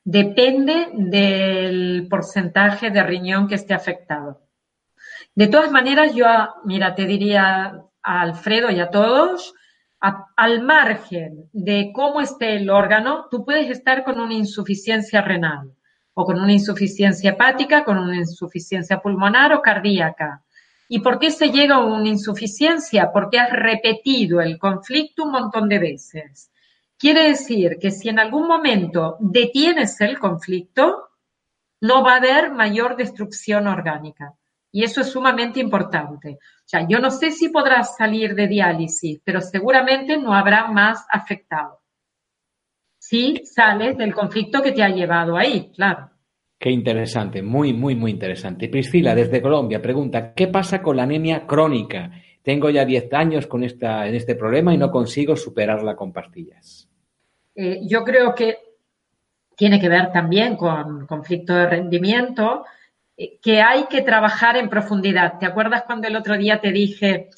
Depende 0.04 0.90
del 0.94 2.06
porcentaje 2.10 2.90
de 2.90 3.02
riñón 3.02 3.48
que 3.48 3.56
esté 3.56 3.74
afectado. 3.74 4.42
De 5.36 5.48
todas 5.48 5.72
maneras, 5.72 6.14
yo, 6.14 6.26
mira, 6.66 6.96
te 6.96 7.06
diría 7.06 7.82
a 8.04 8.22
Alfredo 8.22 8.72
y 8.72 8.82
a 8.82 8.90
todos, 8.90 9.54
al 10.00 10.64
margen 10.64 11.50
de 11.52 11.92
cómo 11.94 12.22
esté 12.22 12.56
el 12.56 12.70
órgano, 12.70 13.28
tú 13.30 13.44
puedes 13.44 13.70
estar 13.70 14.04
con 14.04 14.20
una 14.20 14.34
insuficiencia 14.34 15.22
renal 15.22 15.74
o 16.14 16.26
con 16.26 16.40
una 16.40 16.54
insuficiencia 16.54 17.32
hepática, 17.32 17.84
con 17.84 17.98
una 17.98 18.16
insuficiencia 18.16 19.02
pulmonar 19.02 19.54
o 19.54 19.62
cardíaca. 19.62 20.44
¿Y 20.88 21.00
por 21.00 21.20
qué 21.20 21.32
se 21.32 21.50
llega 21.52 21.76
a 21.76 21.86
una 21.86 22.08
insuficiencia? 22.08 23.12
Porque 23.12 23.40
has 23.40 23.52
repetido 23.52 24.42
el 24.42 24.58
conflicto 24.58 25.26
un 25.26 25.32
montón 25.32 25.70
de 25.70 25.80
veces. 25.80 26.52
Quiere 26.98 27.30
decir 27.30 27.78
que 27.80 27.92
si 27.92 28.10
en 28.10 28.20
algún 28.20 28.48
momento 28.48 29.18
detienes 29.20 30.02
el 30.02 30.18
conflicto, 30.18 31.10
no 31.82 32.04
va 32.04 32.14
a 32.14 32.18
haber 32.18 32.52
mayor 32.52 32.98
destrucción 32.98 33.68
orgánica. 33.68 34.34
Y 34.72 34.84
eso 34.84 35.02
es 35.02 35.12
sumamente 35.12 35.60
importante. 35.60 36.38
O 36.40 36.68
sea, 36.68 36.88
yo 36.88 37.00
no 37.00 37.10
sé 37.10 37.32
si 37.32 37.50
podrás 37.50 37.96
salir 37.98 38.36
de 38.36 38.48
diálisis, 38.48 39.20
pero 39.24 39.42
seguramente 39.42 40.18
no 40.18 40.34
habrá 40.34 40.68
más 40.68 41.06
afectado. 41.12 41.80
Si 43.00 43.46
sales 43.46 43.98
del 43.98 44.14
conflicto 44.14 44.62
que 44.62 44.72
te 44.72 44.84
ha 44.84 44.90
llevado 44.90 45.38
ahí, 45.38 45.72
claro. 45.76 46.12
Qué 46.60 46.70
interesante, 46.70 47.42
muy, 47.42 47.74
muy, 47.74 47.96
muy 47.96 48.12
interesante. 48.12 48.68
Priscila, 48.68 49.16
desde 49.16 49.42
Colombia, 49.42 49.82
pregunta, 49.82 50.34
¿qué 50.34 50.48
pasa 50.48 50.82
con 50.82 50.98
la 50.98 51.04
anemia 51.04 51.48
crónica? 51.48 52.12
Tengo 52.44 52.70
ya 52.70 52.84
10 52.84 53.14
años 53.14 53.48
con 53.48 53.64
esta, 53.64 54.06
en 54.06 54.16
este 54.16 54.36
problema 54.36 54.74
y 54.74 54.78
no 54.78 54.92
consigo 54.92 55.36
superarla 55.36 55.96
con 55.96 56.12
pastillas. 56.12 56.90
Eh, 57.56 57.80
yo 57.88 58.04
creo 58.04 58.36
que 58.36 58.58
tiene 59.56 59.80
que 59.80 59.90
ver 59.90 60.12
también 60.12 60.56
con 60.56 61.08
conflicto 61.08 61.54
de 61.54 61.68
rendimiento, 61.68 62.66
que 63.42 63.62
hay 63.62 63.86
que 63.86 64.02
trabajar 64.02 64.56
en 64.58 64.70
profundidad. 64.70 65.38
¿Te 65.40 65.46
acuerdas 65.46 65.84
cuando 65.84 66.08
el 66.08 66.16
otro 66.16 66.38
día 66.38 66.62
te 66.62 66.72
dije, 66.72 67.30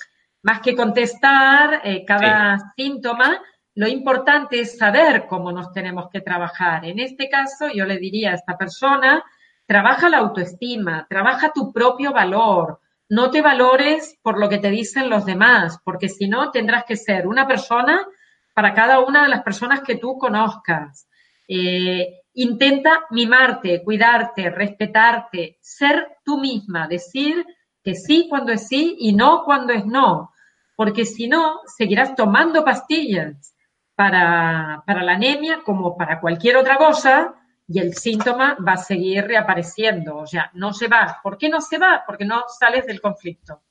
más 0.43 0.61
que 0.61 0.75
contestar 0.75 1.81
eh, 1.83 2.05
cada 2.05 2.73
síntoma, 2.75 3.39
lo 3.75 3.87
importante 3.87 4.59
es 4.59 4.77
saber 4.77 5.25
cómo 5.27 5.51
nos 5.51 5.71
tenemos 5.71 6.09
que 6.09 6.21
trabajar. 6.21 6.85
En 6.85 6.99
este 6.99 7.29
caso, 7.29 7.67
yo 7.73 7.85
le 7.85 7.97
diría 7.97 8.31
a 8.31 8.35
esta 8.35 8.57
persona, 8.57 9.23
trabaja 9.65 10.09
la 10.09 10.17
autoestima, 10.17 11.07
trabaja 11.09 11.51
tu 11.53 11.71
propio 11.71 12.11
valor, 12.11 12.79
no 13.09 13.31
te 13.31 13.41
valores 13.41 14.17
por 14.21 14.39
lo 14.39 14.49
que 14.49 14.57
te 14.57 14.69
dicen 14.69 15.09
los 15.09 15.25
demás, 15.25 15.79
porque 15.83 16.09
si 16.09 16.27
no 16.27 16.51
tendrás 16.51 16.85
que 16.85 16.95
ser 16.95 17.27
una 17.27 17.47
persona 17.47 18.05
para 18.53 18.73
cada 18.73 18.99
una 18.99 19.23
de 19.23 19.29
las 19.29 19.43
personas 19.43 19.81
que 19.81 19.95
tú 19.95 20.17
conozcas. 20.17 21.07
Eh, 21.47 22.20
intenta 22.33 23.05
mimarte, 23.09 23.83
cuidarte, 23.83 24.49
respetarte, 24.49 25.57
ser 25.61 26.17
tú 26.23 26.39
misma, 26.39 26.87
decir 26.87 27.45
que 27.83 27.95
sí 27.95 28.27
cuando 28.29 28.51
es 28.51 28.67
sí 28.67 28.95
y 28.99 29.13
no 29.13 29.43
cuando 29.43 29.73
es 29.73 29.85
no, 29.85 30.31
porque 30.75 31.05
si 31.05 31.27
no, 31.27 31.61
seguirás 31.65 32.15
tomando 32.15 32.63
pastillas 32.63 33.55
para, 33.95 34.83
la 34.87 35.11
anemia 35.13 35.61
como 35.63 35.95
para 35.95 36.19
cualquier 36.19 36.57
otra 36.57 36.77
cosa 36.77 37.35
y 37.67 37.79
el 37.79 37.93
síntoma 37.93 38.57
va 38.67 38.73
a 38.73 38.77
seguir 38.77 39.25
reapareciendo. 39.25 40.17
O 40.17 40.25
sea, 40.25 40.49
no 40.55 40.73
se 40.73 40.87
va. 40.87 41.19
¿Por 41.21 41.37
qué 41.37 41.49
no 41.49 41.61
se 41.61 41.77
va? 41.77 42.03
Porque 42.05 42.25
no 42.25 42.43
sales 42.47 42.85
del 42.87 42.99
conflicto. 42.99 43.61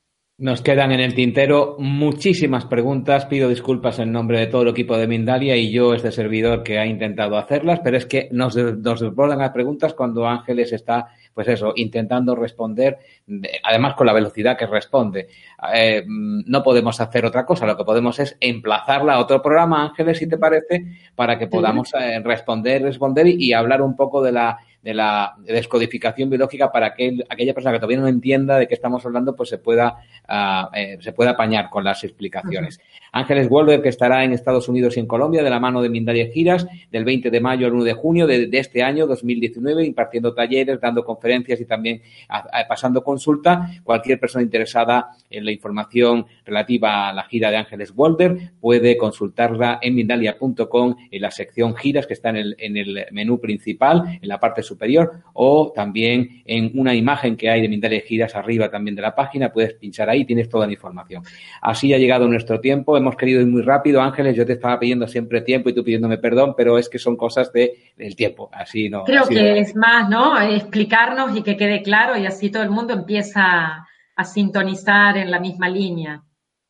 Nos 0.40 0.62
quedan 0.62 0.90
en 0.90 1.00
el 1.00 1.14
tintero 1.14 1.76
muchísimas 1.78 2.64
preguntas. 2.64 3.26
Pido 3.26 3.50
disculpas 3.50 3.98
en 3.98 4.10
nombre 4.10 4.40
de 4.40 4.46
todo 4.46 4.62
el 4.62 4.68
equipo 4.68 4.96
de 4.96 5.06
Mindalia 5.06 5.54
y 5.54 5.70
yo, 5.70 5.92
este 5.92 6.10
servidor, 6.10 6.62
que 6.62 6.78
ha 6.78 6.86
intentado 6.86 7.36
hacerlas, 7.36 7.80
pero 7.84 7.98
es 7.98 8.06
que 8.06 8.30
nos, 8.32 8.56
nos 8.56 9.00
desbordan 9.00 9.40
las 9.40 9.50
preguntas 9.50 9.92
cuando 9.92 10.26
Ángeles 10.26 10.72
está 10.72 11.08
pues 11.34 11.46
eso, 11.48 11.72
intentando 11.76 12.34
responder, 12.34 12.98
además 13.62 13.94
con 13.94 14.06
la 14.06 14.12
velocidad 14.12 14.56
que 14.56 14.66
responde. 14.66 15.28
Eh, 15.74 16.04
no 16.06 16.62
podemos 16.62 17.00
hacer 17.00 17.24
otra 17.24 17.46
cosa, 17.46 17.66
lo 17.66 17.76
que 17.76 17.84
podemos 17.84 18.18
es 18.18 18.36
emplazarla 18.40 19.14
a 19.14 19.20
otro 19.20 19.40
programa, 19.40 19.84
Ángeles, 19.84 20.18
si 20.18 20.28
te 20.28 20.38
parece, 20.38 20.86
para 21.14 21.38
que 21.38 21.46
podamos 21.46 21.92
eh, 21.94 22.20
responder, 22.24 22.82
responder 22.82 23.26
y, 23.26 23.52
hablar 23.52 23.82
un 23.82 23.94
poco 23.94 24.22
de 24.22 24.32
la 24.32 24.58
de 24.82 24.94
la 24.94 25.34
descodificación 25.38 26.30
biológica 26.30 26.72
para 26.72 26.94
que 26.94 27.18
aquella 27.28 27.52
persona 27.52 27.72
que 27.72 27.80
todavía 27.80 27.98
no 27.98 28.08
entienda 28.08 28.58
de 28.58 28.66
qué 28.66 28.74
estamos 28.74 29.04
hablando, 29.04 29.36
pues 29.36 29.48
se 29.48 29.58
pueda, 29.58 29.96
uh, 30.28 30.74
eh, 30.74 30.98
se 31.00 31.12
pueda 31.12 31.30
apañar 31.30 31.68
con 31.68 31.84
las 31.84 32.02
explicaciones. 32.04 32.80
Ángeles 33.12 33.48
Wolver, 33.48 33.82
que 33.82 33.88
estará 33.88 34.24
en 34.24 34.32
Estados 34.32 34.68
Unidos 34.68 34.96
y 34.96 35.00
en 35.00 35.06
Colombia, 35.06 35.42
de 35.42 35.50
la 35.50 35.60
mano 35.60 35.82
de 35.82 35.88
Mindalia 35.88 36.28
Giras, 36.32 36.66
del 36.90 37.04
20 37.04 37.30
de 37.30 37.40
mayo 37.40 37.66
al 37.66 37.74
1 37.74 37.84
de 37.84 37.92
junio 37.92 38.26
de, 38.26 38.46
de 38.46 38.58
este 38.58 38.82
año 38.82 39.06
2019, 39.06 39.84
impartiendo 39.84 40.32
talleres, 40.32 40.80
dando 40.80 41.04
conferencias 41.04 41.60
y 41.60 41.64
también 41.64 42.02
a, 42.28 42.38
a, 42.38 42.68
pasando 42.68 43.02
consulta. 43.02 43.70
Cualquier 43.82 44.18
persona 44.18 44.42
interesada 44.42 45.10
en 45.28 45.44
la 45.44 45.52
información 45.52 46.26
relativa 46.44 47.08
a 47.08 47.12
la 47.12 47.24
gira 47.24 47.50
de 47.50 47.56
Ángeles 47.56 47.94
Wolver 47.94 48.52
puede 48.60 48.96
consultarla 48.96 49.78
en 49.82 49.94
Mindalia.com 49.94 50.96
en 51.10 51.22
la 51.22 51.30
sección 51.30 51.74
giras 51.74 52.06
que 52.06 52.14
está 52.14 52.30
en 52.30 52.36
el, 52.36 52.56
en 52.58 52.76
el 52.76 53.06
menú 53.12 53.40
principal, 53.40 54.18
en 54.20 54.28
la 54.28 54.38
parte 54.38 54.62
superior, 54.70 55.22
o 55.34 55.72
también 55.74 56.42
en 56.44 56.70
una 56.74 56.94
imagen 56.94 57.36
que 57.36 57.50
hay 57.50 57.60
de 57.60 57.68
Mindalia 57.68 58.00
Giras 58.00 58.34
arriba 58.34 58.70
también 58.70 58.96
de 58.96 59.02
la 59.02 59.14
página. 59.14 59.52
Puedes 59.52 59.74
pinchar 59.74 60.08
ahí, 60.08 60.24
tienes 60.24 60.48
toda 60.48 60.66
la 60.66 60.72
información. 60.72 61.22
Así 61.60 61.92
ha 61.92 61.98
llegado 61.98 62.26
nuestro 62.28 62.60
tiempo. 62.60 62.96
Hemos 62.96 63.16
querido 63.16 63.40
ir 63.40 63.46
muy 63.46 63.62
rápido. 63.62 64.00
Ángeles, 64.00 64.36
yo 64.36 64.46
te 64.46 64.54
estaba 64.54 64.78
pidiendo 64.78 65.06
siempre 65.06 65.42
tiempo 65.42 65.68
y 65.68 65.74
tú 65.74 65.84
pidiéndome 65.84 66.18
perdón, 66.18 66.54
pero 66.56 66.78
es 66.78 66.88
que 66.88 66.98
son 66.98 67.16
cosas 67.16 67.52
de, 67.52 67.92
del 67.96 68.16
tiempo. 68.16 68.48
Así 68.52 68.88
no. 68.88 69.04
Creo 69.04 69.22
así 69.22 69.34
que 69.34 69.42
no. 69.42 69.56
es 69.56 69.76
más, 69.76 70.08
¿no? 70.08 70.40
Explicarnos 70.40 71.36
y 71.36 71.42
que 71.42 71.56
quede 71.56 71.82
claro 71.82 72.16
y 72.16 72.26
así 72.26 72.50
todo 72.50 72.62
el 72.62 72.70
mundo 72.70 72.94
empieza 72.94 73.86
a 74.16 74.24
sintonizar 74.24 75.16
en 75.16 75.30
la 75.30 75.40
misma 75.40 75.68
línea. 75.68 76.22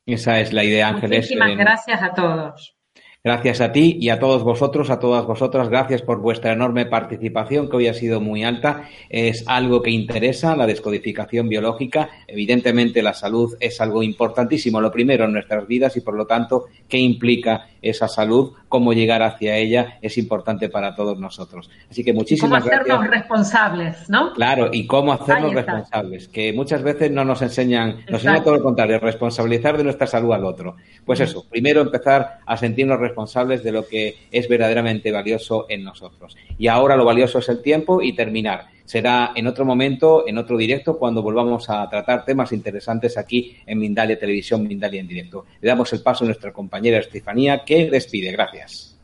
Esa 0.07 0.41
es 0.41 0.53
la 0.53 0.65
idea, 0.65 0.89
Ángeles. 0.89 1.21
Muchísimas 1.21 1.57
gracias 1.57 2.03
a 2.03 2.13
todos. 2.15 2.80
Gracias 3.23 3.61
a 3.61 3.71
ti 3.71 3.99
y 4.01 4.09
a 4.09 4.19
todos 4.19 4.43
vosotros, 4.43 4.89
a 4.89 4.99
todas 4.99 5.27
vosotras, 5.27 5.69
gracias 5.69 6.01
por 6.01 6.21
vuestra 6.23 6.55
enorme 6.55 6.87
participación, 6.87 7.69
que 7.69 7.77
hoy 7.77 7.87
ha 7.87 7.93
sido 7.93 8.19
muy 8.19 8.45
alta. 8.45 8.89
Es 9.11 9.45
algo 9.47 9.83
que 9.83 9.91
interesa, 9.91 10.57
la 10.57 10.67
descodificación 10.67 11.47
biológica. 11.47 12.09
Evidentemente, 12.27 13.03
la 13.03 13.13
salud 13.13 13.59
es 13.61 13.79
algo 13.83 14.03
importantísimo, 14.03 14.81
lo 14.81 14.91
primero 14.91 15.27
en 15.27 15.35
nuestras 15.35 15.67
vidas 15.67 15.99
y, 15.99 16.01
por 16.01 16.15
lo 16.15 16.27
tanto, 16.27 16.69
qué 16.89 16.97
implica 16.97 17.67
esa 17.83 18.09
salud, 18.09 18.55
cómo 18.69 18.95
llegar 18.95 19.23
hacia 19.23 19.57
ella, 19.57 19.99
es 20.01 20.17
importante 20.17 20.71
para 20.71 20.95
todos 20.95 21.19
nosotros. 21.19 21.71
Así 21.91 22.03
que 22.03 22.15
muchísimas 22.15 22.63
¿Cómo 22.63 22.73
hacernos 22.73 23.01
gracias. 23.01 23.21
responsables, 23.21 24.09
no? 24.09 24.33
Claro, 24.33 24.71
y 24.73 24.87
cómo 24.87 25.13
hacernos 25.13 25.53
responsables, 25.53 26.29
que 26.29 26.55
muchas 26.55 26.83
veces 26.83 27.11
no 27.11 27.25
nos 27.25 27.43
enseñan, 27.43 27.99
nos 28.09 28.23
enseñan 28.23 28.45
todo 28.45 28.57
lo 28.57 28.63
contrario, 28.63 28.99
responsabilizar 28.99 29.77
de 29.77 29.85
nuestra 29.85 30.07
salud 30.07 30.33
al 30.33 30.45
otro. 30.45 30.77
Pues 31.05 31.21
eso, 31.21 31.45
primero 31.51 31.83
empezar 31.83 32.39
a 32.47 32.57
sentirnos 32.57 32.99
responsables 32.99 33.10
de 33.15 33.73
lo 33.73 33.87
que 33.87 34.17
es 34.31 34.49
verdaderamente 34.49 35.13
valioso 35.13 35.67
en 35.69 35.85
nosotros. 35.85 36.37
Y 36.59 36.69
ahora 36.69 36.97
lo 36.97 37.05
valioso 37.05 37.39
es 37.39 37.49
el 37.49 37.63
tiempo 37.63 38.03
y 38.03 38.15
terminar. 38.15 38.67
Será 38.85 39.33
en 39.37 39.47
otro 39.47 39.65
momento, 39.65 40.25
en 40.27 40.39
otro 40.39 40.57
directo, 40.57 40.99
cuando 40.99 41.23
volvamos 41.23 41.71
a 41.71 41.89
tratar 41.89 42.25
temas 42.25 42.51
interesantes 42.53 43.17
aquí 43.17 43.57
en 43.67 43.79
Mindalia 43.79 44.19
Televisión, 44.19 44.67
Mindalia 44.67 45.01
en 45.01 45.07
directo. 45.07 45.47
Le 45.61 45.69
damos 45.69 45.93
el 45.93 46.03
paso 46.03 46.25
a 46.25 46.27
nuestra 46.27 46.53
compañera 46.53 46.99
Estefanía, 46.99 47.63
que 47.65 47.89
despide. 47.89 48.33
Gracias. 48.33 48.97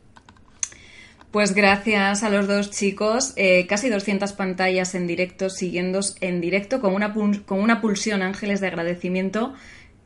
Pues 1.31 1.55
gracias 1.55 2.23
a 2.23 2.31
los 2.31 2.49
dos 2.49 2.71
chicos. 2.71 3.33
Eh, 3.37 3.67
casi 3.69 3.89
200 3.91 4.33
pantallas 4.33 4.95
en 4.95 5.07
directo, 5.07 5.51
siguiéndos 5.51 6.17
en 6.21 6.41
directo, 6.41 6.81
con 6.81 6.95
una, 6.95 7.13
con 7.13 7.61
una 7.61 7.81
pulsión, 7.81 8.23
ángeles 8.23 8.61
de 8.61 8.69
agradecimiento 8.69 9.55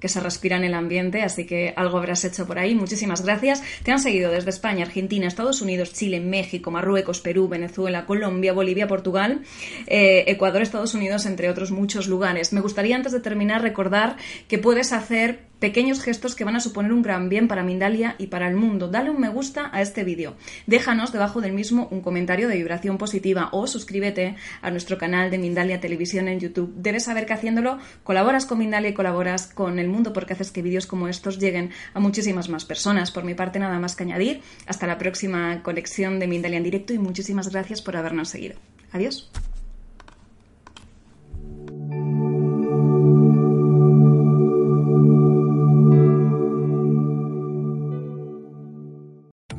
que 0.01 0.09
se 0.09 0.21
respira 0.21 0.57
en 0.57 0.65
el 0.65 0.75
ambiente, 0.75 1.23
así 1.23 1.47
que 1.47 1.73
algo 1.77 1.99
habrás 1.99 2.25
hecho 2.25 2.47
por 2.47 2.59
ahí. 2.59 2.75
Muchísimas 2.75 3.23
gracias. 3.25 3.63
Te 3.83 3.93
han 3.93 4.01
seguido 4.01 4.31
desde 4.31 4.51
España, 4.51 4.85
Argentina, 4.85 5.29
Estados 5.29 5.63
Unidos, 5.63 5.93
Chile, 5.93 6.21
México, 6.21 6.71
Marruecos, 6.71 7.21
Perú, 7.21 7.49
Venezuela, 7.49 8.07
Colombia, 8.07 8.53
Bolivia, 8.53 8.89
Portugal, 8.89 9.43
eh, 9.87 10.25
Ecuador, 10.27 10.63
Estados 10.63 10.95
Unidos, 10.95 11.27
entre 11.27 11.51
otros 11.51 11.71
muchos 11.71 12.09
lugares. 12.09 12.53
Me 12.53 12.61
gustaría 12.61 12.97
antes 12.97 13.13
de 13.13 13.21
terminar 13.21 13.63
recordar 13.63 14.17
que 14.49 14.59
puedes 14.59 14.93
hacer 14.93 15.50
pequeños 15.61 16.01
gestos 16.01 16.35
que 16.35 16.45
van 16.45 16.57
a 16.57 16.61
suponer 16.61 16.93
un 16.93 17.03
gran 17.03 17.29
bien 17.29 17.47
para 17.47 17.63
Mindalia 17.63 18.17
y 18.19 18.27
para 18.27 18.49
el 18.49 18.57
mundo. 18.57 18.89
Dale 18.89 19.11
un 19.11 19.21
me 19.21 19.29
gusta 19.29 19.71
a 19.73 19.83
este 19.83 20.03
vídeo. 20.03 20.37
Déjanos 20.67 21.13
debajo 21.13 21.41
del 21.41 21.53
mismo 21.53 21.87
un 21.91 22.01
comentario 22.01 22.49
de 22.49 22.57
vibración 22.57 22.99
positiva 22.99 23.51
o 23.53 23.67
suscríbete 23.67 24.37
a 24.63 24.71
nuestro 24.71 24.99
canal 24.99 25.31
de 25.31 25.39
Mindalia 25.39 25.81
Televisión 25.81 26.27
en 26.29 26.41
YouTube. 26.41 26.73
Debes 26.77 27.05
saber 27.05 27.27
que 27.27 27.35
haciéndolo 27.35 27.79
colaboras 28.03 28.47
con 28.47 28.59
Mindalia 28.59 28.91
y 28.91 28.95
colaboras 28.95 29.47
con 29.47 29.79
el 29.79 29.89
mundo 29.89 30.13
porque 30.13 30.33
haces 30.33 30.51
que 30.51 30.63
vídeos 30.63 30.87
como 30.87 31.07
estos 31.07 31.39
lleguen 31.39 31.71
a 31.95 32.01
muchísimas 32.01 32.49
más 32.49 32.65
personas. 32.65 33.11
Por 33.11 33.25
mi 33.25 33.35
parte 33.35 33.59
nada 33.59 33.79
más 33.79 33.95
que 33.95 34.05
añadir. 34.05 34.41
Hasta 34.67 34.87
la 34.87 34.99
próxima 34.99 35.63
conexión 35.63 36.19
de 36.19 36.27
Mindalia 36.27 36.57
en 36.57 36.65
directo 36.65 36.95
y 36.95 36.99
muchísimas 36.99 37.51
gracias 37.51 37.83
por 37.83 37.97
habernos 37.97 38.31
seguido. 38.31 38.57
Adiós. 38.93 39.31